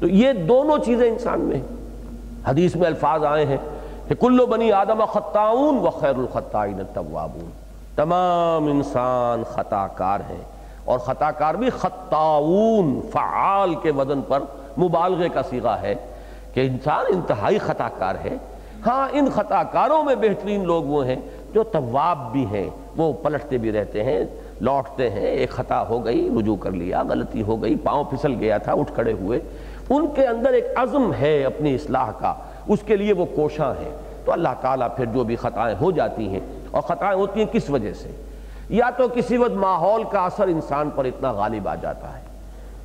[0.00, 1.60] تو یہ دونوں چیزیں انسان میں
[2.48, 3.56] حدیث میں الفاظ آئے ہیں
[4.08, 7.50] کہ کلو بنی آدم خطاؤن و خیر الخطائن التوابون۔
[7.96, 10.42] تمام انسان خطا کار ہیں
[10.84, 14.42] اور خطا کار بھی خطاؤن، فعال کے وزن پر
[14.78, 15.94] مبالغے کا سیغہ ہے
[16.54, 18.36] کہ انسان انتہائی خطا کار ہے۔
[18.86, 21.16] ہاں ان خطا کاروں میں بہترین لوگ وہ ہیں
[21.54, 24.24] جو تواب بھی ہیں، وہ پلٹتے بھی رہتے ہیں،
[24.60, 28.58] لوٹتے ہیں، ایک خطا ہو گئی، رجوع کر لیا، غلطی ہو گئی، پاؤں پھسل گیا
[28.58, 29.40] تھا، اٹھ کھڑے ہوئے۔
[29.90, 32.34] ان کے اندر ایک عزم ہے اپنی اصلاح کا،
[32.68, 33.90] اس کے لیے وہ کوشاں ہیں۔
[34.24, 37.70] تو اللہ تعالیٰ پھر جو بھی خطائیں ہو جاتی ہیں، اور خطائیں ہوتی ہیں کس
[37.70, 38.10] وجہ سے؟
[38.68, 42.22] یا تو کسی وقت ماحول کا اثر انسان پر اتنا غالب آ جاتا ہے۔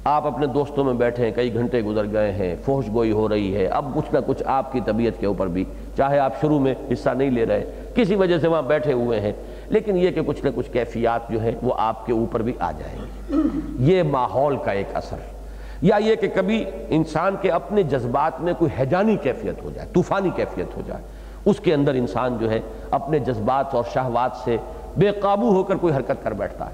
[0.04, 3.56] آپ اپنے دوستوں میں بیٹھے ہیں، کئی گھنٹے گزر گئے ہیں، فوش گوئی ہو رہی
[3.56, 5.66] ہے، اب کچھ نہ کچھ آپ کی طبیعت کے اوپر بھی،
[5.98, 9.34] چاہے آپ شروع میں حصہ نہیں لے رہے، کسی وجہ سے وہاں بیٹھے ہوئے ہیں۔
[9.68, 12.72] لیکن یہ کہ کچھ نہ کچھ کیفیات جو ہے وہ آپ کے اوپر بھی آ
[12.72, 13.36] جائیں گے۔
[13.80, 15.35] یہ ماحول کا ایک اثر۔
[15.82, 20.30] یا یہ کہ کبھی انسان کے اپنے جذبات میں کوئی حیجانی کیفیت ہو جائے، طوفانی
[20.36, 21.02] کیفیت ہو جائے،
[21.46, 22.60] اس کے اندر انسان جو ہے
[22.92, 24.58] اپنے جذبات اور شہوات سے
[24.98, 26.74] بے قابو ہو کر کوئی حرکت کر بیٹھتا ہے۔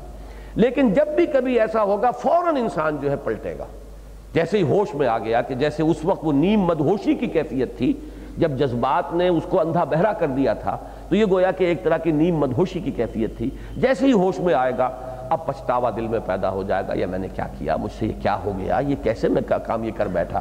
[0.55, 3.65] لیکن جب بھی کبھی ایسا ہوگا، فوراً انسان جو ہے پلٹے گا۔
[4.33, 7.77] جیسے ہی ہوش میں آ گیا کہ جیسے اس وقت وہ نیم مدہوشی کی کیفیت
[7.77, 7.93] تھی،
[8.37, 10.77] جب جذبات نے اس کو اندھا بہرا کر دیا تھا،
[11.09, 14.39] تو یہ گویا کہ ایک طرح کی نیم مدہوشی کی کیفیت تھی۔ جیسے ہی ہوش
[14.39, 17.47] میں آئے گا اب پچھتاوا دل میں پیدا ہو جائے گا یا میں نے کیا
[17.57, 20.39] کیا؟ مجھ سے یہ کیا ہو گیا؟ یہ کیسے میں کام یہ کر بیٹھا؟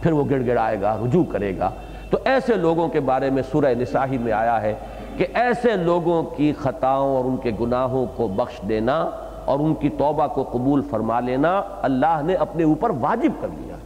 [0.00, 1.70] پھر وہ گڑ گڑ آئے گا، رجوع کرے گا۔
[2.10, 4.74] تو ایسے لوگوں کے بارے میں سورہ نساہی میں آیا ہے
[5.16, 8.98] کہ ایسے لوگوں کی خطاؤں اور ان کے گناہوں کو بخش دینا
[9.44, 13.76] اور ان کی توبہ کو قبول فرما لینا اللہ نے اپنے اوپر واجب کر لیا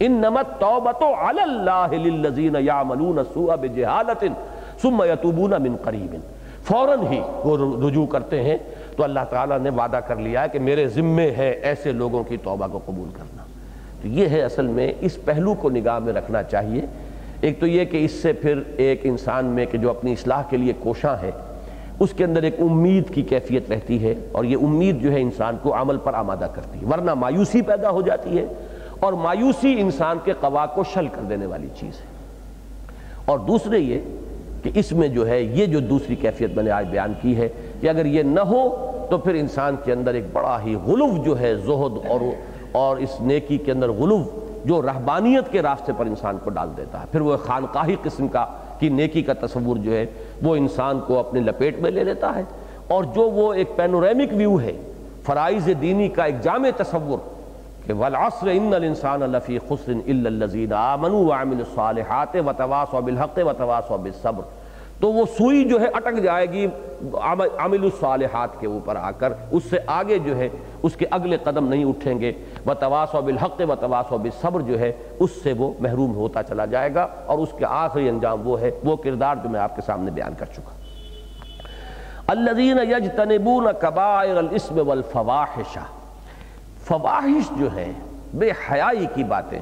[0.00, 4.24] ان نمت توبت اللہ للذین یعملون السوء بجہالت
[4.82, 6.16] ثم یتوبون من قریب۔
[6.64, 7.56] فوراً ہی وہ
[7.88, 8.56] رجوع کرتے ہیں
[8.96, 12.36] تو اللہ تعالیٰ نے وعدہ کر لیا ہے کہ میرے ذمے ہے ایسے لوگوں کی
[12.36, 13.42] توبہ کو قبول کرنا۔
[14.02, 16.80] تو یہ ہے اصل میں اس پہلو کو نگاہ میں رکھنا چاہیے۔
[17.40, 20.56] ایک تو یہ کہ اس سے پھر ایک انسان میں کہ جو اپنی اصلاح کے
[20.56, 21.30] لیے کوشاں ہے،
[22.00, 25.56] اس کے اندر ایک امید کی کیفیت رہتی ہے اور یہ امید جو ہے انسان
[25.62, 28.46] کو عمل پر آمادہ کرتی ہے، ورنہ مایوسی پیدا ہو جاتی ہے
[29.00, 32.06] اور مایوسی انسان کے قوا کو شل کر دینے والی چیز ہے۔
[33.24, 33.98] اور دوسرے یہ
[34.62, 37.48] کہ اس میں جو ہے، یہ جو دوسری کیفیت میں نے آج بیان کی ہے
[37.82, 41.40] کہ اگر یہ نہ ہو تو پھر انسان کے اندر ایک بڑا ہی غلو جو
[41.40, 42.20] ہے زہد اور
[42.72, 44.18] اور اس نیکی کے اندر غلو
[44.64, 48.46] جو رہبانیت کے راستے پر انسان کو ڈال دیتا ہے۔ پھر وہ خانقاہی قسم کا
[48.78, 50.06] کی نیکی کا تصور جو ہے
[50.42, 52.42] وہ انسان کو اپنے لپیٹ میں لے لیتا ہے۔
[52.88, 54.72] اور جو وہ ایک پینوریمک ویو ہے،
[55.22, 57.18] فرائض دینی کا ایک جامع تصور
[57.86, 64.61] کہ والعصر ان الانسان لفی خسر الا الذین آمنوا وعملوا الصالحات وتواصوا بالحق وتواصوا بالصبر۔
[65.02, 66.66] تو وہ سوئی جو ہے اٹک جائے گی
[67.20, 70.48] عامل الصالحات کے اوپر آ کر، اس سے آگے جو ہے
[70.82, 72.32] اس کے اگلے قدم نہیں اٹھیں گے۔
[72.66, 76.42] و تواس و بالحق و تواس و بالصبر جو ہے اس سے وہ محروم ہوتا
[76.42, 79.76] چلا جائے گا اور اس کے آخری انجام وہ ہے، وہ کردار جو میں آپ
[79.76, 80.72] کے سامنے بیان کر چکا۔
[82.26, 85.78] الذین یجتنبون کبائر الاسم والفواحش۔
[86.86, 87.92] فواحش جو ہے،
[88.34, 89.60] بے حیائی کی باتیں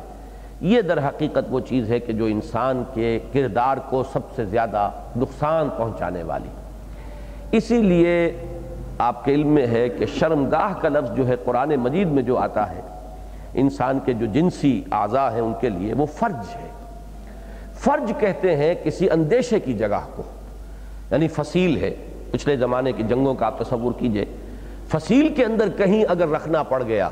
[0.61, 4.91] یہ در حقیقت وہ چیز ہے کہ جو انسان کے کردار کو سب سے زیادہ
[5.17, 6.49] نقصان پہنچانے والی۔
[7.53, 8.37] اسی لیے
[8.99, 12.39] آپ کے علم میں ہے کہ شرمگاہ کا لفظ جو ہے قرآن مجید میں جو
[12.39, 12.81] آتا ہے،
[13.55, 16.69] انسان کے جو جنسی اعضاء ہیں ان کے لیے وہ فرج ہے۔
[17.75, 20.23] فرج کہتے ہیں کسی اندیشے کی جگہ کو
[21.11, 21.95] یعنی فصیل ہے۔
[22.31, 24.25] پچھلے زمانے کی جنگوں کا آپ تصور کیجیے۔
[24.89, 27.09] فصیل کے اندر کہیں اگر رکھنا پڑ گیا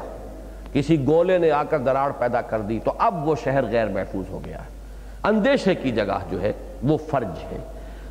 [0.79, 4.31] کسی گولے نے آ کر دراڑ پیدا کر دی تو اب وہ شہر غیر محفوظ
[4.31, 4.69] ہو گیا ہے۔
[5.25, 6.53] اندیشے کی جگہ جو ہے
[6.83, 7.59] وہ فرج ہے۔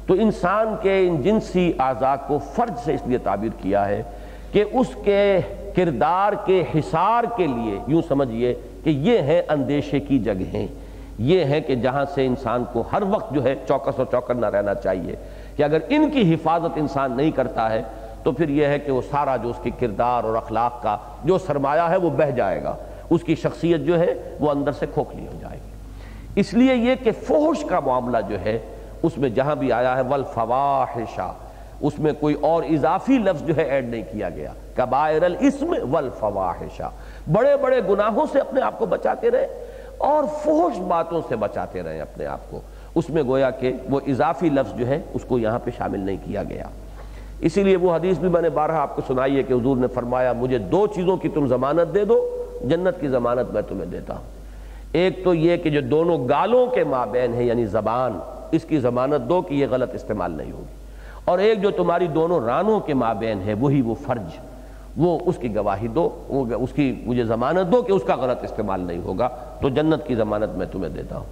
[0.08, 4.04] تو انسان کے ان جنسی اعضاء کو فرج سے اس لیے تعبیر کیا ہے
[4.52, 5.40] کہ اس کے
[5.76, 8.54] کردار کے حصار کے لیے یوں سمجھئے
[8.84, 10.68] کہ یہ ہیں اندیشے کی جگہیں۔
[11.20, 14.46] یہ ہیں کہ جہاں سے انسان کو ہر وقت جو ہے چوکس اور چوکن نہ
[14.46, 15.16] رہنا چاہیے
[15.56, 17.84] کہ اگر ان کی حفاظت انسان نہیں کرتا ہے
[18.28, 21.38] تو پھر یہ ہے کہ وہ سارا جو اس کی کردار اور اخلاق کا جو
[21.38, 22.76] سرمایہ ہے وہ بہ جائے گا۔
[23.10, 25.72] اس کی شخصیت جو ہے وہ اندر سے کھوکھلی ہو جائے گی۔
[26.36, 28.60] اس لیے یہ کہ فوش کا معاملہ جو ہے،
[29.04, 31.34] اس میں جہاں بھی آیا ہے والفواحشہ
[31.82, 36.90] اس میں کوئی اور اضافی لفظ جو ہے ایڈ نہیں کیا گیا۔ کبائر الاسم والفواحشہ
[37.32, 39.48] بڑے بڑے گناہوں سے اپنے آپ کو بچاتے رہے
[39.98, 42.62] اور فوش باتوں سے بچاتے رہے اپنے آپ کو۔
[42.96, 46.18] اس میں گویا کہ وہ اضافی لفظ جو ہے، اس کو یہاں پہ شامل نہیں
[46.26, 46.66] کیا گیا۔
[47.42, 49.88] اسی لیے وہ حدیث بھی میں نے بارہ آپ کو سنائی ہے کہ حضور نے
[49.88, 54.16] فرمایا، مجھے دو چیزوں کی تم ضمانت دے دو، جنت کی ضمانت میں تمہیں دیتا
[54.16, 54.24] ہوں۔
[54.92, 58.20] ایک تو یہ کہ جو دونوں گالوں کے مابین ہیں یعنی زبان،
[58.52, 60.78] اس کی ضمانت دو کہ یہ غلط استعمال نہیں ہوگی۔
[61.26, 64.40] اور ایک جو تمہاری دونوں رانوں کے مابین ہے وہی وہ فرج،
[64.98, 66.10] وہ اس کی گواہی دو
[66.60, 69.30] اس کی مجھے ضمانت دو کہ اس کا غلط استعمال نہیں ہوگا،
[69.62, 71.26] تو جنت کی ضمانت میں تمہیں دیتا ہوں۔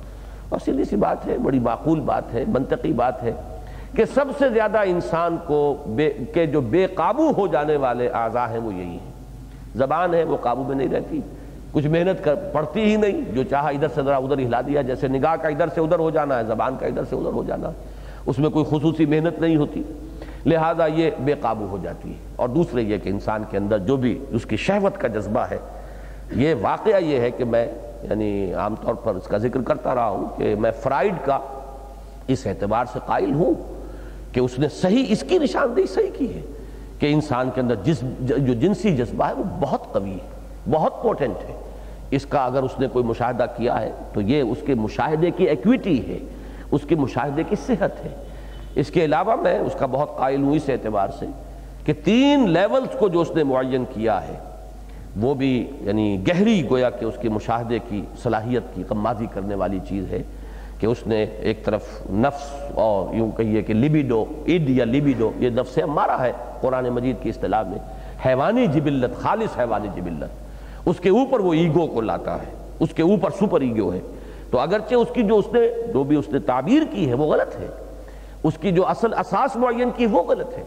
[0.49, 3.33] اور سیدھی سی بات ہے، بڑی معقول بات ہے، منطقی بات ہے۔
[3.95, 8.47] کہ سب سے زیادہ انسان کو بے کہ جو بے قابو ہو جانے والے اعضاء
[8.47, 9.13] ہیں وہ یہی ہیں۔
[9.75, 11.21] زبان ہے وہ قابو میں نہیں رہتی۔
[11.71, 15.07] کچھ محنت کر پڑتی ہی نہیں۔ جو چاہا ادھر سے ذرا ادھر ہلا دیا، جیسے
[15.07, 17.71] نگاہ کا ادھر سے ادھر ہو جانا ہے، زبان کا ادھر سے ادھر ہو جانا
[18.25, 19.83] اس میں کوئی خصوصی محنت نہیں ہوتی۔
[20.45, 23.97] لہذا یہ بے قابو ہو جاتی ہے۔ اور دوسرے یہ کہ انسان کے اندر جو
[23.97, 25.57] بھی اس کی شہوت کا جذبہ ہے،
[26.35, 27.67] یہ واقعہ یہ ہے کہ میں
[28.01, 31.39] یعنی عام طور پر اس کا ذکر کرتا رہا ہوں کہ میں فرائیڈ کا
[32.27, 33.74] اس اعتبار سے قائل ہوں۔
[34.35, 36.41] کہ اس نے صحیح، اس کی نشاندہی صحیح کی ہے
[36.99, 41.49] کہ انسان کے اندر جس، جو جنسی جذبہ ہے وہ بہت قوی ہے، بہت پوٹنٹ
[41.49, 41.55] ہے۔
[42.11, 45.43] اس کا اگر اس نے کوئی مشاہدہ کیا ہے تو یہ اس کے مشاہدے کی
[45.43, 46.17] ایکویٹی ہے،
[46.71, 48.15] اس کے مشاہدے کی صحت ہے۔
[48.75, 51.25] اس کے علاوہ میں اس کا بہت قائل ہوں اس اعتبار سے
[51.85, 54.37] کہ تین لیولز کو جو اس نے معین کیا ہے،
[55.21, 59.79] وہ بھی یعنی گہری گویا کہ اس کے مشاہدے کی، صلاحیت کی قمازی کرنے والی
[59.89, 60.23] چیز ہے۔
[60.79, 65.49] کہ اس نے ایک طرف نفس اور یوں کہیے کہ لبیڈو اڈ یا لبیڈو یہ
[65.49, 67.79] نفس ہمارا ہے قرآن مجید کی اصطلاح میں۔
[68.25, 70.29] حیوانی جبلت، خالص حیوانی جبلت۔
[70.85, 73.99] اس کے اوپر وہ ایگو کو لاتا ہے، اس کے اوپر سپر ایگو ہے۔
[74.51, 77.25] تو اگرچہ اس کی جو اس نے، جو بھی اس نے تعبیر کی ہے، وہ
[77.25, 77.67] غلط ہے۔
[78.43, 80.63] اس کی جو اصل اساس معین کی وہ غلط ہے۔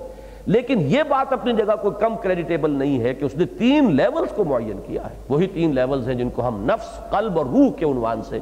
[0.47, 4.33] لیکن یہ بات اپنی جگہ کوئی کم کریڈیٹیبل نہیں ہے کہ اس نے تین لیولز
[4.37, 7.73] کو معین کیا ہے۔ وہی تین لیولز ہیں جن کو ہم نفس، قلب اور روح
[7.73, 8.39] کے عنوان سے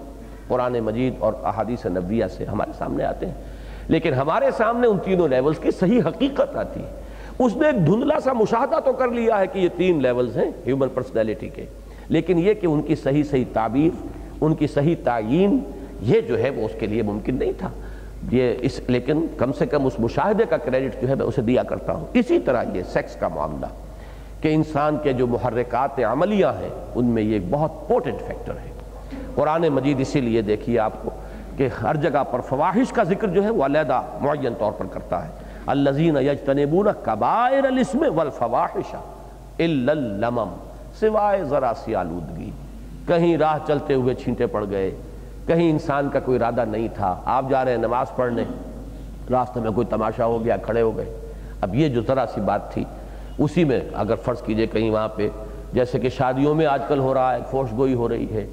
[0.49, 3.35] قرآن مجید اور احادیث نبویہ سے ہمارے سامنے آتے ہیں۔
[3.89, 6.91] لیکن ہمارے سامنے ان تینوں لیولز کی صحیح حقیقت آتی ہے۔
[7.39, 10.51] اس نے ایک دھندلا سا مشاہدہ تو کر لیا ہے کہ یہ تین لیولز ہیں
[10.67, 11.65] ہیومن پرسنالٹی کے۔
[12.09, 14.07] لیکن یہ کہ ان کی صحیح صحیح تعبیر،
[14.41, 15.59] ان کی صحیح تعین
[16.03, 17.71] یہ جو ہے وہ اس کے لیے ممکن نہیں تھا۔
[18.31, 21.63] یہ اس، لیکن کم سے کم اس مشاہدے کا کریڈٹ جو ہے میں اسے دیا
[21.63, 23.67] کرتا ہوں۔ اسی طرح یہ سیکس کا معاملہ
[24.41, 28.76] کہ انسان کے جو محرکات عملیہ ہیں، ان میں یہ ایک بہت پورٹنٹ فیکٹر ہے۔
[29.37, 31.11] قرآن مجید اسی لیے دیکھیے آپ کو
[31.57, 35.25] کہ ہر جگہ پر فواہش کا ذکر جو ہے وہ علیحدہ معین طور پر کرتا
[35.25, 35.31] ہے۔
[35.67, 38.95] الزین یجتنبون کبائر الاسم والفواحش
[39.59, 40.55] الا اللمم،
[41.01, 42.51] سوائے ذرا سی آلودگی۔
[43.07, 44.91] کہیں راہ چلتے ہوئے چھینٹے پڑ گئے،
[45.47, 48.45] کہیں انسان کا کوئی ارادہ نہیں تھا۔ آپ جا رہے ہیں نماز پڑھنے،
[49.31, 51.17] راستے میں کوئی تماشا ہو گیا، کھڑے ہو گئے۔
[51.61, 52.85] اب یہ جو ذرا سی بات تھی،
[53.39, 55.29] اسی میں اگر فرض کیجیے کہیں وہاں پہ،
[55.73, 58.47] جیسے کہ شادیوں میں آج کل ہو رہا ہے فوش گوئی ہو رہی ہے۔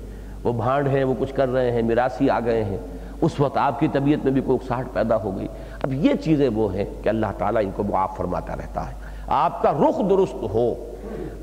[0.43, 2.77] وہ بھانڈ ہیں، وہ کچھ کر رہے ہیں میراسی آ گئے ہیں۔
[3.21, 5.47] اس وقت آپ کی طبیعت میں بھی کوئی اکساہٹ پیدا ہو گئی
[5.83, 8.93] اب یہ چیزیں وہ ہیں کہ اللہ تعالیٰ ان کو معاف فرماتا رہتا ہے۔
[9.27, 10.73] آپ کا رخ درست ہو،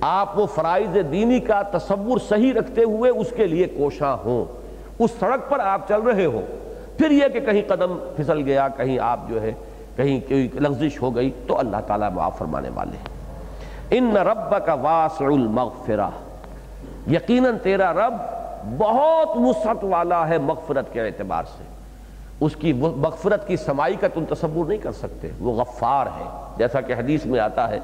[0.01, 4.45] آپ وہ فرائض دینی کا تصور صحیح رکھتے ہوئے اس کے لیے کوشاں ہوں۔
[4.99, 6.41] اس سڑک پر آپ چل رہے ہو
[6.99, 9.53] پھر یہ کہ کہیں قدم پھسل گیا، کہیں آپ جو ہے،
[9.97, 13.21] کہیں کوئی لغزش ہو گئی، تو اللہ تعالیٰ معاف فرمانے والے ہیں۔
[13.91, 16.11] ان رب کا واسع المغفرہ۔
[17.11, 18.15] یقیناً تیرا رب
[18.79, 21.65] بہت وسعت والا ہے مغفرت کے اعتبار سے۔
[22.41, 26.25] اس کی مغفرت کی سمائی کا تم تصور نہیں کر سکتے۔ وہ غفار ہے۔
[26.57, 27.79] جیسا کہ حدیث میں آتا ہے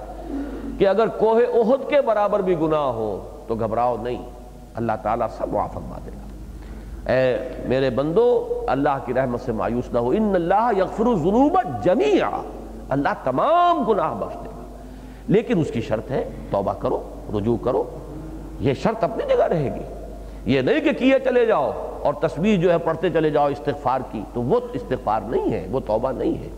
[0.79, 4.23] کہ اگر کوہ احد کے برابر بھی گناہ ہو تو گھبراؤ نہیں۔
[4.75, 6.27] اللہ تعالیٰ سب معاف فرما دے گا۔
[7.13, 12.43] اے میرے بندو، اللہ کی رحمت سے مایوس نہ ہو۔ ان اللہ یغفر الذنوب جميعا
[12.89, 14.65] اللہ تمام گناہ بخش دے گا۔
[15.29, 17.03] لیکن اس کی شرط ہے توبہ کرو،
[17.39, 17.85] رجوع کرو۔
[18.61, 19.96] یہ شرط اپنی جگہ رہے گی۔
[20.47, 24.23] یہ نہیں کہ کیے چلے جاؤ اور تصویر جو ہے پڑھتے چلے جاؤ استغفار کی،
[24.35, 26.49] تو وہ استغفار نہیں ہے، وہ توبہ نہیں ہے۔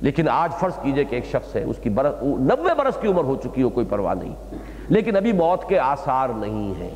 [0.00, 3.24] لیکن آج فرض کیجیے کہ ایک شخص ہے، اس کی برس نوے برس کی عمر
[3.24, 4.34] ہو چکی ہو، کوئی پرواہ نہیں۔
[4.88, 6.90] لیکن ابھی موت کے آثار نہیں ہیں۔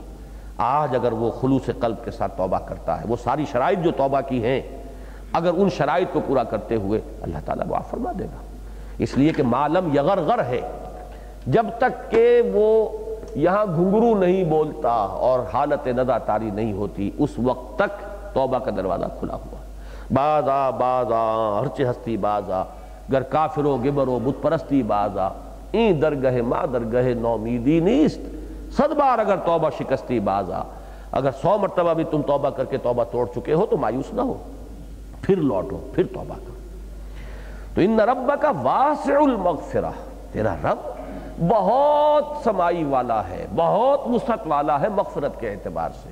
[0.57, 4.20] آج اگر وہ خلوص قلب کے ساتھ توبہ کرتا ہے، وہ ساری شرائط جو توبہ
[4.20, 4.61] کی ہیں،
[5.32, 8.40] اگر ان شرائط کو پورا کرتے ہوئے اللہ تعالیٰ وہ فرما دے گا۔
[8.99, 10.61] اس لیے کہ معلم یغر غر ہے۔
[11.47, 12.88] جب تک کہ وہ
[13.37, 18.70] یہاں گھنگرو نہیں بولتا اور حالت ندا تاری نہیں ہوتی، اس وقت تک توبہ کا
[18.76, 19.57] دروازہ کھلا ہوا
[20.12, 22.64] بازا بازا ہرچ ہستی بازا،
[23.12, 25.28] گر کافرو گبرو بت پرستی بازا۔
[25.72, 28.20] این درگہ، ما درگہ، نومیدی نیست۔
[28.72, 30.62] صد بار اگر توبہ شکستی بازا،
[31.12, 34.20] اگر سو مرتبہ بھی تم توبہ کر کے توبہ توڑ چکے ہو تو مایوس نہ
[34.20, 34.34] ہو۔
[35.22, 36.55] پھر لوٹو، پھر توبہ کرو۔
[37.74, 39.91] تو ان رب کا واسع المغفرہ،
[40.32, 40.95] تیرا رب
[41.41, 46.09] بہت سمائی والا ہے، بہت وسعت والا ہے مغفرت کے اعتبار سے۔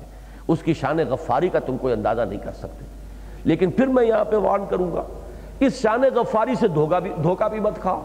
[0.47, 2.85] اس کی شان غفاری کا تم کوئی اندازہ نہیں کر سکتے۔
[3.43, 5.03] لیکن پھر میں یہاں پہ وارن کروں گا،
[5.59, 8.01] اس شان غفاری سے دھوکہ بھی مت کھاؤ۔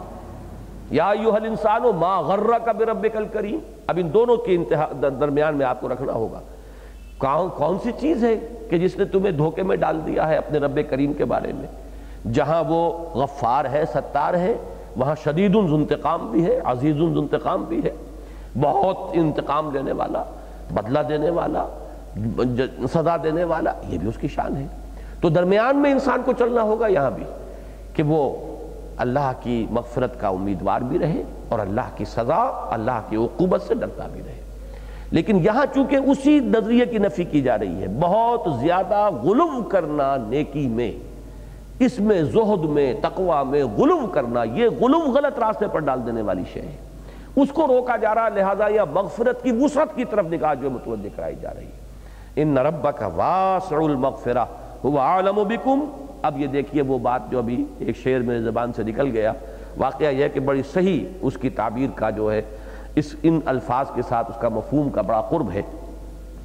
[0.91, 4.59] یا ایوہ الانسانو ما غرہ کا بربک الکریم۔ اب ان دونوں کے
[5.01, 6.41] درمیان میں آپ کو رکھنا ہوگا۔
[7.57, 8.35] کون سی چیز ہے
[8.71, 11.67] کہ جس نے تمہیں دھوکے میں ڈال دیا ہے اپنے رب کریم کے بارے میں؟
[12.29, 14.55] جہاں وہ غفار ہے، ستار ہے
[15.01, 17.91] وہاں شدید انتقام بھی ہے، عزیز انتقام بھی ہے۔
[18.61, 20.23] بہت انتقام لینے والا،
[20.75, 21.67] بدلہ دینے والا،
[22.93, 24.67] سزا دینے والا، یہ بھی اس کی شان ہے۔
[25.21, 27.25] تو درمیان میں انسان کو چلنا ہوگا یہاں بھی
[27.95, 28.37] کہ وہ
[28.97, 33.75] اللہ کی مغفرت کا امیدوار بھی رہے اور اللہ کی سزا، اللہ کی عقوبت سے
[33.75, 34.41] ڈرتا بھی رہے۔
[35.11, 40.17] لیکن یہاں چونکہ اسی نظریے کی نفی کی جا رہی ہے، بہت زیادہ غلو کرنا
[40.29, 41.10] نیکی میں
[41.81, 46.23] اس میں زہد میں، تقوی میں غلو کرنا، یہ غلو غلط راستے پر ڈال دینے
[46.23, 46.77] والی شے ہے۔
[47.37, 51.09] اس کو روکا جا رہا، لہذا یا مغفرت کی، وسعت کی طرف نکاح جو متوجہ
[51.17, 51.71] کرائی جا رہی ہے۔
[52.37, 54.45] ان ربک واسع المغفرہ،
[54.89, 55.85] هو عالم بکم۔
[56.23, 59.33] اب یہ دیکھیے وہ بات جو ابھی ایک شعر میرے زبان سے نکل گیا۔
[59.77, 62.43] واقعہ یہ کہ بڑی صحیح اس کی تعبیر کا جو ہے،
[62.95, 65.63] اس ان الفاظ کے ساتھ اس کا مفہوم کا بڑا قرب ہے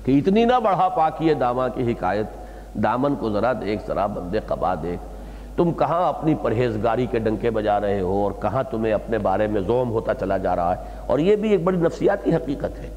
[0.05, 2.25] کہ اتنی نہ بڑھا پاکی دامہ کی حکایت۔
[2.73, 5.14] دامن کو ذرا دیکھ، ذرا بندے قبا دیکھ۔
[5.57, 9.61] تم کہاں اپنی پرہیزگاری کے ڈنکے بجا رہے ہو اور کہاں تمہیں اپنے بارے میں
[9.61, 12.89] زوم ہوتا چلا جا رہا ہے؟ اور یہ بھی ایک بڑی نفسیاتی حقیقت ہے۔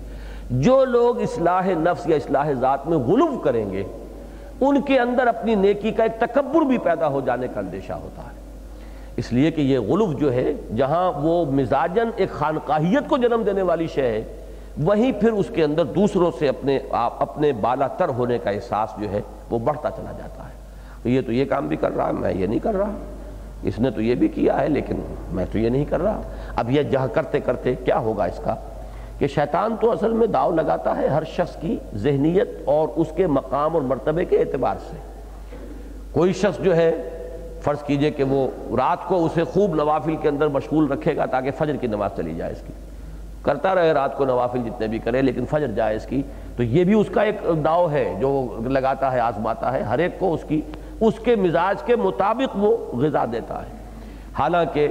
[0.51, 3.85] جو لوگ اصلاح نفس یا اصلاح ذات میں غلو کریں گے،
[4.61, 8.23] ان کے اندر اپنی نیکی کا ایک تکبر بھی پیدا ہو جانے کا اندیشہ ہوتا
[8.23, 8.39] ہے۔
[9.17, 13.63] اس لیے کہ یہ غلو جو ہے، جہاں وہ مزاجن ایک خانقاہیت کو جنم دینے
[13.63, 14.25] والی شے ہے،
[14.83, 19.11] وہیں پھر اس کے اندر دوسروں سے اپنے اپنے بالا تر ہونے کا احساس جو
[19.11, 20.48] ہے، وہ بڑھتا چلا جاتا ہے۔
[21.09, 22.91] یہ تو یہ کام بھی کر رہا میں یہ نہیں کر رہا۔
[23.63, 24.95] اس نے تو یہ بھی کیا ہے، لیکن
[25.33, 26.21] میں تو یہ نہیں کر رہا۔
[26.57, 28.55] اب یہ جہاں کرتے کرتے کیا ہوگا اس کا؟
[29.19, 33.27] کہ شیطان تو اصل میں داؤ لگاتا ہے ہر شخص کی ذہنیت اور اس کے
[33.27, 34.97] مقام اور مرتبے کے اعتبار سے۔
[36.13, 36.95] کوئی شخص جو ہے،
[37.63, 41.51] فرض کیجیے کہ وہ رات کو اسے خوب نوافل کے اندر مشغول رکھے گا تاکہ
[41.51, 42.73] فجر کی نماز چلی جائے اس کی۔
[43.43, 46.23] کرتا رہے رات کو نوافل جتنے بھی کرے، لیکن فجر جائے اس کی۔
[46.57, 50.19] تو یہ بھی اس کا ایک داؤ ہے، جو لگاتا ہے، آزماتا ہے۔ ہر ایک
[50.19, 50.61] کو اس کی
[51.01, 53.77] اس کے مزاج کے مطابق وہ غذا دیتا ہے۔
[54.39, 54.89] حالانکہ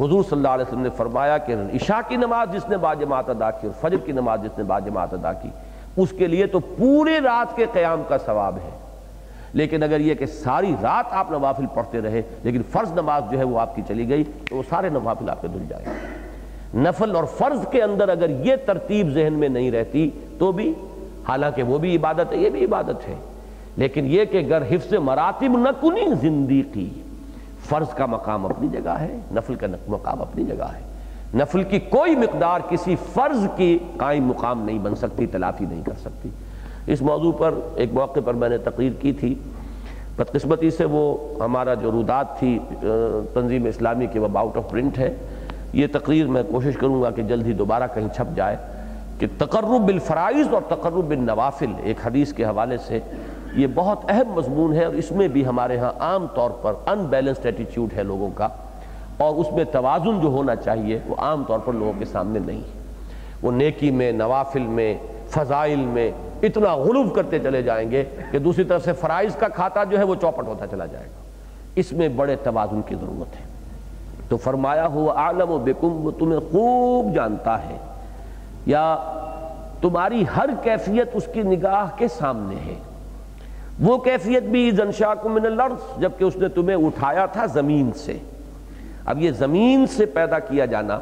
[0.00, 3.50] حضور صلی اللہ علیہ وسلم نے فرمایا کہ عشاء کی نماز جس نے باجماعت ادا
[3.50, 5.48] کی اور فجر کی نماز جس نے باجماعت ادا کی،
[5.96, 8.70] اس کے لیے تو پورے رات کے قیام کا ثواب ہے۔
[9.52, 13.44] لیکن اگر یہ کہ ساری رات آپ نوافل پڑھتے رہے، لیکن فرض نماز جو ہے
[13.44, 15.84] وہ آپ کی چلی گئی، تو وہ سارے نوافل آپ کے دھل جائے
[16.74, 20.74] نفل اور فرض کے اندر اگر یہ ترتیب ذہن میں نہیں رہتی تو بھی،
[21.28, 23.14] حالانکہ وہ بھی عبادت ہے، یہ بھی عبادت ہے۔
[23.76, 26.88] لیکن یہ کہ گر حفظ مراتب نہ کنی، زندگی،
[27.68, 30.80] فرض کا مقام اپنی جگہ ہے، نفل کا مقام اپنی جگہ ہے۔
[31.34, 35.92] نفل کی کوئی مقدار کسی فرض کی قائم مقام نہیں بن سکتی تلافی نہیں کر
[36.00, 36.28] سکتی۔
[36.86, 39.34] اس موضوع پر ایک موقع پر میں نے تقریر کی تھی۔
[40.16, 42.58] بدقسمتی سے وہ ہمارا جو رودات تھی
[43.34, 45.14] تنظیم اسلامی کے وہ آؤٹ آف پرنٹ ہے۔
[45.72, 48.56] یہ تقریر میں کوشش کروں گا کہ جلد ہی دوبارہ کہیں چھپ جائے
[49.18, 53.00] کہ تقرب بالفرائض اور تقرب بالنوافل، ایک حدیث کے حوالے سے
[53.54, 57.06] یہ بہت اہم مضمون ہے اور اس میں بھی ہمارے ہاں عام طور پر ان
[57.06, 58.48] بیلنسڈ ایٹیچیوڈ ہے لوگوں کا
[59.16, 62.58] اور اس میں توازن جو ہونا چاہیے وہ عام طور پر لوگوں کے سامنے نہیں
[62.58, 62.80] ہے۔
[63.42, 64.98] وہ نیکی میں، نوافل میں،
[65.28, 66.10] فضائل میں
[66.42, 70.04] اتنا غلوف کرتے چلے جائیں گے کہ دوسری طرف سے فرائض کا کھاتا جو ہے
[70.04, 71.22] وہ چوپٹ ہوتا چلا جائے گا۔
[71.74, 73.44] اس میں بڑے توازن کی ضرورت ہے۔
[74.28, 77.76] تو فرمایا ہوا عالم و بکم، وہ تمہیں خوب جانتا ہے۔
[78.66, 78.96] یا
[79.80, 82.74] تمہاری ہر کیفیت اس کی نگاہ کے سامنے ہے۔
[83.80, 84.70] وہ کیفیت بھی
[85.24, 88.16] من الارض، جبکہ اس نے تمہیں اٹھایا تھا زمین سے۔
[89.06, 90.98] اب یہ زمین سے پیدا کیا جانا،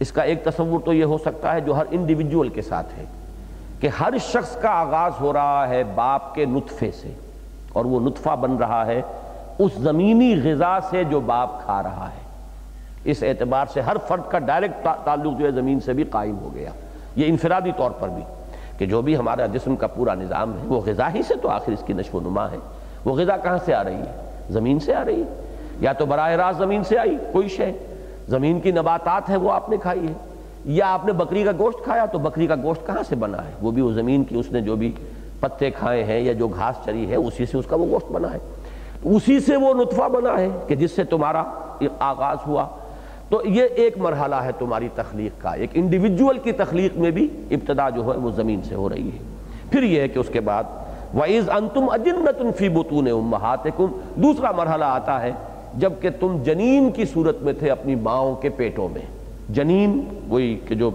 [0.00, 3.04] اس کا ایک تصور تو یہ ہو سکتا ہے جو ہر انڈیویجول کے ساتھ ہے،
[3.80, 7.12] کہ ہر شخص کا آغاز ہو رہا ہے باپ کے نطفے سے،
[7.72, 9.00] اور وہ نطفہ بن رہا ہے
[9.58, 12.28] اس زمینی غذا سے جو باپ کھا رہا ہے۔
[13.10, 16.54] اس اعتبار سے ہر فرد کا ڈائریکٹ تعلق جو ہے زمین سے بھی قائم ہو
[16.54, 16.70] گیا۔
[17.16, 18.22] یہ انفرادی طور پر بھی۔
[18.80, 21.72] کہ جو بھی ہمارا جسم کا پورا نظام ہے، وہ غذا ہی سے تو آخر
[21.72, 22.56] اس کی نشو و نما ہے۔
[23.04, 25.42] وہ غذا کہاں سے آ رہی ہے؟ زمین سے آ رہی ہے۔
[25.80, 27.72] یا تو براہ راست زمین سے آئی، کوئی شے۔
[28.28, 30.12] زمین کی نباتات ہے وہ آپ نے کھائی ہے
[30.64, 33.52] یا آپ نے بکری کا گوشت کھایا، تو بکری کا گوشت کہاں سے بنا ہے؟
[33.62, 34.92] وہ بھی وہ زمین کی اس نے جو بھی
[35.40, 38.32] پتے کھائے ہیں یا جو گھاس چری ہے، اسی سے اس کا وہ گوشت بنا
[38.32, 38.38] ہے۔
[39.04, 41.44] اسی سے وہ نطفہ بنا ہے کہ جس سے تمہارا
[41.98, 42.68] آغاز ہوا۔
[43.30, 47.90] تو یہ ایک مرحلہ ہے تمہاری تخلیق کا، ایک انڈیویجول کی تخلیق میں بھی ابتدا
[47.90, 49.18] جو ہے وہ زمین سے ہو رہی ہے۔
[49.70, 50.64] پھر یہ ہے کہ اس کے بعد،
[51.14, 53.86] وَإِذْ أَنْتُمْ أَجِنَّةٌ فِي بُطُونِ أُمَّهَاتِكُمْ۔
[54.22, 55.32] دوسرا مرحلہ آتا ہے
[55.74, 59.02] جبکہ تم جنین کی صورت میں تھے اپنی ماؤں کے پیٹوں میں۔
[59.48, 60.90] جنین، وہی کہ جو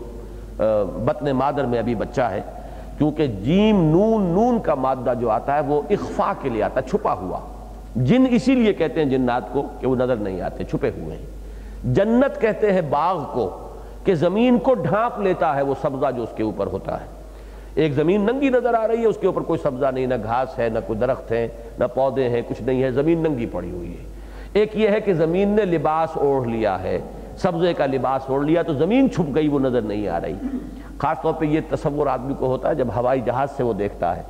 [1.06, 2.42] بطن مادر میں ابھی بچہ ہے،
[2.98, 6.90] کیونکہ جیم، نون نون کا مادہ جو آتا ہے وہ اخفا کے لیے آتا ہے،
[6.90, 7.40] چھپا ہوا۔
[7.96, 11.26] جن اسی لیے کہتے ہیں جنات کو کہ وہ نظر نہیں آتے، چھپے ہوئے ہیں۔
[11.86, 13.70] جنت کہتے ہیں باغ کو،
[14.04, 17.06] کہ زمین کو ڈھانپ لیتا ہے وہ سبزہ جو اس کے اوپر ہوتا ہے۔
[17.76, 20.60] ایک زمین ننگی نظر آ رہی ہے، اس کے اوپر کوئی سبزہ نہیں، نہ گھاس
[20.60, 21.48] ہے، نہ کوئی درخت ہے،
[21.80, 24.04] نہ پودے ہیں، کچھ نہیں ہے، زمین ننگی پڑی ہوئی ہے۔
[24.54, 27.00] ایک یہ ہے کہ زمین نے لباس اوڑھ لیا ہے،
[27.38, 30.34] سبزے کا لباس اوڑھ لیا تو زمین چھپ گئی، وہ نظر نہیں آ رہی۔
[30.98, 34.18] خاص طور پہ یہ تصور آدمی کو ہوتا ہے، جب ہوائی جہاز سے وہ دیکھتا
[34.18, 34.22] ہے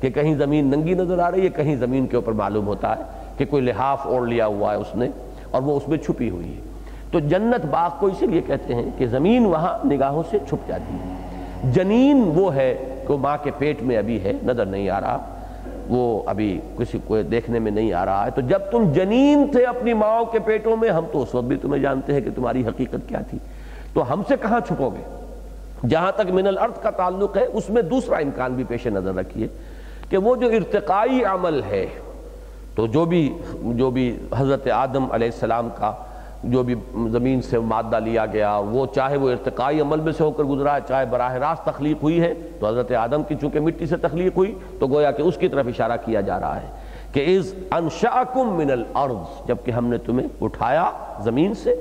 [0.00, 3.02] کہ کہیں زمین ننگی نظر آ رہی ہے، کہیں زمین کے اوپر معلوم ہوتا ہے
[3.36, 5.08] کہ کوئی لحاف اوڑھ لیا ہوا ہے اس نے
[5.50, 6.71] اور وہ اس میں چھپی ہوئی ہے۔
[7.12, 10.94] تو جنت باغ کو اسی لیے کہتے ہیں کہ زمین وہاں نگاہوں سے چھپ جاتی
[10.94, 15.18] ہے۔ جنین وہ ہے کہ ماں کے پیٹ میں ابھی ہے، نظر نہیں آ رہا،
[15.88, 19.64] وہ ابھی کسی کو دیکھنے میں نہیں آ رہا ہے۔ تو جب تم جنین تھے
[19.64, 22.66] اپنی ماں کے پیٹوں میں، ہم تو اس وقت بھی تمہیں جانتے ہیں کہ تمہاری
[22.66, 23.38] حقیقت کیا تھی۔
[23.92, 25.02] تو ہم سے کہاں چھپو گے؟
[25.88, 29.46] جہاں تک من الارض کا تعلق ہے، اس میں دوسرا امکان بھی پیش نظر رکھیے
[30.10, 31.86] کہ وہ جو ارتقائی عمل ہے،
[32.74, 35.92] تو جو بھی جو بھی حضرت آدم علیہ السلام کا
[36.44, 36.74] جو بھی
[37.12, 40.74] زمین سے مادہ لیا گیا، وہ چاہے وہ ارتقائی عمل میں سے ہو کر گزرا
[40.76, 44.36] ہے، چاہے براہ راست تخلیق ہوئی ہے، تو حضرت آدم کی چونکہ مٹی سے تخلیق
[44.36, 46.68] ہوئی، تو گویا کہ اس کی طرف اشارہ کیا جا رہا ہے
[47.12, 50.90] کہ از انشاکم من الارض، جبکہ ہم نے تمہیں اٹھایا
[51.24, 51.74] زمین سے،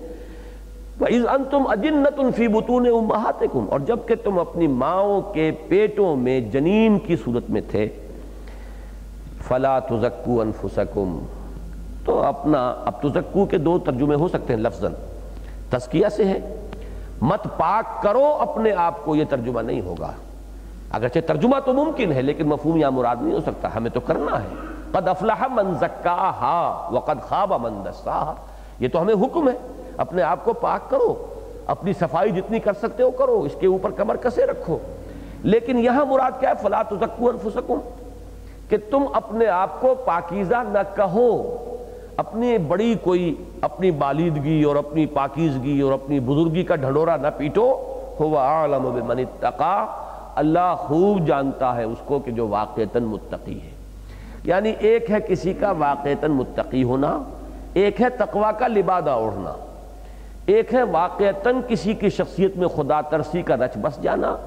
[0.99, 6.99] وَإِذْ أَنْتُمْ أَجِنَّةٌ فِي بُطُونِ أُمَّهَاتِكُمْ، اور جبکہ تم اپنی ماؤں کے پیٹوں میں جنین
[7.05, 7.87] کی صورت میں تھے،
[9.47, 11.39] فَلَا تُزَكُّوا أَنفُسَكُمْ
[12.05, 14.93] تو اپنا اب تزکو کے دو ترجمے ہو سکتے ہیں لفظاً۔
[15.69, 16.67] تسکیہ سے ہے،
[17.21, 20.11] مت پاک کرو اپنے آپ کو، یہ ترجمہ نہیں ہوگا۔
[20.91, 24.43] اگرچہ ترجمہ تو ممکن ہے، لیکن مفہوم یا مراد نہیں ہو سکتا۔ ہمیں تو کرنا
[24.43, 24.47] ہے۔
[24.91, 28.33] قد افلح من زکاہا وقد خواب من دساہا۔
[28.79, 29.53] یہ تو ہمیں حکم ہے۔
[29.97, 31.27] اپنے آپ کو پاک کرو۔
[31.67, 34.77] اپنی صفائی جتنی کر سکتے ہو کرو، اس کے اوپر کمر کسے رکھو۔
[35.43, 37.79] لیکن یہاں مراد کیا ہے؟ فلا تزکو انفسکم۔
[38.69, 41.57] کہ تم اپنے آپ کو پاکیزہ نہ کہو۔
[42.21, 47.67] اپنی بڑی کوئی اپنی بالیدگی اور اپنی پاکیزگی اور اپنی بزرگی کا ڈھنڈورا نہ پیٹو،
[48.19, 49.85] ہوا عالم بمن اتقا۔
[50.35, 53.69] اللہ خوب جانتا ہے اس کو کہ جو واقعتاً متقی ہے۔
[54.43, 57.19] یعنی ایک ہے کسی کا واقعتاً متقی ہونا،
[57.73, 59.53] ایک ہے تقوی کا لبادہ اوڑھنا،
[60.45, 64.37] ایک ہے واقعتاً کسی کی شخصیت میں خدا ترسی کا رچ بس جانا،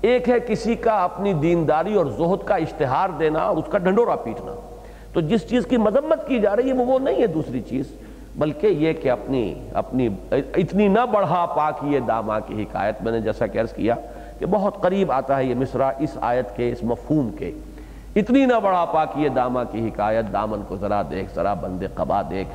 [0.00, 4.16] ایک ہے کسی کا اپنی دینداری اور زہد کا اشتہار دینا، اور اس کا ڈھنڈورا
[4.16, 4.69] پیٹنا۔
[5.12, 7.92] تو جس چیز کی مذمت کی جا رہی ہے، وہ وہ نہیں ہے دوسری چیز۔
[8.36, 13.20] بلکہ یہ کہ اپنی اپنی، اتنی نہ بڑھا پاکی یہ داما کی حکایت میں نے
[13.20, 13.94] جیسا کہ عرض کیا
[14.38, 17.52] کہ بہت قریب آتا ہے یہ مصرع اس آیت کے، اس مفہوم کے۔
[18.16, 22.22] اتنی نہ بڑھا پاکی یہ داما کی حکایت، دامن کو ذرا دیکھ، ذرا بند قبا
[22.30, 22.48] دیکھ۔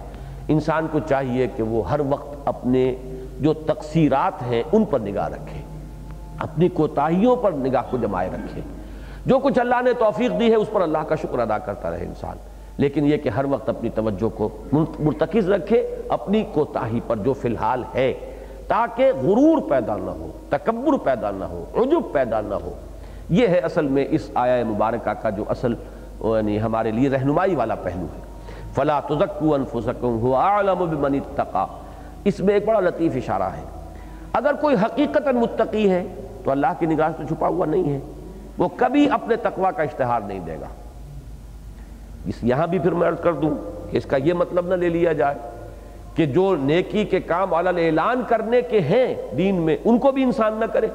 [0.48, 2.96] انسان کو چاہیے کہ وہ ہر وقت اپنے
[3.40, 5.62] جو تقصیرات ہیں، ان پر نگاہ رکھے۔
[6.40, 8.62] اپنی کوتاہیوں پر نگاہ کو جمائے رکھے۔
[9.26, 12.06] جو کچھ اللہ نے توفیق دی ہے اس پر اللہ کا شکر ادا کرتا رہے
[12.06, 12.38] انسان
[12.78, 14.50] لیکن یہ کہ ہر وقت اپنی توجہ کو
[15.00, 18.14] مرتکز رکھے، اپنی کوتاہی پر جو فی الحال ہے،
[18.68, 22.74] تاکہ غرور پیدا نہ ہو، تکبر پیدا نہ ہو، عجب پیدا نہ ہو۔
[23.30, 25.74] یہ ہے اصل میں اس آیا مبارکہ کا جو اصل
[26.22, 28.22] یعنی ہمارے لیے رہنمائی والا پہلو ہے۔
[28.76, 31.66] فلا تزکو انفسکم هو اعلم بمن اتقا
[32.24, 33.64] اس میں ایک بڑا لطیف اشارہ ہے۔
[34.34, 36.04] اگر کوئی حقیقت متقی ہے،
[36.44, 38.00] تو اللہ کی نگاہ سے چھپا ہوا نہیں ہے۔
[38.58, 40.68] وہ کبھی اپنے تقوی کا اشتہار نہیں دے گا۔
[42.26, 43.52] اس یہاں بھی پھر میں عرض کر دوں
[43.92, 45.36] کہ اس کا یہ مطلب نہ لے لیا جائے
[46.16, 50.24] کہ جو نیکی کے کام علی اعلان کرنے کے ہیں دین میں، ان کو بھی
[50.24, 50.88] انسان نہ کرے۔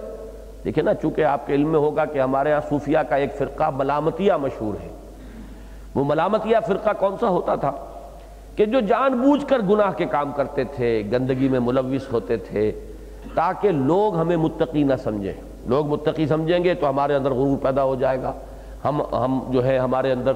[0.65, 3.71] دیکھیں نا، چونکہ آپ کے علم میں ہوگا کہ ہمارے ہاں صوفیہ کا ایک فرقہ
[3.75, 4.89] ملامتیہ مشہور ہے۔
[5.95, 7.73] وہ ملامتیہ فرقہ کون سا ہوتا تھا؟
[8.57, 12.73] کہ جو جان بوجھ کر گناہ کے کام کرتے تھے، گندگی میں ملوث ہوتے تھے،
[13.35, 17.85] تاکہ لوگ ہمیں متقی نہ سمجھیں۔ لوگ متقی سمجھیں گے تو ہمارے اندر غرور پیدا
[17.85, 18.33] ہو جائے گا۔
[18.85, 20.33] ہم ہم جو ہے ہمارے اندر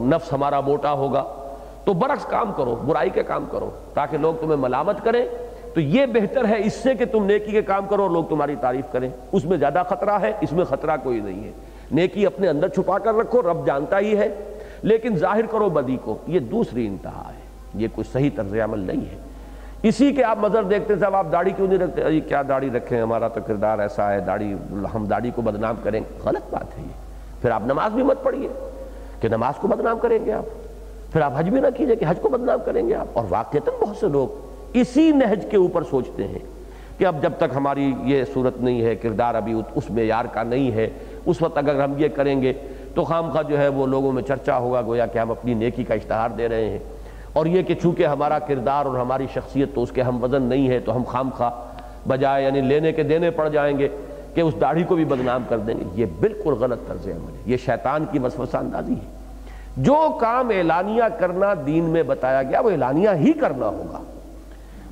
[0.00, 1.24] نفس ہمارا موٹا ہوگا۔
[1.84, 5.26] تو برعکس کام کرو، برائی کے کام کرو، تاکہ لوگ تمہیں ملامت کریں۔
[5.74, 8.56] تو یہ بہتر ہے اس سے کہ تم نیکی کے کام کرو اور لوگ تمہاری
[8.60, 11.50] تعریف کریں۔ اس میں زیادہ خطرہ ہے، اس میں خطرہ کوئی نہیں ہے۔
[11.92, 14.28] نیکی اپنے اندر چھپا کر رکھو، رب جانتا ہی ہے۔
[14.82, 17.42] لیکن ظاہر کرو بدی کو، یہ دوسری انتہا ہے۔
[17.74, 19.31] یہ کوئی صحیح طرز عمل نہیں ہے۔
[19.82, 23.28] اسی کے آپ مظہر دیکھتے صاحب، آپ داڑھی کیوں نہیں رکھتے؟ کیا داڑھی رکھیں؟ ہمارا
[23.28, 24.54] تو کردار ایسا ہے، داڑھی،
[24.94, 26.92] ہم داڑھی کو بدنام کریں۔ غلط بات ہے یہ۔
[27.42, 28.48] پھر آپ نماز بھی مت پڑھیے
[29.20, 30.44] کہ نماز کو بدنام کریں گے آپ۔
[31.12, 33.74] پھر آپ حج بھی نہ کیجیے کہ حج کو بدنام کریں گے آپ۔ اور واقعتاً
[33.80, 34.28] بہت سے لوگ
[34.72, 36.38] اسی نہج کے اوپر سوچتے ہیں
[36.98, 40.72] کہ اب جب تک ہماری یہ صورت نہیں ہے، کردار ابھی اس معیار کا نہیں
[40.72, 40.90] ہے،
[41.26, 42.52] اس وقت اگر ہم یہ کریں گے
[42.94, 45.84] تو خام خواہ جو ہے وہ لوگوں میں چرچا ہوگا، گویا کہ ہم اپنی نیکی
[45.84, 46.78] کا اشتہار دے رہے ہیں۔
[47.32, 50.68] اور یہ کہ چونکہ ہمارا کردار اور ہماری شخصیت تو اس کے ہم وزن نہیں
[50.68, 51.50] ہے تو ہم خام خواہ
[52.08, 53.88] بجائے یعنی لینے کے دینے پڑ جائیں گے
[54.34, 57.42] کہ اس داڑھی کو بھی بدنام کر دیں گے۔ یہ بالکل غلط طرز عمل ہے۔
[57.46, 59.22] یہ شیطان کی وسوسہ اندازی ہے۔
[59.76, 63.98] جو کام اعلانیہ کرنا دین میں بتایا گیا، وہ اعلانیہ ہی کرنا ہوگا۔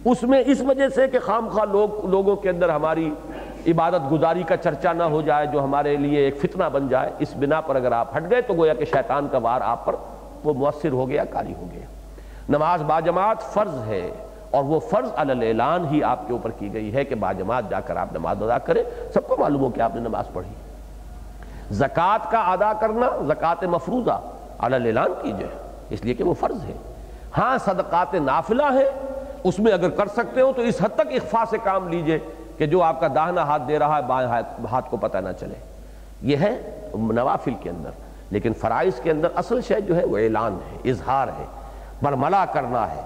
[0.04, 3.10] اس میں اس وجہ سے کہ خام خواہ لوگ، لوگوں کے اندر ہماری
[3.66, 7.28] عبادت گزاری کا چرچا نہ ہو جائے، جو ہمارے لیے ایک فتنہ بن جائے، اس
[7.36, 9.94] بنا پر اگر آپ ہٹ گئے تو گویا کہ شیطان کا وار آپ پر
[10.44, 11.99] وہ مؤثر ہو گیا، کاری ہو گیا۔
[12.48, 14.10] نماز باجماعت فرض ہے
[14.50, 17.96] اور وہ فرض اعلان ہی آپ کے اوپر کی گئی ہے کہ باجماعت جا کر
[17.96, 18.82] آپ نماز ادا کریں۔
[19.14, 20.54] سب کو معلوم ہو کہ آپ نے نماز پڑھی۔
[21.74, 24.20] زکوٰۃ کا ادا کرنا زکوٰۃ مفروضہ
[24.58, 25.46] اعلان کیجیے،
[25.90, 26.74] اس لیے کہ وہ فرض ہے۔
[27.38, 28.88] ہاں صدقات نافلہ ہے،
[29.44, 32.18] اس میں اگر کر سکتے ہو تو اس حد تک اخفا سے کام لیجیے
[32.58, 34.28] کہ جو آپ کا داہنا ہاتھ دے رہا ہے، بائیں
[34.70, 35.54] ہاتھ کو پتہ نہ چلے۔
[36.22, 36.56] یہ ہے
[36.94, 37.90] نوافل کے اندر،
[38.30, 41.46] لیکن فرائض کے اندر اصل شے جو ہے وہ اعلان ہے، اظہار ہے۔
[42.02, 43.00] برملا کرنا ہے۔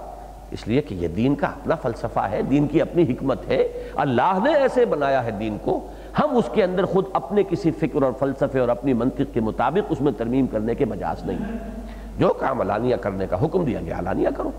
[0.51, 4.39] اس لیے کہ یہ دین کا اپنا فلسفہ ہے، دین کی اپنی حکمت ہے۔ اللہ
[4.43, 5.87] نے ایسے بنایا ہے دین کو،
[6.19, 9.85] ہم اس کے اندر خود اپنے کسی فکر اور فلسفے اور اپنی منطق کے مطابق
[9.89, 11.37] اس میں ترمیم کرنے کے مجاز نہیں
[12.17, 14.51] جو کام علانیہ کرنے کا حکم دیا گیا، علانیہ کرو۔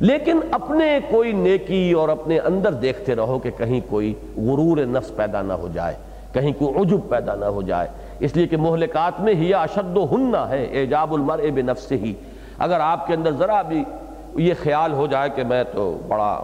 [0.00, 5.42] لیکن اپنے کوئی نیکی اور اپنے اندر دیکھتے رہو کہ کہیں کوئی غرور نفس پیدا
[5.42, 5.94] نہ ہو جائے،
[6.32, 7.88] کہیں کوئی عجب پیدا نہ ہو جائے۔
[8.18, 12.14] اس لیے کہ محلکات میں ہی اشد و ہنہ ہے، اعجاب المرء بنفس ہی
[12.58, 13.84] اگر آپ کے اندر ذرا بھی
[14.36, 16.40] یہ خیال ہو جائے کہ میں تو بڑا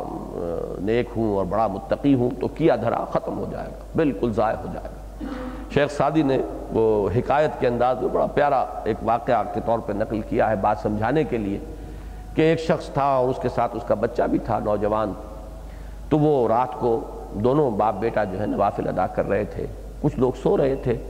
[0.81, 4.57] نیک ہوں اور بڑا متقی ہوں، تو کیا دھرا ختم ہو جائے گا؟ بالکل ضائع
[4.57, 5.27] ہو جائے گا۔
[5.75, 6.39] شیخ سعدی نے
[6.73, 10.57] وہ حکایت کے انداز میں بڑا پیارا ایک واقعہ کے طور پہ نقل کیا ہے
[10.57, 11.59] بات سمجھانے کے لیے
[12.35, 15.13] کہ ایک شخص تھا اور اس کے ساتھ اس کا بچہ بھی تھا، نوجوان۔
[16.09, 17.01] تو وہ رات کو
[17.35, 19.67] دونوں باپ بیٹا جو ہے نوافل ادا کر رہے تھے۔
[20.01, 21.10] کچھ لوگ سو رہے تھے۔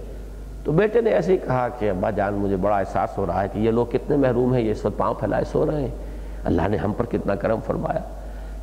[0.64, 3.48] تو بیٹے نے ایسے ہی کہا کہ ابا جان، مجھے بڑا احساس ہو رہا ہے
[3.52, 5.88] کہ یہ لوگ کتنے محروم ہیں، یہ سب پاؤں پھیلائے سو رہے ہیں۔
[6.44, 8.00] اللہ نے ہم پر کتنا کرم فرمایا۔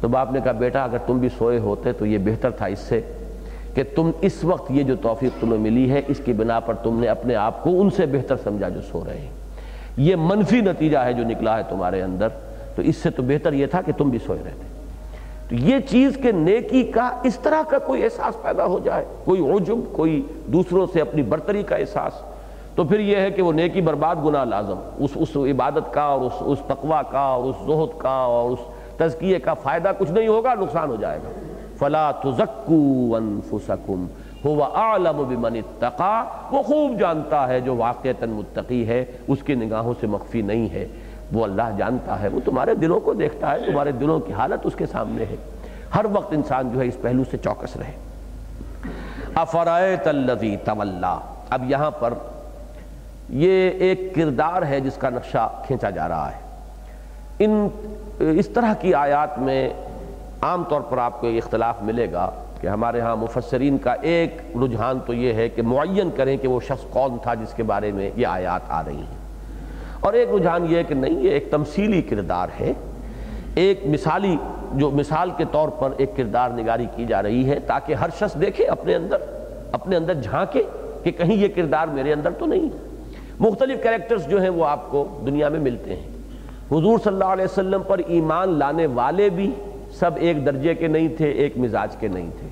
[0.02, 2.80] تو باپ نے کہا، بیٹا، اگر تم بھی سوئے ہوتے تو یہ بہتر تھا اس
[2.80, 3.02] سے
[3.74, 7.00] کہ تم اس وقت یہ جو توفیق تمہیں ملی ہے، اس کی بنا پر تم
[7.00, 9.32] نے اپنے آپ کو ان سے بہتر سمجھا جو سو رہے ہیں۔
[9.98, 12.28] یہ منفی نتیجہ ہے جو نکلا ہے تمہارے اندر۔
[12.76, 14.67] تو اس سے تو بہتر یہ تھا کہ تم بھی سوئے رہتے۔
[15.50, 19.42] تو یہ چیز کہ نیکی کا اس طرح کا کوئی احساس پیدا ہو جائے، کوئی
[19.42, 22.22] عجب، کوئی دوسروں سے اپنی برتری کا احساس،
[22.76, 26.22] تو پھر یہ ہے کہ وہ نیکی برباد گناہ لازم، اس اس عبادت کا اور
[26.22, 28.60] اس اس تقوی کا اور اس زہد کا اور اس
[28.98, 31.30] تزکیے کا فائدہ کچھ نہیں ہوگا، نقصان ہو جائے گا۔
[31.80, 34.06] فلا تزکو انفسکم
[34.46, 39.94] هو اعلم بمن اتقا، وہ خوب جانتا ہے جو واقعتاً متقی ہے، اس کی نگاہوں
[40.00, 40.88] سے مخفی نہیں ہے۔
[41.34, 44.76] وہ اللہ جانتا ہے، وہ تمہارے دلوں کو دیکھتا ہے، تمہارے دلوں کی حالت اس
[44.76, 45.36] کے سامنے ہے۔
[45.96, 47.92] ہر وقت انسان جو ہے اس پہلو سے چوکس رہے۔
[49.36, 51.20] افرائت الذی تولا۔
[51.50, 52.14] اب یہاں پر
[53.30, 56.40] یہ ایک کردار ہے جس کا نقشہ کھینچا جا رہا ہے۔
[57.40, 57.68] ان،
[58.20, 59.70] اس طرح کی آیات میں
[60.42, 65.00] عام طور پر آپ کو اختلاف ملے گا کہ ہمارے ہاں مفسرین کا ایک رجحان
[65.06, 68.12] تو یہ ہے کہ معین کریں کہ وہ شخص کون تھا جس کے بارے میں
[68.16, 69.27] یہ آیات آ رہی ہیں۔
[70.00, 72.74] اور ایک رجحان یہ ہے کہ نہیں، یہ ایک تمثیلی کردار ہے۔
[73.56, 74.38] ایک مثالی،
[74.74, 78.42] جو مثال کے طور پر ایک کردار نگاری کی جا رہی ہے تاکہ ہر شخص
[78.42, 79.18] دیکھے اپنے اندر
[79.72, 80.64] اپنے اندر جھانکے
[81.04, 82.70] کہ کہیں یہ کردار میرے اندر تو نہیں۔
[83.40, 86.08] مختلف کریکٹرز جو ہیں وہ آپ کو دنیا میں ملتے ہیں۔
[86.72, 89.52] حضور صلی اللہ علیہ وسلم پر ایمان لانے والے بھی
[89.92, 92.48] سب ایک درجے کے نہیں تھے، ایک مزاج کے نہیں تھے۔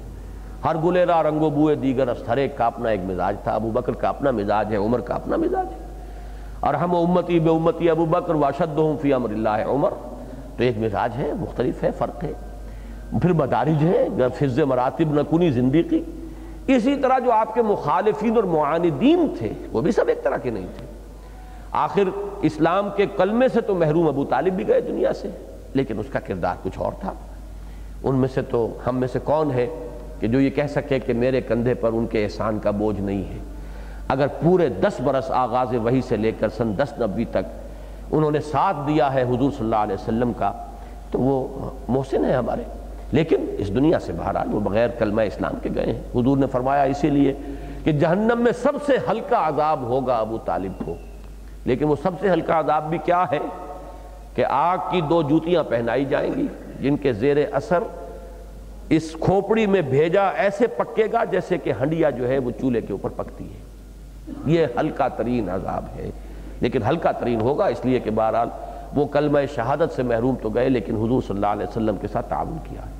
[0.65, 3.91] ہر گلیرا رنگ و بوئے، دیگر ہر ایک کا اپنا ایک مزاج تھا۔ ابو بکر
[3.91, 5.84] کا اپنا مزاج ہے، عمر کا اپنا مزاج ہے۔
[6.65, 9.89] اور ہم امتی بے امتی ابو بکر واشد فی امر اللہ عمر۔
[10.57, 12.33] تو ایک مزاج ہے مختلف ہے فرق ہے
[13.21, 14.07] پھر مدارج ہے
[14.39, 16.01] فض مراتب نکنی زندگی۔
[16.67, 20.49] اسی طرح جو آپ کے مخالفین اور معاندین تھے، وہ بھی سب ایک طرح کے
[20.49, 20.85] نہیں تھے۔
[21.71, 22.03] آخر
[22.41, 25.29] اسلام کے کلمے سے تو محروم ابو طالب بھی گئے دنیا سے،
[25.73, 27.13] لیکن اس کا کردار کچھ اور تھا۔
[28.03, 29.67] ان میں سے تو ہم میں سے کون ہے
[30.19, 33.23] کہ جو یہ کہہ سکے کہ میرے کندھے پر ان کے احسان کا بوجھ نہیں
[33.23, 33.54] ہے؟
[34.07, 37.65] اگر پورے دس برس آغاز وحی سے لے کر سن دس نبی تک
[38.11, 40.51] انہوں نے ساتھ دیا ہے حضور صلی اللہ علیہ وسلم کا،
[41.11, 42.61] تو وہ محسن ہے ہمارے۔
[43.11, 46.47] لیکن اس دنیا سے باہر آج وہ بغیر کلمہ اسلام کے گئے ہیں۔ حضور نے
[46.47, 47.33] فرمایا اسی لیے
[47.83, 50.95] کہ جہنم میں سب سے ہلکا عذاب ہوگا ابو طالب کو۔
[51.65, 53.39] لیکن وہ سب سے ہلکا عذاب بھی کیا ہے؟
[54.35, 56.47] کہ آگ کی دو جوتیاں پہنائی جائیں گی،
[56.79, 57.79] جن کے زیر اثر
[58.89, 62.91] اس کھوپڑی میں بھیجا ایسے پکے گا جیسے کہ ہنڈیا جو ہے وہ چولہے کے
[62.91, 63.64] اوپر پکتی ہے۔
[64.45, 66.09] یہ ہلکا ترین عذاب ہے۔
[66.61, 68.49] لیکن ہلکا ترین ہوگا اس لیے کہ بہرحال
[68.95, 72.29] وہ کلمہ شہادت سے محروم تو گئے، لیکن حضور صلی اللہ علیہ وسلم کے ساتھ
[72.29, 72.91] تعاون کیا۔ ہے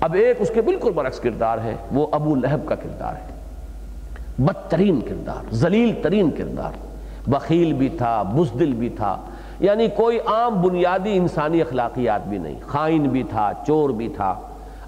[0.00, 3.40] اب ایک اس کے بالکل برعکس کردار ہے، وہ ابو لہب کا کردار ہے۔
[4.38, 6.90] بدترین کردار، ذلیل ترین کردار۔
[7.30, 9.16] بخیل بھی تھا، بزدل بھی تھا۔
[9.60, 14.40] یعنی کوئی عام بنیادی انسانی اخلاقیات بھی نہیں۔ خائن بھی تھا، چور بھی تھا۔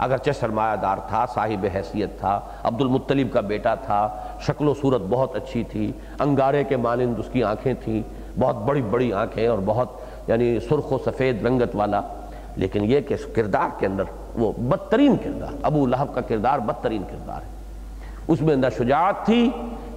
[0.05, 4.09] اگرچہ سرمایہ دار تھا، صاحب حیثیت تھا عبد المطلب کا بیٹا تھا،
[4.41, 8.03] شکل و صورت بہت اچھی تھی، انگارے کے مانند اس کی آنکھیں تھیں،
[8.39, 9.89] بہت بڑی بڑی آنکھیں اور بہت
[10.27, 12.01] یعنی سرخ و سفید رنگت والا۔
[12.57, 17.43] لیکن یہ کہ کردار کے اندر وہ بدترین کردار، ابو لہب کا کردار بدترین کردار
[17.43, 17.51] ہے۔
[18.29, 19.51] اس میں نہ شجاعت تھی،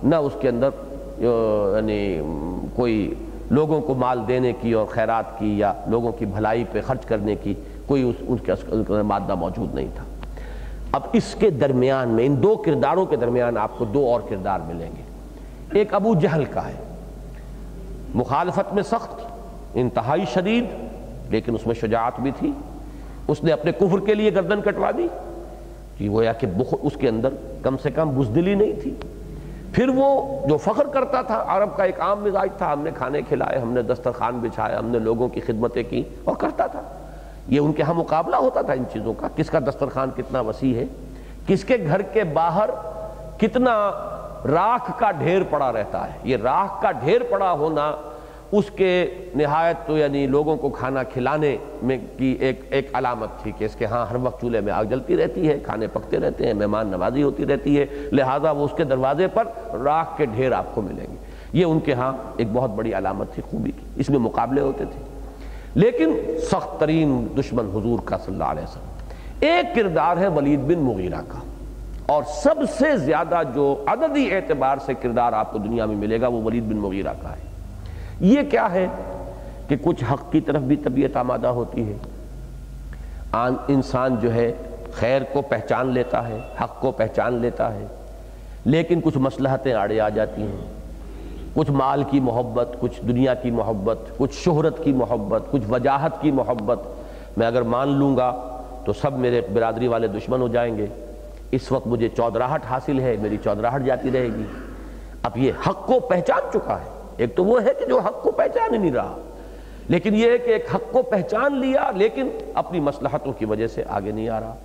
[0.04, 0.70] نہ اس کے اندر
[1.18, 2.22] یعنی
[2.76, 3.14] کوئی
[3.52, 7.36] لوگوں کو مال دینے کی اور خیرات کی یا لوگوں کی بھلائی پہ خرچ کرنے
[7.36, 7.54] کی
[7.86, 8.38] کوئی اس
[8.72, 10.04] ان کے مادہ موجود نہیں تھا۔
[10.92, 14.60] اب اس کے درمیان میں، ان دو کرداروں کے درمیان آپ کو دو اور کردار
[14.60, 15.02] ملیں گے۔
[15.80, 16.74] ایک ابو جہل کا ہے۔
[18.16, 19.22] مخالفت میں سخت،
[19.74, 20.66] انتہائی شدید،
[21.30, 22.52] لیکن اس میں شجاعت بھی تھی۔
[23.28, 25.08] اس نے اپنے کفر کے لیے گردن کٹوا دی۔
[25.98, 26.48] کہ وہ یا کہ
[26.82, 27.30] اس کے اندر
[27.62, 28.94] کم سے کم بزدلی نہیں تھی۔
[29.74, 33.22] پھر وہ جو فخر کرتا تھا، عرب کا ایک عام مزاج تھا۔ ہم نے کھانے
[33.22, 36.82] کھلائے، ہم نے دسترخوان بچھائے، ہم نے لوگوں کی خدمتیں کی اور کرتا تھا۔
[37.48, 40.76] یہ ان کے ہاں مقابلہ ہوتا تھا ان چیزوں کا، کس کا دسترخوان کتنا وسیع
[40.76, 40.86] ہے،
[41.48, 42.70] کس کے گھر کے باہر
[43.38, 43.92] کتنا
[44.46, 47.96] راکھ کا ڈھیر پڑا رہتا ہے۔ یہ راکھ کا ڈھیر پڑا ہونا
[48.52, 53.52] اس کے نہایت تو یعنی لوگوں کو کھانا کھلانے میں کی ایک ایک علامت تھی
[53.58, 56.48] کہ اس کے ہاں ہر وقت چولہے میں آگ جلتی رہتی ہے، کھانے پکتے رہتے
[56.48, 59.48] ہیں، مہمان نوازی ہوتی رہتی ہے، لہٰذا وہ اس کے دروازے پر
[59.84, 61.16] راکھ کے ڈھیر آپ کو ملیں گے۔
[61.54, 64.86] یہ ان کے ہاں ایک بہت بڑی علامت تھی خوبی کی۔ اس میں مقابلے ہوتے
[64.86, 65.05] تھے۔
[65.76, 66.22] لیکن
[66.52, 68.90] سخت ترین دشمن حضور کا صلی اللہ علیہ وسلم۔
[69.40, 71.40] ایک کردار ہے ولید بن مغیرہ کا۔
[72.06, 76.28] اور سب سے زیادہ جو عددی اعتبار سے کردار آپ کو دنیا میں ملے گا
[76.28, 77.44] وہ ولید بن مغیرہ کا ہے۔
[78.20, 78.88] یہ کیا ہے
[79.68, 81.98] کہ کچھ حق کی طرف بھی طبیعت آمادہ ہوتی ہے۔
[83.68, 84.54] انسان جو ہے
[84.94, 87.86] خیر کو پہچان لیتا ہے، حق کو پہچان لیتا ہے،
[88.66, 90.75] لیکن کچھ مسلحتیں آڑے آ جاتی ہیں۔
[91.56, 96.32] کچھ مال کی محبت، کچھ دنیا کی محبت، کچھ شہرت کی محبت، کچھ وجاہت کی
[96.32, 96.80] محبت۔
[97.38, 100.86] میں اگر مان لوں گا تو سب میرے برادری والے دشمن ہو جائیں گے۔
[101.52, 104.44] اس وقت مجھے چودراہٹ حاصل ہے، میری چودراہٹ جاتی رہے گی۔
[105.24, 108.32] اب یہ حق کو پہچان چکا ہے۔ ایک تو وہ ہے کہ جو حق کو
[108.32, 109.18] پہچان ہی نہیں رہا۔
[109.90, 113.84] لیکن یہ ہے کہ ایک حق کو پہچان لیا، لیکن اپنی مسلحتوں کی وجہ سے
[113.88, 114.56] آگے نہیں آ رہا۔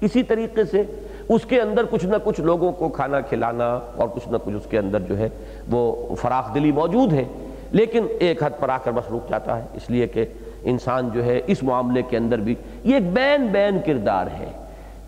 [0.00, 0.82] اسی طریقے سے
[1.28, 4.66] اس کے اندر کچھ نہ کچھ لوگوں کو کھانا کھلانا اور کچھ نہ کچھ اس
[4.70, 5.28] کے اندر جو ہے
[5.70, 7.24] وہ فراخ دلی موجود ہے
[7.70, 10.24] لیکن ایک حد پر آ کر بس رک جاتا ہے۔ اس لیے کہ
[10.62, 12.54] انسان جو ہے، اس معاملے کے اندر بھی
[12.84, 14.52] یہ ایک بین بین کردار ہے۔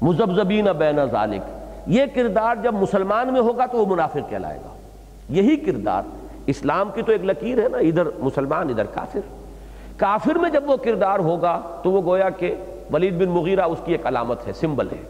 [0.02, 1.40] مزبزبین بین ذالک۔
[1.86, 4.76] یہ کردار جب مسلمان میں ہوگا تو وہ منافق کہلائے گا۔
[5.28, 6.02] یہی کردار۔
[6.46, 9.20] اسلام کی تو ایک لکیر ہے نا، ادھر مسلمان، ادھر کافر۔
[9.96, 12.54] کافر میں جب وہ کردار ہوگا تو وہ گویا کہ
[12.92, 15.02] ولید بن مغیرہ اس کی ایک علامت ہے، سمبل ہے۔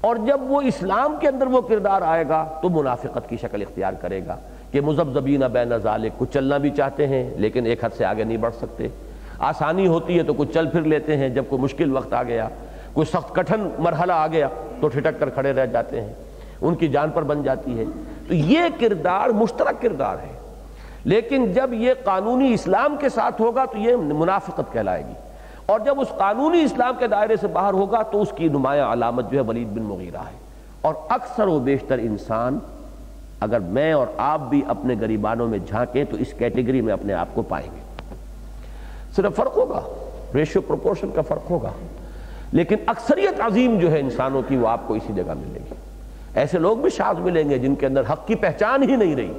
[0.00, 3.92] اور جب وہ اسلام کے اندر وہ کردار آئے گا تو منافقت کی شکل اختیار
[3.92, 4.36] کرے گا۔
[4.70, 8.36] کہ مزبزبین بین ذالک کچھ چلنا بھی چاہتے ہیں لیکن ایک حد سے آگے نہیں
[8.36, 8.88] بڑھ سکتے۔
[9.38, 12.48] آسانی ہوتی ہے تو کچھ چل پھر لیتے ہیں، جب کوئی مشکل وقت آ گیا،
[12.92, 14.48] کوئی سخت کٹھن مرحلہ آ گیا
[14.80, 16.12] تو ٹھٹک کر کھڑے رہ جاتے ہیں۔
[16.60, 17.84] ان کی جان پر بن جاتی ہے۔
[18.28, 20.38] تو یہ کردار مشترک کردار ہے۔
[21.04, 25.12] لیکن جب یہ قانونی اسلام کے ساتھ ہوگا تو یہ منافقت کہلائے گی۔
[25.66, 29.30] اور جب اس قانونی اسلام کے دائرے سے باہر ہوگا تو اس کی نمایاں علامت
[29.30, 30.38] جو ہے ولید بن مغیرہ ہے۔
[30.80, 32.58] اور اکثر و بیشتر انسان
[33.40, 37.28] اگر میں اور آپ بھی اپنے گریبانوں میں جھانکیں تو اس کیٹیگری میں اپنے آپ
[37.34, 37.80] کو پائیں گے۔
[39.16, 39.80] صرف فرق ہوگا
[40.34, 41.70] ریشو پروپورشن کا فرق ہوگا۔
[42.52, 45.74] لیکن اکثریت عظیم جو ہے انسانوں کی وہ آپ کو اسی جگہ ملے گی۔
[46.34, 49.32] ایسے لوگ بھی شاذ ملیں گے جن کے اندر حق کی پہچان ہی نہیں رہی۔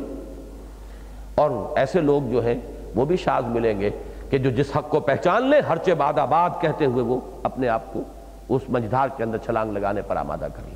[1.36, 2.56] اور ایسے لوگ جو ہیں
[2.95, 3.89] وہ بھی شاذ ملیں گے
[4.30, 7.93] کہ جو جس حق کو پہچان لیں ہر بعد آباد کہتے ہوئے وہ اپنے آپ
[7.93, 8.02] کو
[8.50, 10.76] اس مجدار کے اندر چھلانگ لگانے پر آمادہ کر لیں۔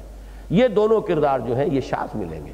[0.50, 2.52] یہ دونوں کردار جو ہیں، یہ شاذ ملیں گے۔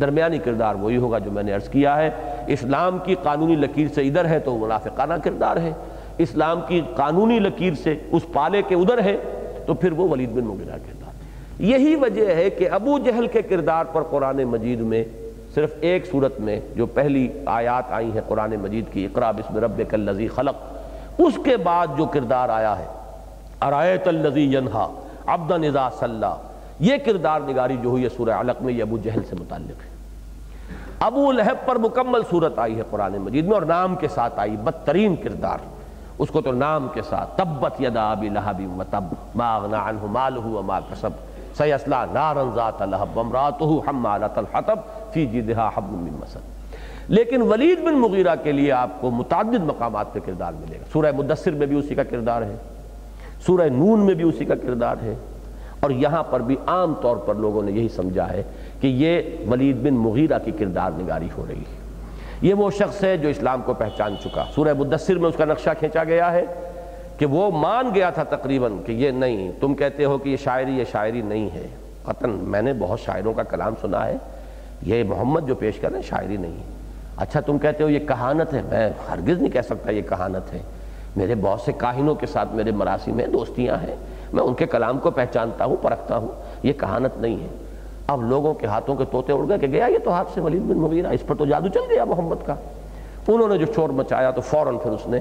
[0.00, 2.10] درمیانی کردار وہی ہوگا جو میں نے عرض کیا ہے۔
[2.46, 5.72] اسلام کی قانونی لکیر سے ادھر ہے تو منافقانہ کردار ہے۔
[6.18, 9.16] اسلام کی قانونی لکیر سے اس پالے کے ادھر ہے
[9.66, 11.12] تو پھر وہ ولید بن مغیرہ کردار۔
[11.58, 15.04] یہی وجہ ہے کہ ابو جہل کے کردار پر قرآن مجید میں
[15.54, 19.94] صرف ایک صورت میں جو پہلی آیات آئی ہیں قرآن مجید کی اقرا بسم ربک
[19.94, 20.54] اللذی خلق،
[21.18, 22.84] اس کے بعد جو کردار آیا ہے،
[23.62, 24.88] ارایت اللذی ینہا
[25.26, 29.22] عبدا نزا صلی۔ یہ کردار نگاری جو ہوئی ہے سورہ علق میں، یہ ابو جہل
[29.30, 29.94] سے متعلق ہے۔
[31.00, 34.56] ابو لہب پر مکمل صورت آئی ہے قرآن مجید میں اور نام کے ساتھ آئی،
[34.56, 35.58] بدترین کردار۔
[36.18, 39.04] اس کو تو نام کے ساتھ تبت یدا ابی لہب و تب،
[39.34, 41.10] ما اغنا عنہ مالہ و ما کسب۔
[41.56, 44.78] سیسلا نارن ذات لہب ومراتہ حمالت الحطب
[45.12, 46.38] فی جیدہا حبل من مسد۔
[47.08, 51.12] لیکن ولید بن مغیرہ کے لیے آپ کو متعدد مقامات پہ کردار ملے گا۔ سورہ
[51.16, 52.56] مدثر میں بھی اسی کا کردار ہے۔
[53.46, 55.14] سورہ نون میں بھی اسی کا کردار ہے۔
[55.84, 58.42] اور یہاں پر بھی عام طور پر لوگوں نے یہی سمجھا ہے
[58.80, 61.78] کہ یہ ولید بن مغیرہ کی کردار نگاری ہو رہی ہے۔
[62.42, 65.70] یہ وہ شخص ہے جو اسلام کو پہچان چکا۔ سورہ مدثر میں اس کا نقشہ
[65.78, 66.44] کھینچا گیا ہے
[67.18, 70.78] کہ وہ مان گیا تھا تقریباً کہ یہ نہیں، تم کہتے ہو کہ یہ شاعری
[70.78, 71.66] یہ شاعری نہیں ہے۔
[72.04, 74.16] قطن میں نے بہت شاعروں کا کلام سنا ہے۔
[74.82, 76.58] یہ محمد جو پیش کر رہے ہیں، شاعری نہیں۔
[77.16, 80.58] اچھا تم کہتے ہو یہ کہانت ہے۔ میں ہرگز نہیں کہہ سکتا یہ کہانت ہے۔
[81.16, 83.96] میرے بہت سے کاہنوں کے ساتھ میرے مراسی میں دوستیاں ہیں۔
[84.34, 86.28] میں ان کے کلام کو پہچانتا ہوں، پرکھتا ہوں۔
[86.62, 87.48] یہ کہانت نہیں ہے۔
[88.06, 90.62] اب لوگوں کے ہاتھوں کے توتے اڑ گئے کہ گیا یہ تو ہاتھ سے ولید
[90.62, 92.54] بن مغیرہ، اس پر تو جادو چل گیا محمد کا۔
[93.28, 95.18] انہوں نے جو چور مچایا تو فوراً پھر اس نے،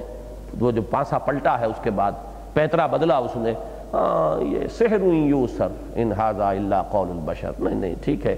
[0.60, 2.12] وہ جو پانسا پلٹا ہے اس کے بعد
[2.54, 3.54] پیترا بدلا اس نے۔
[3.94, 8.36] ہاں یہ سحر یو سر ان اللہ قول البشر۔ نہیں نہیں، ٹھیک ہے۔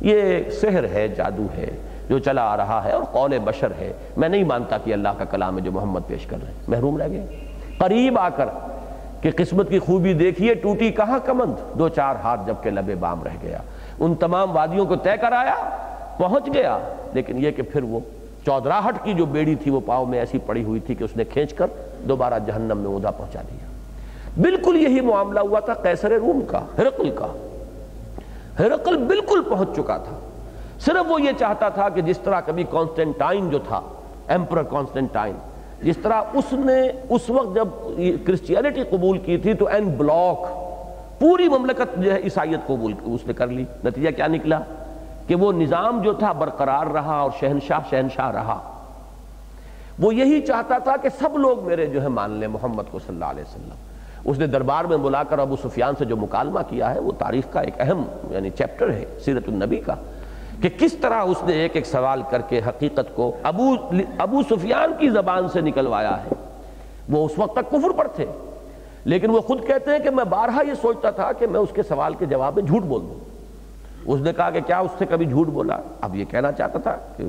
[0.00, 1.70] یہ سحر ہے، جادو ہے،
[2.08, 5.24] جو چلا آ رہا ہے اور قول بشر ہے۔ میں نہیں مانتا کہ اللہ کا
[5.24, 7.26] کلام ہے جو محمد پیش کر رہے ہیں۔ محروم رہ گئے۔
[7.78, 8.46] قریب آ کر
[9.20, 13.22] کہ قسمت کی خوبی دیکھیے، ٹوٹی کہاں کمند؟ دو چار ہاتھ جب کے لبے بام
[13.22, 13.58] رہ گیا۔
[13.98, 15.54] ان تمام وادیوں کو طے کر آیا،
[16.16, 16.78] پہنچ گیا۔
[17.12, 18.00] لیکن یہ کہ پھر وہ
[18.46, 21.24] چودراہٹ کی جو بیڑی تھی، وہ پاؤں میں ایسی پڑی ہوئی تھی کہ اس نے
[21.24, 21.66] کھینچ کر
[22.08, 23.66] دوبارہ جہنم میں ادا پہنچا دیا۔
[24.40, 27.26] بالکل یہی معاملہ ہوا تھا قیصر روم کا، ہرقل کا۔
[28.58, 30.18] ہرقل بالکل پہنچ چکا تھا۔
[30.80, 33.80] صرف وہ یہ چاہتا تھا کہ جس طرح کبھی کانسٹنٹائن جو تھا،
[34.28, 35.34] ایمپرر کانسٹنٹائن
[35.82, 37.68] جس طرح اس نے اس وقت جب
[38.26, 40.48] کرسچینٹی قبول کی تھی تو این بلاک
[41.20, 44.60] پوری مملکت جو ہے عیسائیت قبول اس نے کر لی۔ نتیجہ کیا نکلا؟
[45.26, 48.80] کہ وہ نظام جو تھا برقرار رہا اور شہنشاہ شہنشاہ رہا۔
[49.98, 53.14] وہ یہی چاہتا تھا کہ سب لوگ میرے جو ہے مان لیں محمد کو صلی
[53.14, 53.74] اللہ علیہ وسلم۔
[54.24, 57.44] اس نے دربار میں بلا کر ابو سفیان سے جو مکالمہ کیا ہے، وہ تاریخ
[57.52, 59.94] کا ایک اہم یعنی چیپٹر ہے، سیرت النبی کا۔
[60.62, 63.74] کہ کس طرح اس نے ایک ایک سوال کر کے حقیقت کو ابو
[64.18, 66.28] ابو سفیان کی زبان سے نکلوایا ہے۔
[67.08, 68.26] وہ اس وقت تک کفر پر تھے۔
[69.04, 71.82] لیکن وہ خود کہتے ہیں کہ میں بارہا یہ سوچتا تھا کہ میں اس کے
[71.82, 73.20] سوال کے جواب میں جھوٹ بول دوں۔
[74.06, 76.96] اس نے کہا کہ کیا اس سے کبھی جھوٹ بولا؟ اب یہ کہنا چاہتا تھا
[77.16, 77.24] کہ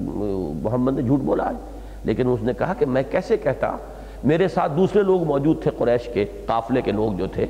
[0.63, 3.75] محمد نے جھوٹ بولا ہے۔ لیکن اس نے کہا کہ میں کیسے کہتا؟
[4.23, 7.45] میرے ساتھ دوسرے لوگ موجود تھے قریش کے قافلے کے لوگ جو تھے۔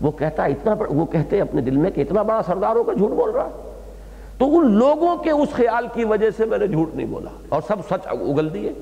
[0.00, 3.10] وہ کہتا اتنا وہ کہتے اپنے دل میں کہ اتنا بڑا سردار ہو کر جھوٹ
[3.10, 3.71] بول رہا۔
[4.42, 7.62] تو ان لوگوں کے اس خیال کی وجہ سے میں نے جھوٹ نہیں بولا اور
[7.68, 8.72] سب سچ اگل دیے۔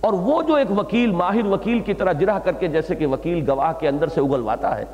[0.00, 3.50] اور وہ جو ایک وکیل، ماہر وکیل کی طرح جرح کر کے جیسے کہ وکیل
[3.50, 4.84] گواہ کے اندر سے اگلواتا ہے،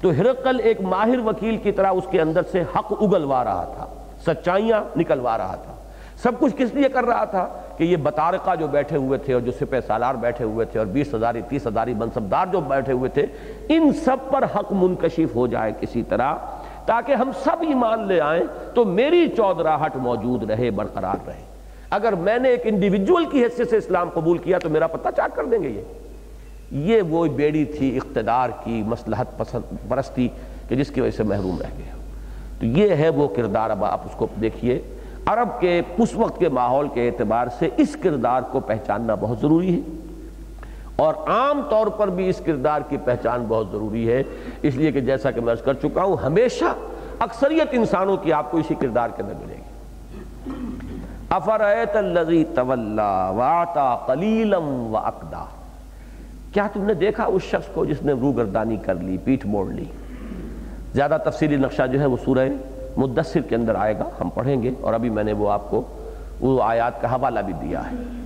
[0.00, 3.86] تو ہرقل ایک ماہر وکیل کی طرح اس کے اندر سے حق اگلوا رہا تھا،
[4.26, 5.72] سچائیاں نکلوا رہا تھا۔
[6.22, 9.40] سب کچھ کس لیے کر رہا تھا؟ کہ یہ بطارقہ جو بیٹھے ہوئے تھے اور
[9.40, 13.10] جو سپہ سالار بیٹھے ہوئے تھے اور بیس ہزاری، تیس ہزاری منصبدار جو بیٹھے ہوئے
[13.10, 13.26] تھے،
[13.68, 16.34] ان سب پر حق منکشف ہو جائے کسی طرح۔
[16.90, 18.42] تاکہ ہم سب ایمان لے آئیں
[18.74, 21.42] تو میری چودراہٹ موجود رہے، برقرار رہے۔
[21.90, 25.36] اگر میں نے ایک انڈیویجول کی حیثیت سے اسلام قبول کیا تو میرا پتہ چاک
[25.36, 25.80] کر دیں گے یہ۔
[26.70, 29.42] یہ وہ بیڑی تھی اقتدار کی مسلحت
[29.88, 30.28] پرستی
[30.68, 31.94] کہ جس کی وجہ سے محروم رہ گیا
[32.60, 34.82] تو یہ ہے وہ کردار۔ اب آپ اس کو دیکھیے۔
[35.26, 39.74] عرب کے اس وقت کے ماحول کے اعتبار سے اس کردار کو پہچاننا بہت ضروری
[39.74, 39.99] ہے۔
[41.00, 44.22] اور عام طور پر بھی اس کردار کی پہچان بہت ضروری ہے۔
[44.62, 46.64] اس لیے کہ جیسا کہ میں عرض کر چکا ہوں، ہمیشہ
[47.18, 49.60] اکثریت انسانوں کی آپ کو اسی کردار کے اندر ملے گی۔
[51.30, 55.44] افرائت اللذی تولا وعطا قلیلم و اقدا
[56.52, 59.84] کیا تم نے دیکھا اس شخص کو جس نے روگردانی کر لی، پیٹھ موڑ لی؟
[60.94, 62.48] زیادہ تفصیلی نقشہ جو ہے وہ سورہ
[62.96, 65.82] مدثر کے اندر آئے گا، ہم پڑھیں گے۔ اور ابھی میں نے وہ آپ کو،
[66.40, 68.19] وہ آیات کا حوالہ بھی دیا ہے۔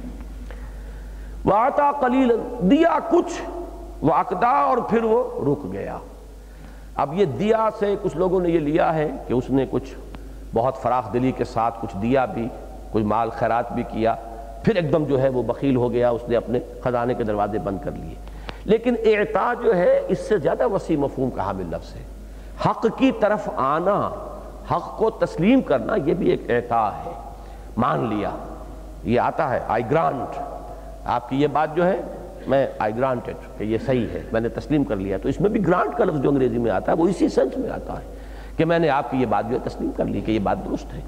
[1.44, 3.42] وعطا قلیل دیا کچھ
[4.02, 5.98] وہ اقدا اور پھر وہ رک گیا۔
[6.96, 9.94] اب یہ دیا سے کچھ لوگوں نے یہ لیا ہے کہ اس نے کچھ
[10.54, 12.48] بہت فراخ دلی کے ساتھ کچھ دیا بھی
[12.92, 14.14] کچھ مال خیرات بھی کیا۔
[14.64, 17.58] پھر ایک دم جو ہے وہ بخیل ہو گیا، اس نے اپنے خزانے کے دروازے
[17.58, 18.14] بند کر لیے۔
[18.64, 22.02] لیکن اعطا جو ہے، اس سے زیادہ وسیع مفہوم کا حامل لفظ ہے۔
[22.66, 24.10] حق کی طرف آنا،
[24.70, 27.12] حق کو تسلیم کرنا، یہ بھی ایک اعطا ہے۔
[27.76, 28.30] مان لیا،
[29.04, 30.38] یہ آتا ہے آئی گرانٹ
[31.06, 32.00] آپ کی یہ بات جو ہے،
[32.46, 35.50] میں آئی گرانٹڈ کہ یہ صحیح ہے، میں نے تسلیم کر لیا۔ تو اس میں
[35.50, 38.14] بھی گرانٹ کا لفظ جو انگریزی میں آتا ہے، وہ اسی سنس میں آتا ہے
[38.56, 40.64] کہ میں نے آپ کی یہ بات جو ہے تسلیم کر لی کہ یہ بات
[40.64, 41.00] درست ہے۔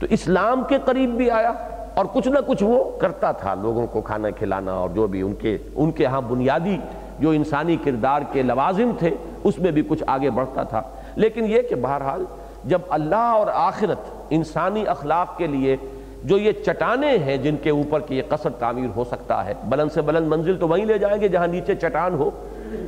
[0.00, 1.52] تو اسلام کے قریب بھی آیا
[1.94, 5.34] اور کچھ نہ کچھ وہ کرتا تھا، لوگوں کو کھانا کھلانا اور جو بھی ان
[5.34, 6.78] کے ان کے ہاں بنیادی
[7.18, 9.10] جو انسانی کردار کے لوازم تھے،
[9.44, 10.82] اس میں بھی کچھ آگے بڑھتا تھا۔
[11.16, 12.24] لیکن یہ کہ بہرحال
[12.64, 15.76] جب اللہ اور آخرت انسانی اخلاق کے لیے
[16.24, 19.92] جو یہ چٹانیں ہیں جن کے اوپر کی یہ قصر تعمیر ہو سکتا ہے۔ بلند
[19.92, 22.30] سے بلند منزل تو وہیں لے جائیں گے جہاں نیچے چٹان ہو۔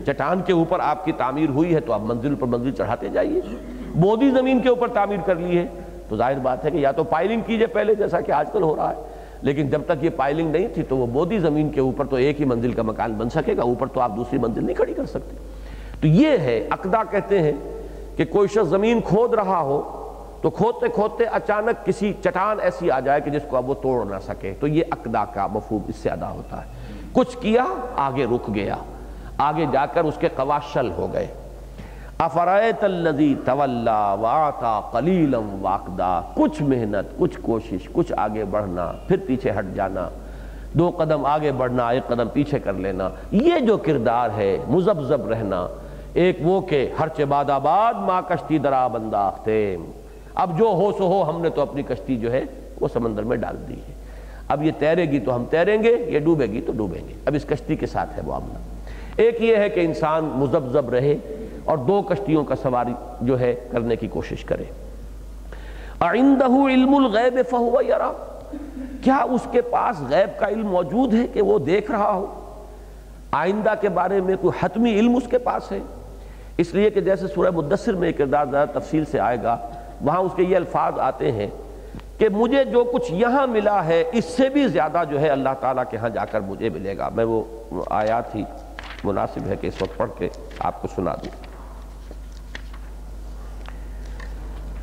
[0.06, 3.40] چٹان کے اوپر آپ کی تعمیر ہوئی ہے تو آپ منزل پر منزل چڑھاتے جائیے۔
[3.94, 5.66] بودی زمین کے اوپر تعمیر کر لی ہے۔
[6.08, 8.76] تو ظاہر بات ہے کہ یا تو پائلنگ کیجیے پہلے جیسا کہ آج کل ہو
[8.76, 9.02] رہا ہے۔
[9.42, 12.40] لیکن جب تک یہ پائلنگ نہیں تھی تو وہ بودی زمین کے اوپر تو ایک
[12.40, 15.06] ہی منزل کا مکان بن سکے گا۔ اوپر تو آپ دوسری منزل نہیں کھڑی کر
[15.06, 15.36] سکتے۔
[16.00, 17.52] تو یہ ہے، اقدا کہتے ہیں
[18.16, 19.99] کہ کوئی شخص زمین کھود رہا ہو
[20.42, 24.04] تو کھودتے کھودتے اچانک کسی چٹان ایسی آ جائے کہ جس کو اب وہ توڑ
[24.04, 26.70] نہ سکے۔ تو یہ اقدا کا مفہوم اس سے ادا ہوتا ہے۔
[27.12, 27.64] کچھ کیا،
[27.96, 28.76] آگے رک گیا۔
[29.38, 31.26] آگے جا کر اس کے قواشل ہو گئے۔
[32.18, 39.50] افرائت الذی تولا واتا قلیلم واقدا۔ کچھ محنت، کچھ کوشش، کچھ آگے بڑھنا، پھر پیچھے
[39.50, 40.08] ہٹ جانا۔
[40.72, 45.66] دو قدم آگے بڑھنا، ایک قدم پیچھے کر لینا۔ یہ جو کردار ہے مزبزب رہنا۔
[46.12, 49.76] ایک وہ کہ ہر چباد آباد، ماں کشتی درا بنداختے۔
[50.40, 52.44] اب جو ہو سو ہو، ہم نے تو اپنی کشتی جو ہے
[52.80, 53.94] وہ سمندر میں ڈال دی ہے۔
[54.48, 57.34] اب یہ تیرے گی تو ہم تیریں گے، یہ ڈوبے گی تو ڈوبیں گے۔ اب
[57.34, 58.58] اس کشتی کے ساتھ ہے معاملہ
[59.16, 61.16] ایک یہ ہے کہ انسان مزبزب رہے
[61.64, 64.64] اور دو کشتیوں کا سواری جو ہے کرنے کی کوشش کرے۔
[66.00, 68.12] علم الغیب فہو یرا۔
[69.04, 72.26] کیا اس کے پاس غیب کا علم موجود ہے کہ وہ دیکھ رہا ہو؟
[73.32, 75.78] آئندہ کے بارے میں کوئی حتمی علم اس کے پاس ہے؟
[76.56, 79.58] اس لیے کہ جیسے سورہ مدثر میں کردار زیادہ تفصیل سے آئے گا
[80.00, 81.46] وہاں اس کے یہ الفاظ آتے ہیں
[82.18, 85.84] کہ مجھے جو کچھ یہاں ملا ہے، اس سے بھی زیادہ جو ہے اللہ تعالیٰ
[85.90, 87.42] کے ہاں جا کر مجھے ملے گا۔ میں وہ
[87.90, 88.44] آیات ہی
[89.04, 90.28] مناسب ہے کہ اس وقت پڑھ کے
[90.58, 91.30] آپ کو سنا دوں۔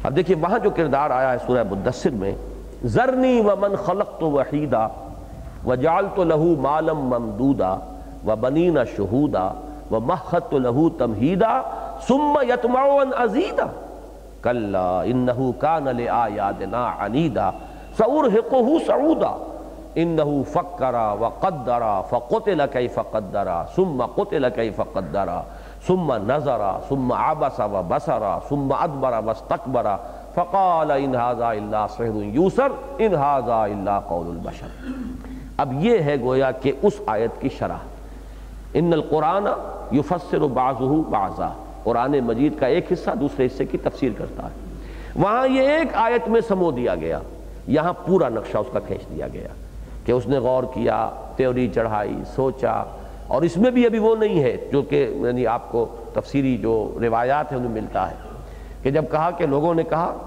[0.04, 2.32] اب دیکھیے، وہاں جو کردار آیا ہے سورہ مدثر میں،
[2.86, 4.88] ذرنی و من خلق تو وحیدہ
[5.66, 7.74] و جال تو لہو مالم ممدودا
[8.28, 9.48] و بنینا شہودا
[9.92, 11.62] و محت تو لہو تمہیدا
[12.08, 13.66] سم یتماون ازیدہ
[14.42, 17.50] کلا انہو کان لآیاتنا عنیدا
[17.98, 19.44] سورحقہ سعودا،
[19.96, 25.42] انہو فکرا و قدرا فقتل کیف قدرا سم قتل کیف قدرا،
[25.88, 29.86] ثم نظر، ثم عبس و بسر ثم ادبر و استقبر
[30.34, 34.68] فقال ان هذا الا سحر یوسر، ان هذا الا قول البشر۔
[35.58, 37.78] اب یہ ہے گویا کہ اس آیت کی شرح۔
[38.74, 39.46] ان القرآن
[39.92, 41.50] یفسر بعضه بعضا۔
[41.88, 44.84] قرآن مجید کا ایک حصہ دوسرے حصے کی تفسیر کرتا ہے۔
[45.16, 47.20] وہاں یہ ایک آیت میں سمو دیا گیا۔
[47.68, 49.48] یہاں پورا نقشہ اس کا کھینچ دیا گیا
[50.06, 52.84] کہ اس نے غور کیا، تیوری چڑھائی، سوچا۔
[53.28, 56.98] اور اس میں بھی ابھی وہ نہیں ہے، جو کہ یعنی آپ کو تفسیری جو
[57.02, 58.16] روایات ہیں انہیں ملتا ہے۔
[58.82, 60.18] کہ جب کہا کہ لوگوں نے کہا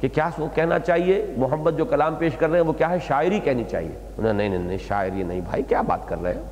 [0.00, 2.96] کہ کیا سو کہنا چاہیے؟ محمد جو کلام پیش کر رہے ہیں، وہ کیا ہے؟
[3.06, 6.42] شاعری کہنی چاہیے۔ انہیں نہیں نہیں نہیں شاعری نہیں، بھائی کیا بات کر رہے ہیں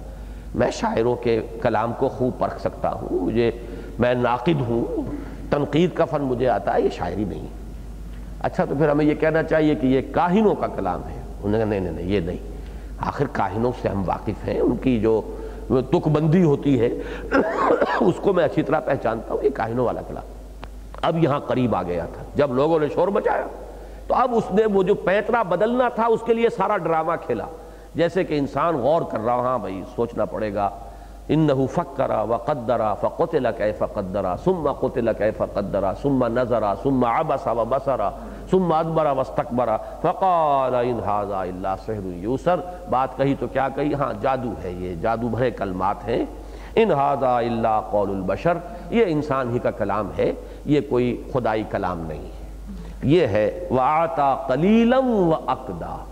[0.54, 3.50] میں شاعروں کے کلام کو خوب پرکھ سکتا ہوں، مجھے
[3.98, 5.02] میں ناقد ہوں،
[5.50, 7.46] تنقید کا فن مجھے آتا ہے، یہ شاعری نہیں۔
[8.40, 11.58] اچھا تو پھر ہمیں یہ کہنا چاہیے کہ یہ کاہنوں کا کلام ہے۔ انہوں نے
[11.58, 12.36] کہا نہیں نہیں نہیں، یہ نہیں۔
[12.98, 15.20] آخر کاہنوں سے ہم واقف ہیں۔ ان کی جو
[15.68, 16.88] تک بندی ہوتی ہے،
[18.00, 20.24] اس کو میں اچھی طرح پہچانتا ہوں۔ یہ کاہنوں والا کلام۔
[21.02, 23.46] اب یہاں قریب آ گیا تھا۔ جب لوگوں نے شور مچایا،
[24.06, 27.46] تو اب اس نے وہ جو پیترا بدلنا تھا، اس کے لیے سارا ڈرامہ کھیلا۔
[27.94, 30.70] جیسے کہ انسان غور کر رہا ہاں بھائی، سوچنا پڑے گا۔
[31.28, 38.10] انہو فکرا وقدرا فقتل کیف قدرا، ثم قتل کیف قدرا، ثم نظرا، ثم عبسا وبسرا
[38.50, 42.60] ثم ادبرا واستکبرا فقال ان هذا الا سحر یوسر۔
[42.90, 46.24] بات کہی تو کیا کہی؟ ہاں جادو ہے یہ، جادو بھرے کلمات ہیں۔
[46.74, 48.56] ان هذا الا قول البشر۔
[48.90, 50.32] یہ انسان ہی کا کلام ہے،
[50.64, 52.48] یہ کوئی خدائی کلام نہیں ہے۔
[53.02, 56.04] یہ ہے وَعَطَى قَلِيلًا وَأَقْدَى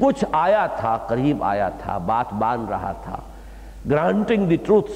[0.00, 3.16] کچھ آیا تھا، قریب آیا تھا، بات بان رہا تھا۔
[3.90, 4.92] گرانٹنگ دی ٹروتس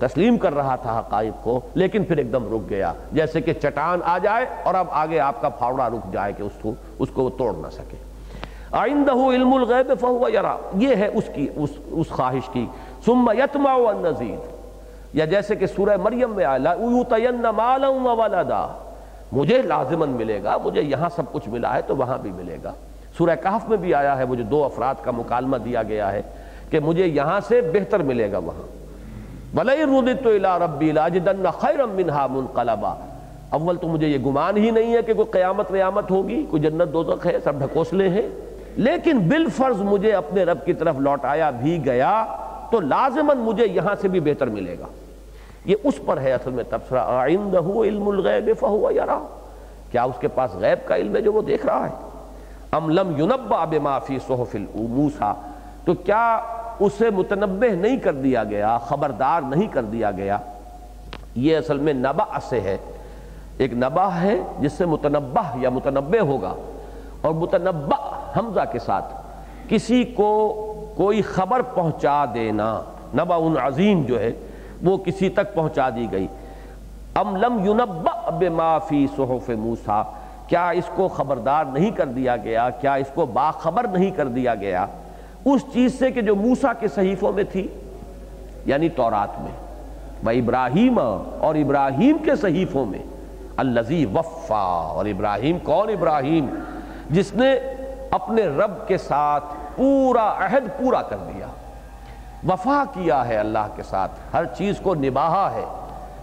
[0.00, 4.00] تسلیم کر رہا تھا حقائق کو لیکن پھر ایک دم رک گیا۔ جیسے کہ چٹان
[4.04, 7.22] آ جائے اور اب آگے آپ کا پھاوڑا رک جائے کہ اس کو اس کو
[7.22, 7.96] وہ توڑ نہ سکے۔
[8.72, 12.66] آئندہ علم الغیب فہو یرا یہ ہے اس کی اس, اس خواہش کی۔
[13.04, 14.38] ثم یتمع النزید
[15.14, 16.74] یا جیسے کہ سورہ مریم میں آیا
[19.32, 22.72] مجھے لازمن ملے گا مجھے یہاں سب کچھ ملا ہے تو وہاں بھی ملے گا۔
[23.18, 26.22] سورہ کہف میں بھی آیا ہے مجھے دو افراد کا مکالمہ دیا گیا ہے۔
[26.70, 28.76] کہ مجھے یہاں سے بہتر ملے گا وہاں۔
[29.56, 32.94] بلئی رودت الا ربی لاجدن خیرم منہا منقلبا۔
[33.50, 36.92] اول تو مجھے یہ گمان ہی نہیں ہے کہ کوئی قیامت ویامت ہوگی، کوئی جنت
[36.92, 38.28] دوزخ ہے، سب ڈھکوسلے ہیں۔
[38.76, 42.24] لیکن بالفرض مجھے اپنے رب کی طرف لوٹایا بھی گیا،
[42.70, 44.86] تو لازماً مجھے یہاں سے بھی بہتر ملے گا۔
[45.64, 49.26] یہ اس پر ہے اصل میں تبصرہ۔ علم الغیب فہو یرا
[49.90, 52.08] کیا اس کے پاس غیب کا علم ہے جو وہ دیکھ رہا ہے؟
[52.72, 55.32] ام لم ینبع بما فی صحف الموسیٰ
[55.86, 56.40] تو کیا
[56.80, 60.38] اسے متنبہ نہیں کر دیا گیا؟ خبردار نہیں کر دیا گیا؟
[61.34, 62.76] یہ اصل میں نبع سے ہے۔
[63.58, 66.54] ایک نبع ہے جس سے متنبہ یا متنبع ہوگا
[67.20, 67.96] اور متنبع
[68.36, 69.14] حمزہ کے ساتھ۔
[69.68, 70.52] کسی کو
[70.96, 72.80] کوئی خبر پہنچا دینا
[73.14, 73.38] نبع
[73.68, 74.32] عظیم جو ہے،
[74.82, 76.26] وہ کسی تک پہنچا دی گئی۔
[77.14, 80.02] ام لم ینبع بما فی صحف موسیٰ۔
[80.46, 84.54] کیا اس کو خبردار نہیں کر دیا گیا؟ کیا اس کو باخبر نہیں کر دیا
[84.54, 84.86] گیا؟
[85.52, 87.66] اس چیز سے کہ جو موسیٰ کے صحیفوں میں تھی
[88.66, 89.52] یعنی تورات میں
[90.24, 93.02] وہ ابراہیم اور ابراہیم کے صحیفوں میں
[93.56, 94.64] الزی وفا،
[94.94, 96.46] اور ابراہیم کون ابراہیم؟
[97.10, 97.52] جس نے
[98.10, 99.44] اپنے رب کے ساتھ
[99.76, 101.46] پورا عہد پورا کر دیا۔
[102.48, 105.64] وفا کیا ہے اللہ کے ساتھ، ہر چیز کو نباہا ہے،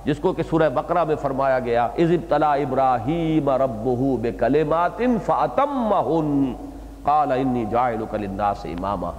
[0.05, 6.53] جس کو کہ سورہ بقرہ میں فرمایا گیا، اذ ابتلا ابراہیم ربہ بکلمات فاتمہن
[7.03, 9.11] قال انی جائلک للناس اماما۔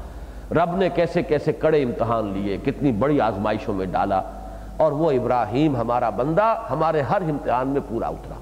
[0.51, 4.23] رب نے کیسے کیسے کڑے امتحان لیے، کتنی بڑی آزمائشوں میں ڈالا۔
[4.77, 8.35] اور وہ ابراہیم ہمارا بندہ، ہمارے ہر امتحان میں پورا اترا۔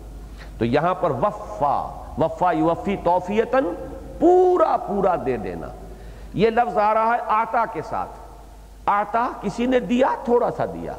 [0.59, 3.65] تو یہاں پر وفا وفا یوفی توفیتن
[4.19, 5.67] پورا پورا دے دینا۔
[6.35, 8.11] یہ لفظ آ رہا ہے آتا کے ساتھ۔
[8.87, 10.93] آتا کسی نے دیا، تھوڑا سا دیا۔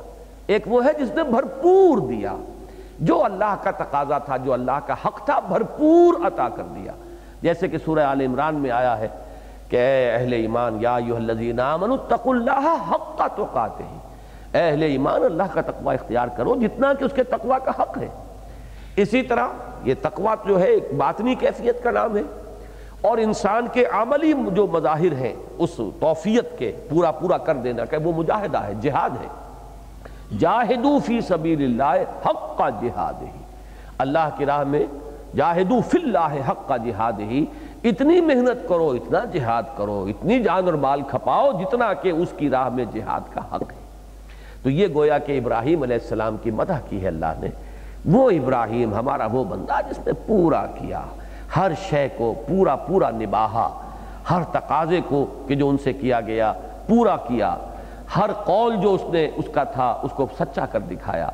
[0.47, 2.33] ایک وہ ہے جس نے بھرپور دیا۔
[2.99, 6.91] جو اللہ کا تقاضا تھا، جو اللہ کا حق تھا، بھرپور عطا کر دیا۔
[7.43, 9.07] جیسے کہ سورہ آل عمران میں آیا ہے
[9.69, 13.97] کہ اے اہل ایمان، یا الذین آمنوا، اتقوا اللہ حق کا تقاتے ہی
[14.57, 17.97] اے اہل ایمان، اللہ کا تقوی اختیار کرو، جتنا کہ اس کے تقوی کا حق
[17.97, 18.07] ہے۔
[18.95, 19.47] اسی طرح
[19.83, 22.21] یہ تقوی جو ہے، ایک باطنی کیفیت کا نام ہے۔
[23.01, 27.97] اور انسان کے عملی جو مظاہر ہیں، اس توفیت کے پورا پورا کر دینا کہ
[27.97, 29.27] وہ مجاہدہ ہے، جہاد ہے۔
[30.39, 33.43] جاہدو فی سبیل اللہ حق کا جہاد ہی
[33.97, 34.85] اللہ کی راہ میں
[35.35, 37.45] جاہدو فی اللہ حق کا جہاد ہی
[37.83, 42.49] اتنی محنت کرو، اتنا جہاد کرو، اتنی جان اور مال کھپاؤ جتنا کہ اس کی
[42.49, 43.83] راہ میں جہاد کا حق ہے۔
[44.63, 47.47] تو یہ گویا کہ ابراہیم علیہ السلام کی مدح کی ہے اللہ نے۔
[48.05, 51.01] وہ ابراہیم ہمارا وہ بندہ جس نے پورا کیا،
[51.55, 53.79] ہر شے کو پورا پورا نباہا
[54.29, 56.53] ہر تقاضے کو کہ جو ان سے کیا گیا،
[56.87, 57.55] پورا کیا۔
[58.17, 61.29] ہر قول جو اس نے، اس کا تھا، اس کو سچا کر دکھایا۔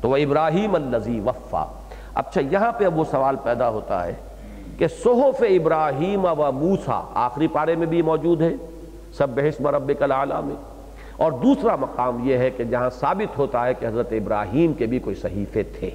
[0.00, 1.77] تو وہ ابراہیم الزی وفا۔
[2.18, 4.14] اچھا یہاں پہ اب وہ سوال پیدا ہوتا ہے
[4.78, 8.52] کہ صحف ابراہیم و موسا آخری پارے میں بھی موجود ہے
[9.12, 10.56] سب بحث مرب العلیٰ میں۔
[11.16, 14.98] اور دوسرا مقام یہ ہے کہ جہاں ثابت ہوتا ہے کہ حضرت ابراہیم کے بھی
[14.98, 15.90] کوئی صحیفے تھے۔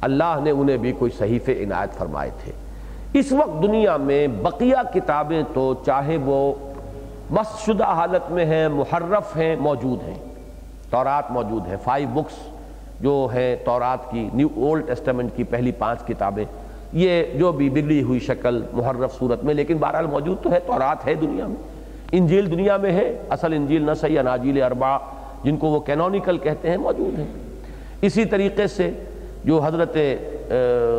[0.00, 2.52] اللہ نے انہیں بھی کوئی صحیفے عنایت فرمائے تھے۔
[3.12, 6.54] اس وقت دنیا میں بقیہ کتابیں تو چاہے وہ
[7.30, 10.18] مست شدہ حالت میں ہیں، محرف ہیں، موجود ہیں۔
[10.90, 12.57] تورات موجود ہے فائیو بکس
[13.00, 16.44] جو ہے تورات کی نیو اولڈ ٹیسٹمنٹ کی پہلی پانچ کتابیں،
[16.92, 21.06] یہ جو بھی بگڑی ہوئی شکل محرف صورت میں، لیکن بہرحال موجود تو ہے، تورات
[21.06, 21.56] ہے دنیا میں۔
[22.12, 24.96] انجیل دنیا میں ہے، اصل انجیل نسل یا ناجیل اربا
[25.44, 27.26] جن کو وہ کینونیکل کہتے ہیں، موجود ہیں۔
[28.02, 28.90] اسی طریقے سے
[29.44, 29.96] جو حضرت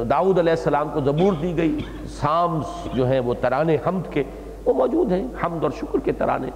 [0.10, 1.80] داؤد علیہ السلام کو زبور دی گئی،
[2.20, 4.24] سامس جو ہیں وہ ترانے حمد کے،
[4.66, 6.50] وہ موجود ہیں۔ حمد اور شکر کے ترانے،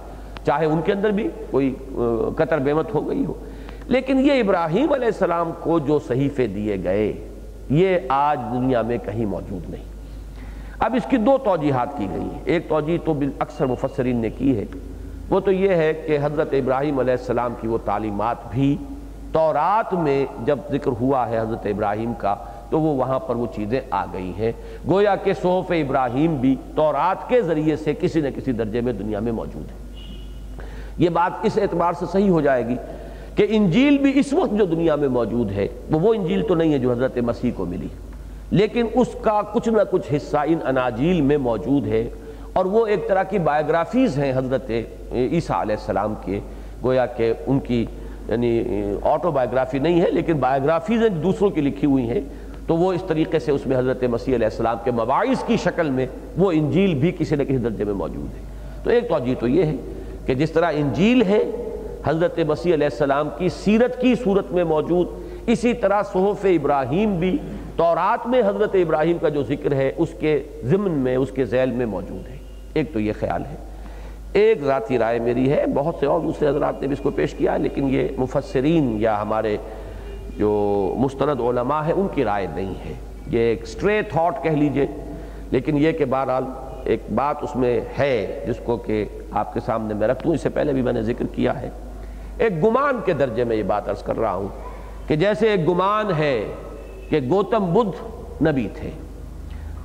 [0.44, 1.74] چاہے ان کے اندر بھی کوئی
[2.36, 3.34] قطر بیمت ہو گئی ہو۔
[3.86, 7.12] لیکن یہ ابراہیم علیہ السلام کو جو صحیفے دیے گئے،
[7.70, 9.84] یہ آج دنیا میں کہیں موجود نہیں۔
[10.78, 14.56] اب اس کی دو توجیحات کی گئی ہیں۔ ایک توجیح تو اکثر مفسرین نے کی
[14.56, 14.64] ہے۔
[15.28, 18.76] وہ تو یہ ہے کہ حضرت ابراہیم علیہ السلام کی وہ تعلیمات بھی
[19.32, 22.34] تورات میں جب ذکر ہوا ہے حضرت ابراہیم کا،
[22.70, 24.52] تو وہ وہاں پر وہ چیزیں آ گئی ہیں۔
[24.88, 29.20] گویا کہ صحف ابراہیم بھی تورات کے ذریعے سے کسی نہ کسی درجے میں دنیا
[29.20, 29.84] میں موجود ہے
[30.98, 32.76] یہ بات اس اعتبار سے صحیح ہو جائے گی
[33.34, 36.72] کہ انجیل بھی اس وقت جو دنیا میں موجود ہے، وہ وہ انجیل تو نہیں
[36.72, 37.88] ہے جو حضرت مسیح کو ملی۔
[38.50, 42.08] لیکن اس کا کچھ نہ کچھ حصہ ان اناجیل میں موجود ہے۔
[42.52, 44.70] اور وہ ایک طرح کی بایوگرافیز ہیں حضرت
[45.12, 46.40] عیسیٰ علیہ السلام کے۔
[46.84, 47.86] گویا کہ ان کی
[48.28, 48.62] یعنی
[49.02, 52.20] آٹو بایوگرافی نہیں ہے، لیکن بایوگرافیز ہیں دوسروں کی لکھی ہوئی ہیں۔
[52.66, 55.90] تو وہ اس طریقے سے اس میں حضرت مسیح علیہ السلام کے مواعث کی شکل
[55.90, 56.06] میں
[56.36, 58.42] وہ انجیل بھی کسی نہ کسی درجے میں موجود ہے۔
[58.84, 59.74] تو ایک توجہ تو یہ ہے
[60.26, 61.63] کہ جس طرح انجیل ہے
[62.04, 65.08] حضرت مسیح علیہ السلام کی سیرت کی صورت میں موجود،
[65.46, 67.38] اسی طرح صحف ابراہیم بھی
[67.76, 71.70] تورات میں حضرت ابراہیم کا جو ذکر ہے، اس کے ضمن میں، اس کے ذیل
[71.70, 72.36] میں موجود ہے۔
[72.74, 73.56] ایک تو یہ خیال ہے۔
[74.32, 77.34] ایک ذاتی رائے میری ہے، بہت سے اور دوسرے حضرات نے بھی اس کو پیش
[77.34, 79.56] کیا، لیکن یہ مفسرین یا ہمارے
[80.38, 82.94] جو مستند علماء ہیں، ان کی رائے نہیں ہے۔
[83.26, 84.86] یہ ایک سٹرے تھاٹ کہہ لیجیے۔
[85.50, 86.44] لیکن یہ کہ بہرحال
[86.84, 90.40] ایک بات اس میں ہے، جس کو کہ آپ کے سامنے میں رکھ دوں، اس
[90.40, 91.70] سے پہلے بھی میں نے ذکر کیا ہے۔
[92.38, 94.48] ایک گمان کے درجے میں یہ بات عرض کر رہا ہوں
[95.06, 96.46] کہ جیسے ایک گمان ہے
[97.08, 98.14] کہ گوتم بدھ
[98.48, 98.90] نبی تھے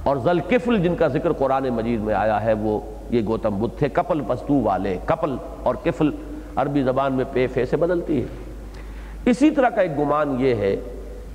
[0.04, 3.90] اور ذلکفل جن کا ذکر قرآن مجید میں آیا ہے، وہ یہ گوتم بدھ تھے۔
[3.90, 6.12] کپل پستو والے، کپل اور کفل
[6.56, 8.28] عربی زبان میں پے فے سے بدلتی ہے۔
[9.26, 10.76] اسی طرح کا ایک گمان یہ ہے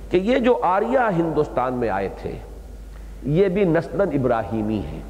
[0.09, 2.31] کہ یہ جو آریہ ہندوستان میں آئے تھے،
[3.23, 5.01] یہ بھی نسند ابراہیمی ہیں۔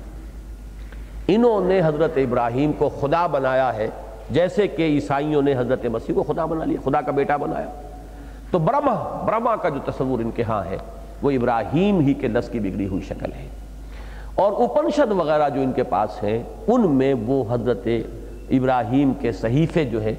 [1.28, 3.88] انہوں نے حضرت ابراہیم کو خدا بنایا ہے۔
[4.30, 7.70] جیسے کہ عیسائیوں نے حضرت مسیح کو خدا بنا لیا، خدا کا بیٹا بنایا۔
[8.52, 10.78] تو برما برما کا جو تصور ان کے ہاں ہے،
[11.22, 13.48] وہ ابراہیم ہی کے لفظ کی بگڑی ہوئی شکل ہے۔
[14.36, 17.88] اور اپنشد وغیرہ جو ان کے پاس ہیں، ان میں وہ حضرت
[18.50, 20.14] ابراہیم کے صحیفے جو ہیں،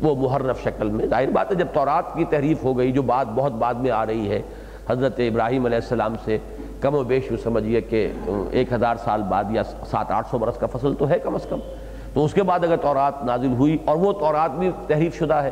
[0.00, 3.26] وہ محرف شکل میں۔ ظاہر بات ہے، جب تورات کی تحریف ہو گئی، جو بات
[3.34, 4.42] بہت بعد میں آ رہی ہے،
[4.90, 6.38] حضرت ابراہیم علیہ السلام سے،
[6.80, 8.12] کم و بیش سمجھیے کہ
[8.50, 11.46] ایک ہزار سال بعد یا سات آٹھ سو برس کا فصل تو ہے کم از
[11.48, 11.58] کم۔
[12.14, 15.50] تو اس کے بعد اگر تورات نازل ہوئی اور وہ تورات بھی تحریف شدہ ہے،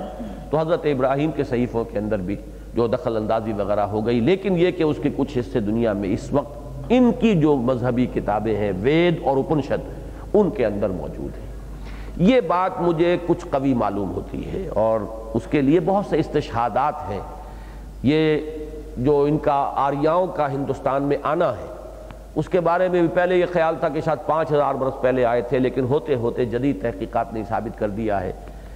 [0.50, 2.36] تو حضرت ابراہیم کے صحیفوں کے اندر بھی
[2.74, 6.12] جو دخل اندازی وغیرہ ہو گئی۔ لیکن یہ کہ اس کے کچھ حصے دنیا میں
[6.12, 6.58] اس وقت
[6.88, 9.90] ان کی جو مذہبی کتابیں ہیں، وید اور اپنشد،
[10.34, 11.46] ان کے اندر موجود ہیں۔
[12.16, 15.00] یہ بات مجھے کچھ قوی معلوم ہوتی ہے اور
[15.34, 17.20] اس کے لیے بہت سے استشہادات ہیں۔
[18.02, 18.38] یہ
[18.96, 21.75] جو ان کا آریاؤں کا ہندوستان میں آنا ہے
[22.36, 25.24] اس کے بارے میں بھی پہلے یہ خیال تھا کہ شاید پانچ ہزار برس پہلے
[25.24, 28.32] آئے تھے، لیکن ہوتے ہوتے جدید تحقیقات نے ثابت کر دیا ہے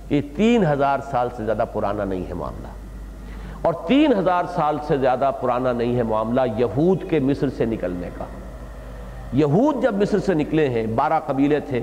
[0.09, 2.69] کہ تین ہزار سال سے زیادہ پرانا نہیں ہے معاملہ۔
[3.63, 8.09] اور تین ہزار سال سے زیادہ پرانا نہیں ہے معاملہ یہود کے مصر سے نکلنے
[8.19, 8.25] کا۔
[9.33, 11.81] یہود جب مصر سے نکلے ہیں، بارہ قبیلے تھے،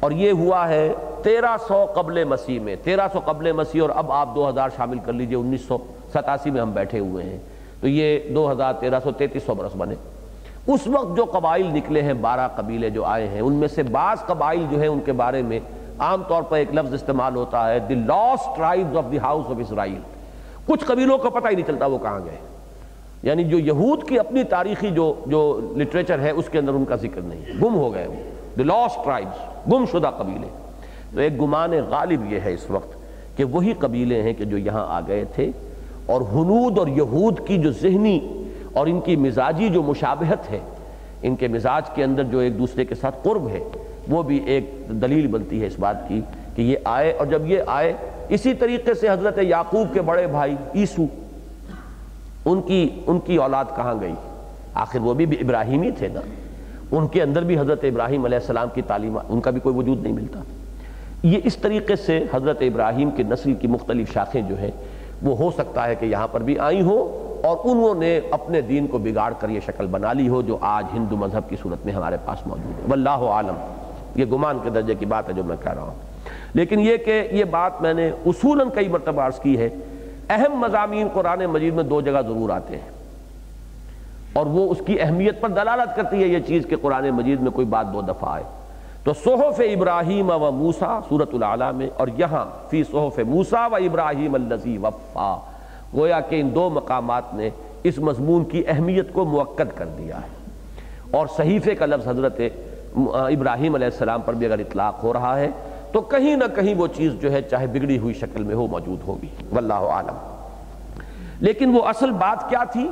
[0.00, 4.12] اور یہ ہوا ہے تیرہ سو قبل مسیح میں۔ تیرہ سو قبل مسیح، اور اب
[4.12, 5.78] آپ دو ہزار شامل کر لیجیے، انیس سو
[6.14, 7.38] ستاسی میں ہم بیٹھے ہوئے ہیں۔
[7.80, 9.94] تو یہ دو ہزار تیرہ سو تینتیس سو برس بنے۔
[10.66, 14.18] اس وقت جو قبائل نکلے ہیں، بارہ قبیلے جو آئے ہیں، ان میں سے بعض
[14.26, 15.60] قبائل جو ہیں ان کے بارے میں
[15.98, 19.56] عام طور پر ایک لفظ استعمال ہوتا ہے the lost tribes of the house of
[19.58, 19.98] Israel
[20.66, 22.36] کچھ قبیلوں کا پتہ ہی نہیں چلتا وہ کہاں گئے
[23.22, 26.96] یعنی جو یہود کی اپنی تاریخی جو جو لٹریچر ہے، اس کے اندر ان کا
[26.96, 30.46] ذکر نہیں گم ہو گئے وہ۔ دی لاسٹ ٹرائبز گم شدہ قبیلے۔
[31.14, 32.94] تو ایک گمان غالب یہ ہے اس وقت
[33.36, 35.50] کہ وہی قبیلے ہیں کہ جو یہاں آ گئے تھے
[36.06, 38.41] اور ہنود اور یہود کی جو ذہنی
[38.72, 40.60] اور ان کی مزاجی جو مشابہت ہے،
[41.22, 43.58] ان کے مزاج کے اندر جو ایک دوسرے کے ساتھ قرب ہے،
[44.08, 46.20] وہ بھی ایک دلیل بنتی ہے اس بات کی
[46.56, 47.92] کہ یہ آئے اور جب یہ آئے،
[48.28, 51.02] اسی طریقے سے حضرت یعقوب کے بڑے بھائی عیسو،
[52.44, 54.14] ان کی ان کی اولاد کہاں گئی؟
[54.74, 56.20] آخر وہ بھی ابراہیمی تھے نا۔
[56.90, 60.02] ان کے اندر بھی حضرت ابراہیم علیہ السلام کی تعلیم، ان کا بھی کوئی وجود
[60.02, 60.40] نہیں ملتا۔
[61.22, 64.70] یہ اس طریقے سے حضرت ابراہیم کے نسل کی مختلف شاخیں جو ہیں،
[65.22, 68.86] وہ ہو سکتا ہے کہ یہاں پر بھی آئی ہو اور انہوں نے اپنے دین
[68.86, 71.94] کو بگاڑ کر یہ شکل بنا لی ہو جو آج ہندو مذہب کی صورت میں
[71.94, 73.54] ہمارے پاس موجود ہے۔ واللہ عالم۔
[74.14, 75.94] یہ گمان کے درجے کی بات ہے جو میں کہہ رہا ہوں۔
[76.54, 79.68] لیکن یہ کہ یہ بات میں نے اصولاً کئی مرتبہ عرض کی ہے۔
[80.30, 82.90] اہم مضامین قرآن مجید میں دو جگہ ضرور آتے ہیں۔
[84.32, 87.50] اور وہ اس کی اہمیت پر دلالت کرتی ہے یہ چیز کہ قرآن مجید میں
[87.50, 88.44] کوئی بات دو دفعہ آئے۔
[89.04, 94.34] تو صحف ابراہیم و موسا سورت العلیٰ میں اور یہاں فی صحف موسا و ابراہیم
[94.34, 95.51] الزی وفا۔
[95.96, 97.50] گویا کہ ان دو مقامات نے
[97.82, 100.42] اس مضمون کی اہمیت کو موقع کر دیا ہے۔
[101.10, 102.40] اور صحیفے کا لفظ حضرت
[103.14, 105.50] ابراہیم علیہ السلام پر بھی اگر اطلاق ہو رہا ہے
[105.92, 108.98] تو کہیں نہ کہیں وہ چیز جو ہے چاہے بگڑی ہوئی شکل میں ہو موجود
[109.06, 110.36] ہوگی۔ واللہ عالم
[111.40, 112.90] لیکن وہ اصل بات کیا تھی؟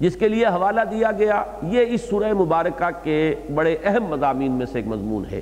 [0.00, 4.66] جس کے لیے حوالہ دیا گیا، یہ اس سورہ مبارکہ کے بڑے اہم مضامین میں
[4.66, 5.40] سے ایک مضمون ہے،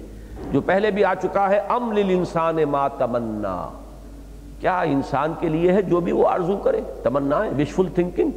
[0.52, 3.68] جو پہلے بھی آ چکا ہے۔ ام للانسان ما تمنا۔
[4.60, 8.30] کیا انسان کے لیے ہے جو بھی وہ آرزو کرے؟ تمنا وشفل تھنکنگ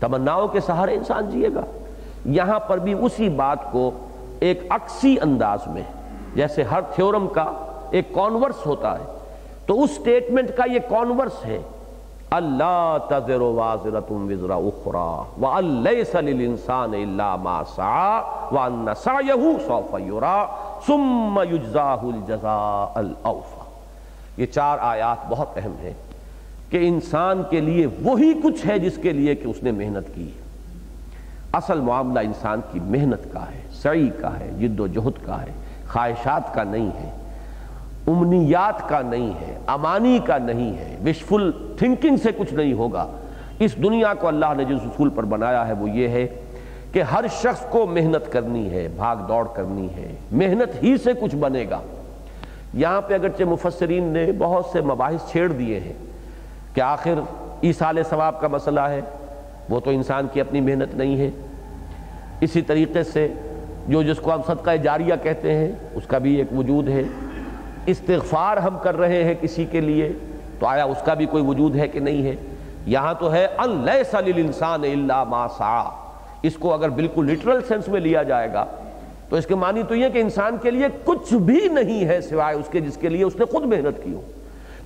[0.00, 1.60] تمناؤں کے سہارے انسان جیے گا۔
[2.24, 3.90] یہاں پر بھی اسی بات کو
[4.40, 5.82] ایک اکسی انداز میں،
[6.34, 7.52] جیسے ہر تھیورم کا
[7.90, 9.04] ایک کانورس ہوتا ہے۔
[9.66, 11.58] تو اس سٹیٹمنٹ کا یہ کانورس ہے،
[12.30, 18.22] اللہ تذر وازرت وزر اخرى وَأَلَّيْسَ لِلْإِنسَانِ إِلَّا مَا سَعَى،
[18.54, 20.44] وَأَنَّ سَعْيَهُ سَوْفَ يُرَى،
[20.86, 23.57] ثُمَّ يُجْزَاهُ الْجَزَاءَ الْأَوْفَى۔
[24.38, 25.92] یہ چار آیات بہت اہم ہیں
[26.70, 30.30] کہ انسان کے لیے وہی کچھ ہے جس کے لیے کہ اس نے محنت کی۔
[31.52, 35.52] اصل معاملہ انسان کی محنت کا ہے، سعی کا ہے، جد و جہد کا ہے،
[35.88, 37.10] خواہشات کا نہیں ہے،
[38.06, 43.06] امنیات کا نہیں ہے، امانی کا نہیں ہے وشفل تھنکنگ سے کچھ نہیں ہوگا۔
[43.58, 46.26] اس دنیا کو اللہ نے جس اصول پر بنایا ہے وہ یہ ہے
[46.92, 51.36] کہ ہر شخص کو محنت کرنی ہے، بھاگ دوڑ کرنی ہے، محنت ہی سے کچھ
[51.36, 51.80] بنے گا۔
[52.74, 55.92] یہاں پہ اگرچہ مفسرین نے بہت سے مباحث چھیڑ دیے ہیں
[56.74, 57.14] کہ آخر
[57.60, 59.00] ایسال ثواب کا مسئلہ ہے،
[59.68, 61.30] وہ تو انسان کی اپنی محنت نہیں ہے۔
[62.40, 63.28] اسی طریقے سے
[63.88, 67.02] جو جس کو ہم صدقہ جاریہ کہتے ہیں، اس کا بھی ایک وجود ہے۔
[67.86, 70.12] استغفار ہم کر رہے ہیں کسی کے لیے،
[70.58, 72.34] تو آیا اس کا بھی کوئی وجود ہے کہ نہیں ہے؟
[72.86, 75.90] یہاں تو ہے انسان اللہ ما سا
[76.42, 78.66] اس کو اگر بالکل لٹرل سینس میں لیا جائے گا
[79.28, 82.56] تو اس کے معنی تو یہ کہ انسان کے لیے کچھ بھی نہیں ہے سوائے
[82.56, 84.20] اس کے جس کے لیے اس نے خود محنت کی ہو۔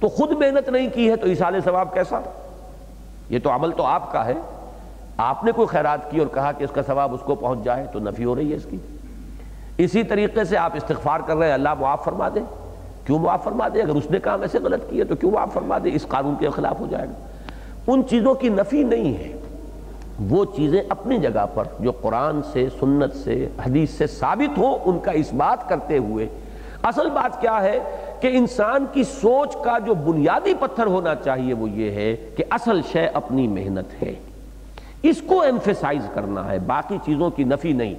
[0.00, 2.20] تو خود محنت نہیں کی ہے تو ایسال ثواب کیسا؟
[3.30, 4.34] یہ تو عمل تو آپ کا ہے۔
[5.16, 7.86] آپ نے کوئی خیرات کی اور کہا کہ اس کا ثواب اس کو پہنچ جائے
[7.92, 8.76] تو نفی ہو رہی ہے اس کی۔
[9.78, 12.40] اسی طریقے سے آپ استغفار کر رہے ہیں، اللہ معاف فرما دے۔
[13.06, 15.78] کیوں معاف فرما دے؟ اگر اس نے کام ایسے غلط کیا تو کیوں معاف فرما
[15.84, 17.26] دے؟ اس قانون کے خلاف ہو جائے گا۔
[17.86, 19.41] ان چیزوں کی نفی نہیں ہے۔
[20.28, 24.98] وہ چیزیں اپنی جگہ پر جو قرآن سے، سنت سے، حدیث سے ثابت ہوں، ان
[24.98, 26.28] کا اس بات کرتے ہوئے۔
[26.82, 27.78] اصل بات کیا ہے
[28.20, 32.80] کہ انسان کی سوچ کا جو بنیادی پتھر ہونا چاہیے وہ یہ ہے کہ اصل
[32.92, 34.14] شے اپنی محنت ہے۔
[35.02, 37.94] اس کو ایمفیسائز کرنا ہے، باقی چیزوں کی نفی نہیں۔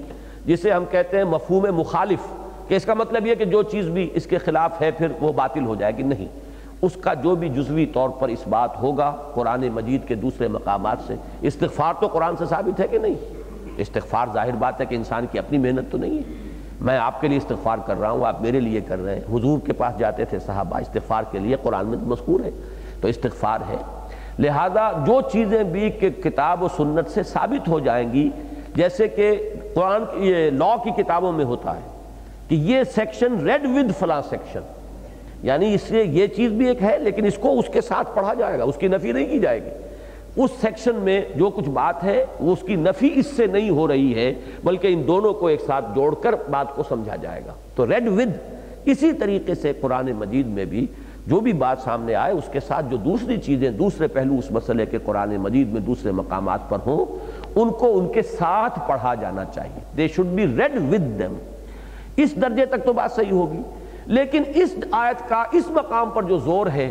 [0.46, 2.20] جسے ہم کہتے ہیں مفہوم مخالف،
[2.68, 5.34] کہ اس کا مطلب یہ کہ جو چیز بھی اس کے خلاف ہے، پھر وہ
[5.34, 6.43] باطل ہو جائے گی۔ نہیں۔
[6.84, 10.98] اس کا جو بھی جزوی طور پر اس بات ہوگا قرآن مجید کے دوسرے مقامات
[11.08, 13.14] سے، استغفار تو قرآن سے ثابت ہے کہ نہیں؟
[13.78, 16.34] استغفار ظاہر بات ہے کہ انسان کی اپنی محنت تو نہیں ہے۔
[16.82, 19.60] میں آپ کے لیے استغفار کر رہا ہوں، آپ میرے لیے کر رہے ہیں۔ حضور
[19.60, 22.50] کے پاس جاتے تھے صحابہ، استغفار کے لیے قرآن میں مذکور ہے،
[23.02, 23.78] تو استغفار ہے۔
[24.40, 28.30] لہذا جو چیزیں بھی کہ کتاب و سنت سے ثابت ہو جائیں گی،
[28.76, 31.88] جیسے کہ قرآن یہ لا کی کتابوں میں ہوتا ہے
[32.48, 34.60] کہ یہ سیکشن ریڈ ود فلاں سیکشن
[35.44, 38.34] یعنی اس سے یہ چیز بھی ایک ہے، لیکن اس کو اس کے ساتھ پڑھا
[38.34, 39.70] جائے گا، اس کی نفی نہیں کی جائے گی۔
[40.36, 43.88] اس سیکشن میں جو کچھ بات ہے، وہ اس کی نفی اس سے نہیں ہو
[43.88, 44.34] رہی ہے،
[44.64, 48.08] بلکہ ان دونوں کو ایک ساتھ جوڑ کر بات کو سمجھا جائے گا۔ تو ریڈ
[48.08, 48.32] ود
[48.86, 50.88] اسی طریقے سے قرآن مجید میں بھی
[51.28, 54.86] جو بھی بات سامنے آئے، اس کے ساتھ جو دوسری چیزیں، دوسرے پہلو اس مسئلے
[54.86, 57.06] کے قرآن مجید میں دوسرے مقامات پر ہوں،
[57.56, 61.34] ان کو ان کے ساتھ پڑھا جانا چاہیے۔ They should be read with them
[62.18, 63.62] اس درجے تک تو بات صحیح ہوگی۔
[64.08, 66.90] لیکن اس آیت کا، اس مقام پر جو زور ہے،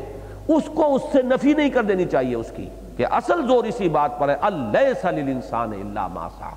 [0.48, 2.66] اس کو اس سے نفی نہیں کر دینی چاہیے اس کی،
[2.96, 6.50] کہ اصل زور اسی بات پر ہے اللہ انسان اللہ ماسا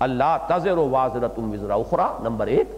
[0.00, 2.68] اللہ تذر و واضرت وزرا اخرا، نمبر ایک،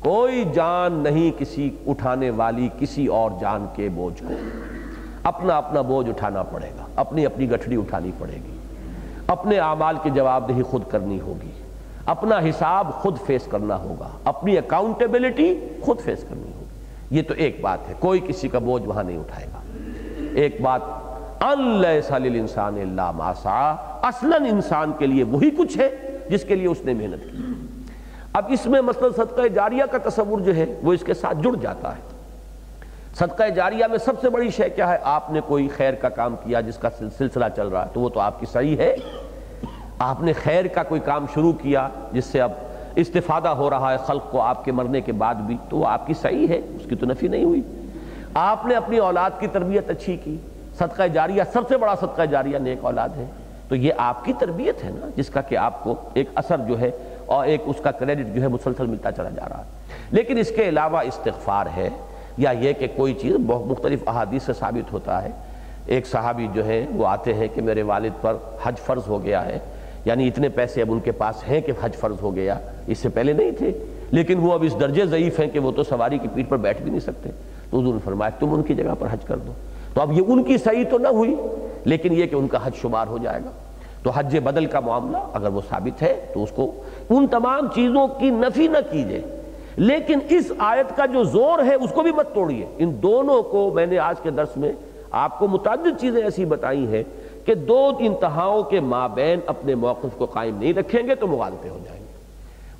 [0.00, 4.34] کوئی جان نہیں کسی اٹھانے والی کسی اور جان کے بوجھ کو۔
[5.22, 8.56] اپنا اپنا بوجھ اٹھانا پڑے گا، اپنی اپنی گٹھڑی اٹھانی پڑے گی،
[9.26, 11.50] اپنے اعمال کی جواب دہی خود کرنی ہوگی۔
[12.06, 16.64] اپنا حساب خود فیس کرنا ہوگا۔ اپنی اکاؤنٹیبلٹی خود فیس کرنی ہوگی۔
[17.10, 19.58] یہ تو ایک بات ہے، کوئی کسی کا بوجھ وہاں نہیں اٹھائے گا۔
[20.34, 20.80] ایک بات
[22.34, 23.70] انسان اللہ ماسا
[24.02, 27.38] اصلا انسان کے لیے وہی کچھ ہے جس کے لیے اس نے محنت کی۔
[28.32, 31.56] اب اس میں مثلا صدقہ جاریہ کا تصور جو ہے، وہ اس کے ساتھ جڑ
[31.62, 32.00] جاتا ہے۔
[33.14, 36.36] صدقہ جاریہ میں سب سے بڑی شے کیا ہے؟ آپ نے کوئی خیر کا کام
[36.44, 36.88] کیا جس کا
[37.18, 38.96] سلسلہ چل رہا ہے، تو وہ تو آپ کی صحیح ہے۔
[40.02, 42.52] آپ نے خیر کا کوئی کام شروع کیا جس سے اب
[42.94, 46.06] استفادہ ہو رہا ہے خلق کو آپ کے مرنے کے بعد بھی، تو وہ آپ
[46.06, 47.62] کی صحیح ہے، اس کی تو نفی نہیں ہوئی۔
[48.34, 50.36] آپ نے اپنی اولاد کی تربیت اچھی کی۔
[50.78, 53.24] صدقہ جاریہ، سب سے بڑا صدقہ جاریہ نیک اولاد ہے۔
[53.68, 56.80] تو یہ آپ کی تربیت ہے نا، جس کا کہ آپ کو ایک اثر جو
[56.80, 56.90] ہے
[57.26, 59.64] اور ایک اس کا کریڈٹ جو ہے مسلسل ملتا چلا جا رہا ہے۔
[60.10, 61.88] لیکن اس کے علاوہ استغفار ہے،
[62.36, 65.30] یا یہ کہ کوئی چیز بہت مختلف احادیث سے ثابت ہوتا ہے۔
[65.86, 69.46] ایک صحابی جو ہے، وہ آتے ہیں کہ میرے والد پر حج فرض ہو گیا
[69.46, 69.58] ہے۔
[70.04, 73.08] یعنی اتنے پیسے اب ان کے پاس ہیں کہ حج فرض ہو گیا، اس سے
[73.08, 73.72] پہلے نہیں تھے۔
[74.10, 76.82] لیکن وہ اب اس درجے ضعیف ہیں کہ وہ تو سواری کی پیٹ پر بیٹھ
[76.82, 77.30] بھی نہیں سکتے۔
[77.70, 79.52] تو حضور نے فرمایا، تم ان کی جگہ پر حج کر دو۔
[79.94, 81.36] تو اب یہ ان کی صحیح تو نہ ہوئی،
[81.84, 83.50] لیکن یہ کہ ان کا حج شمار ہو جائے گا۔
[84.02, 86.72] تو حج بدل کا معاملہ، اگر وہ ثابت ہے تو اس کو
[87.10, 89.20] ان تمام چیزوں کی نفی نہ کیجیے۔
[89.76, 93.70] لیکن اس آیت کا جو زور ہے، اس کو بھی مت توڑیے۔ ان دونوں کو
[93.74, 94.72] میں نے آج کے درس میں
[95.10, 97.02] آپ کو متعدد چیزیں ایسی بتائی ہیں
[97.44, 101.78] کہ دو انتہاؤں کے مابین اپنے موقف کو قائم نہیں رکھیں گے تو مغالطے ہو
[101.84, 102.12] جائیں گے۔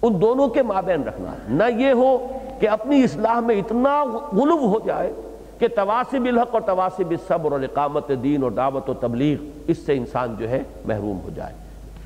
[0.02, 2.26] ان دونوں کے مابین رکھنا نہ یہ ہو
[2.60, 5.12] کہ اپنی اصلاح میں اتنا غلو ہو جائے
[5.58, 9.96] کہ تواسب الحق اور تواسب صبر اور اقامت دین اور دعوت و تبلیغ اس سے
[9.96, 11.54] انسان جو ہے محروم ہو جائے۔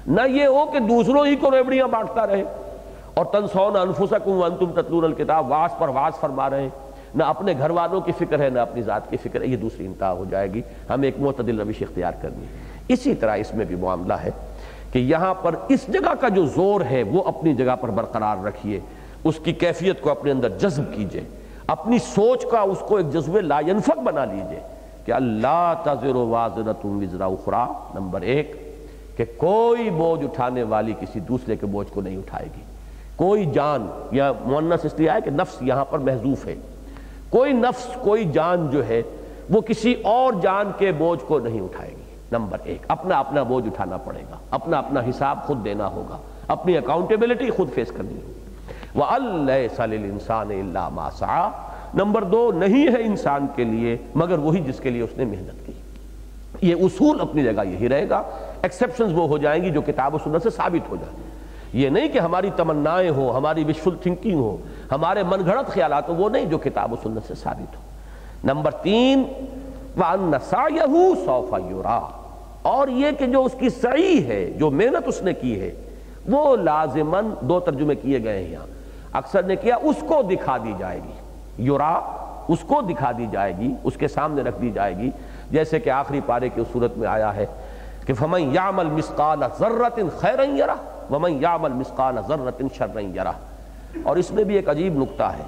[0.06, 2.44] نہ یہ ہو کہ دوسروں ہی کو ریبڑیاں بانٹتا رہے
[3.14, 7.70] اور تنسون انفسکم وانتم تتلون الکتاب، واس پر واس فرما رہے۔ ہیں نہ اپنے گھر
[7.70, 10.52] والوں کی فکر ہے، نہ اپنی ذات کی فکر ہے، یہ دوسری انتہا ہو جائے
[10.52, 14.30] گی۔ ہمیں ایک معتدل روش اختیار کرنی ہے۔ اسی طرح اس میں بھی معاملہ ہے
[14.92, 18.80] کہ یہاں پر اس جگہ کا جو زور ہے، وہ اپنی جگہ پر برقرار رکھیے۔
[19.24, 21.22] اس کی کیفیت کو اپنے اندر جذب کیجیے۔
[21.66, 24.60] اپنی سوچ کا اس کو ایک جذبے لا ینفق بنا لیجیے
[25.04, 28.56] کہ اللہ تذر واضرت وزرا اخرا نمبر ایک،
[29.16, 32.60] کہ کوئی بوجھ اٹھانے والی کسی دوسرے کے بوجھ کو نہیں اٹھائے گی۔
[33.16, 36.54] کوئی جان یا مونس اس لیے آئے کہ نفس یہاں پر محضوف ہے۔
[37.36, 39.02] کوئی نفس، کوئی جان جو ہے،
[39.50, 42.02] وہ کسی اور جان کے بوجھ کو نہیں اٹھائے گی۔
[42.32, 46.18] نمبر ایک، اپنا اپنا بوجھ اٹھانا پڑے گا۔ اپنا اپنا حساب خود دینا ہوگا۔
[46.48, 48.32] اپنی اکاؤنٹیبلٹی خود فیس کرنی ہوگی۔
[48.94, 51.48] وہ اللہ انسان اللہ ماسا
[51.94, 55.66] نمبر دو، نہیں ہے انسان کے لیے، مگر وہی جس کے لیے اس نے محنت
[55.66, 55.72] کی۔
[56.62, 58.22] یہ اصول اپنی جگہ یہی رہے گا۔
[58.62, 61.36] ایکسیپشنز وہ ہو جائیں گی جو کتاب و سنت سے ثابت ہو جائیں۔
[61.72, 64.56] یہ نہیں کہ ہماری تمنائیں ہوں، ہماری وشفل تھنکنگ ہو
[64.92, 67.80] ہمارے من گھڑت خیالات وہ نہیں جو کتاب و سنت سے ثابت ہو۔
[68.44, 69.24] نمبر تین،
[69.98, 70.36] وَأَنَّ
[71.24, 71.98] سَوْفَ يُرَى۔
[72.62, 75.74] اور یہ کہ جو اس کی سعی ہے، جو محنت اس نے کی ہے،
[76.28, 78.66] وہ لازماً دو ترجمے کیے گئے ہیں یہاں۔
[79.12, 81.12] اکثر نے کیا اس کو دکھا دی جائے گی۔
[81.58, 82.00] یورا
[82.48, 85.10] اس کو دکھا دی جائے گی، اس کے سامنے رکھ دی جائے گی۔
[85.50, 87.46] جیسے کہ آخری پارے کی صورت میں آیا ہے
[88.06, 93.55] کہ فَمَنْ يَعْمَلْ مِسْقَالَ ذَرَّةٍ خَيْرًا يَرَى، وَمَنْ يَعْمَلْ مِسْقَالَ ذَرَّةٍ شَرًّا يَرَى۔
[94.02, 95.42] اور اس میں بھی ایک عجیب نکتہ ہے۔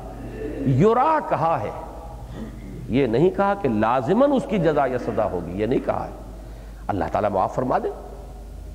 [0.67, 1.71] یورا کہا ہے،
[2.89, 6.17] یہ نہیں کہا کہ لازماً اس کی جزا یا سزا ہوگی، یہ نہیں کہا ہے۔
[6.87, 7.89] اللہ تعالیٰ معاف فرما دے،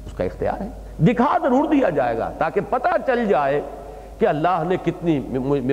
[0.05, 0.69] اس کا اختیار ہے۔
[0.99, 3.61] دکھا ضرور دیا جائے گا تاکہ پتہ چل جائے
[4.19, 5.19] کہ اللہ نے کتنی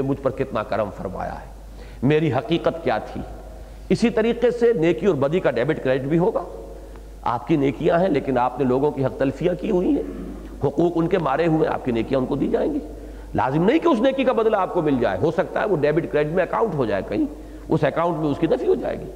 [0.00, 1.50] مجھ پر کتنا کرم فرمایا ہے۔
[2.02, 3.20] میری حقیقت کیا تھی؟
[3.88, 6.42] اسی طریقے سے نیکی اور بدی کا ڈیبٹ کریڈٹ بھی ہوگا۔
[7.22, 10.02] آپ کی نیکیاں ہیں، لیکن آپ نے لوگوں کی حق تلفیاں کی ہوئی ہیں۔
[10.64, 12.78] حقوق ان کے مارے ہوئے آپ کی نیکیاں ان کو دی جائیں گی۔
[13.34, 15.76] لازم نہیں کہ اس نیکی کا بدلہ آپ کو مل جائے۔ ہو سکتا ہے وہ
[15.76, 17.24] ڈیبٹ کریڈٹ میں اکاؤنٹ ہو جائے کہیں،
[17.68, 19.10] اس اکاؤنٹ میں اس کی نفی ہو جائے گی۔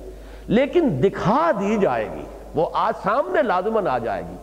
[0.46, 2.22] لیکن دکھا دی جائے گی،
[2.54, 4.36] وہ آج سامنے لازمن آ جائے گی۔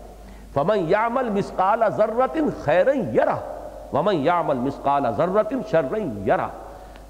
[0.53, 3.35] فمن یعمل مسقال ذرت خیر یرا
[3.93, 6.48] ومن یعمل مسقال ذرت شر یرا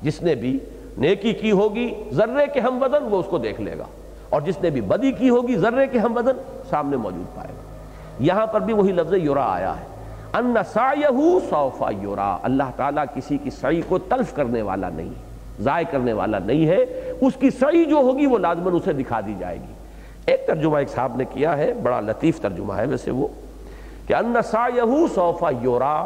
[0.01, 0.59] جس نے بھی
[0.97, 3.83] نیکی کی ہوگی ذرے کے ہم وزن، وہ اس کو دیکھ لے گا۔
[4.29, 7.61] اور جس نے بھی بدی کی ہوگی ذرے کے ہم وزن، سامنے موجود پائے گا۔
[8.19, 9.90] یہاں پر بھی وہی لفظ یورا آیا ہے۔
[10.33, 15.09] ان سایہو سوفا یورا اللہ تعالیٰ کسی کی سعی کو تلف کرنے والا نہیں
[15.61, 16.77] ضائع کرنے والا نہیں ہے۔
[17.21, 19.73] اس کی سعی جو ہوگی، وہ لازمن اسے دکھا دی جائے گی۔
[20.25, 23.27] ایک ترجمہ ایک صاحب نے کیا ہے، بڑا لطیف ترجمہ ہے ویسے وہ،
[24.07, 26.05] کہ ان سایہو سوفا یورا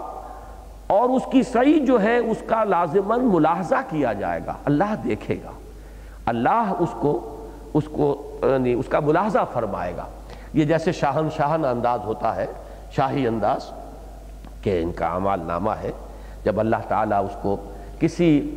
[0.88, 5.36] اور اس کی سعی جو ہے، اس کا لازمن ملاحظہ کیا جائے گا۔ اللہ دیکھے
[5.44, 5.52] گا۔
[6.26, 10.06] اللہ اس کو اس کو یعنی اس کا ملاحظہ فرمائے گا۔
[10.54, 12.46] یہ جیسے شاہن شاہن انداز ہوتا ہے،
[12.92, 13.85] شاہی انداز۔
[14.66, 15.92] کہ ان کا عمال نامہ ہے۔
[16.44, 17.58] جب اللہ تعالیٰ اس کو
[18.00, 18.56] کسی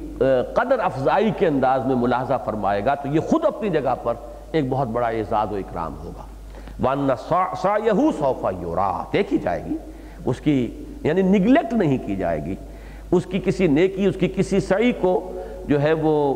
[0.55, 4.15] قدر افزائی کے انداز میں ملاحظہ فرمائے گا، تو یہ خود اپنی جگہ پر
[4.53, 6.25] ایک بہت بڑا اعزاز و اکرام ہوگا۔
[6.83, 7.13] وَأَنَّ
[7.63, 9.77] سَعْيَهُ سَوْفَ يُرَا دیکھی جائے گی۔
[10.25, 12.55] اس کی یعنی نگلیکٹ نہیں کی جائے گی۔
[13.11, 16.35] اس کی کسی نیکی، اس کی کسی سعی کو جو ہے وہ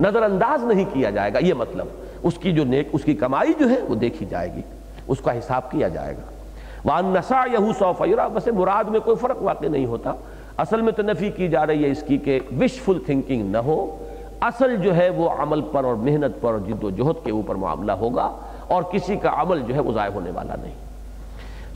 [0.00, 1.86] نظر انداز نہیں کیا جائے گا۔ یہ مطلب
[2.22, 4.62] اس کی جو نیک، اس کی کمائی جو ہے وہ دیکھی جائے گی۔
[5.08, 6.35] اس کا حساب کیا جائے گا۔
[6.84, 10.12] وَأَنَّ سَعْيَهُ سَوْفَ يُرَا بس مراد میں کوئی فرق واقع نہیں ہوتا۔
[10.58, 14.04] اصل میں تو نفی کی جا رہی ہے اس کی کہ وشفل تھنکنگ نہ ہو۔
[14.40, 17.54] اصل جو ہے وہ عمل پر اور محنت پر اور جد و جہد کے اوپر
[17.54, 18.32] معاملہ ہوگا
[18.68, 20.74] اور کسی کا عمل جو ہے وہ ضائع ہونے والا نہیں۔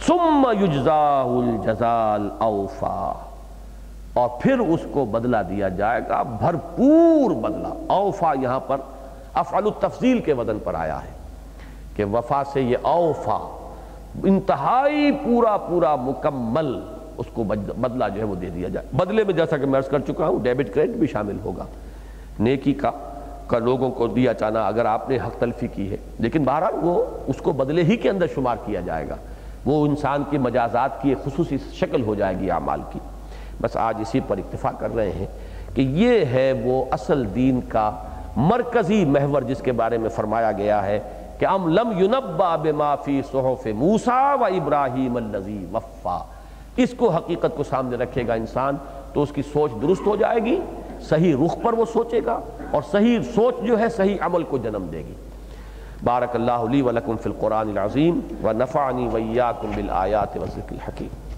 [0.07, 3.13] ثم یجزاہ الجزال اوفا
[4.13, 8.77] اور پھر اس کو بدلہ دیا جائے گا، بھرپور بدلہ۔ اوفا یہاں پر
[9.35, 11.13] افعل التفضیل کے وزن پر آیا ہے
[11.97, 13.60] کہ وفا سے یہ اوفا
[14.25, 16.81] انتہائی پورا پورا مکمل
[17.17, 17.45] اس کو
[17.77, 20.27] بدلہ جو ہے وہ دے دیا جائے۔ بدلے میں جیسا کہ میں عرض کر چکا
[20.27, 21.65] ہوں ڈیبٹ کریڈٹ بھی شامل ہوگا۔
[22.39, 22.91] نیکی کا
[23.47, 27.05] کا لوگوں کو دیا چانا اگر آپ نے حق تلفی کی ہے۔ لیکن بہرحال وہ
[27.27, 29.17] اس کو بدلے ہی کے اندر شمار کیا جائے گا۔
[29.65, 32.99] وہ انسان کی مجازات کی ایک خصوصی شکل ہو جائے گی اعمال کی۔
[33.61, 35.27] بس آج اسی پر اکتفا کر رہے ہیں
[35.75, 37.91] کہ یہ ہے وہ اصل دین کا
[38.37, 41.01] مرکزی محور جس کے بارے میں فرمایا گیا ہے۔
[41.41, 46.19] کہ ام لم ينبا بما فی صحف موسیٰ و ابراہیم اللذی وفا۔
[46.77, 48.77] اس کو حقیقت کو سامنے رکھے گا انسان
[49.13, 50.61] تو اس کی سوچ درست ہو جائے گی،
[51.01, 52.41] صحیح رخ پر وہ سوچے گا
[52.71, 55.15] اور صحیح سوچ جو ہے صحیح عمل کو جنم دے گی۔
[56.05, 61.30] بارک اللہ لی و لکم فی القرآن العظیم و نفعنی ویاکم بالآیات و ذکر الحکیم۔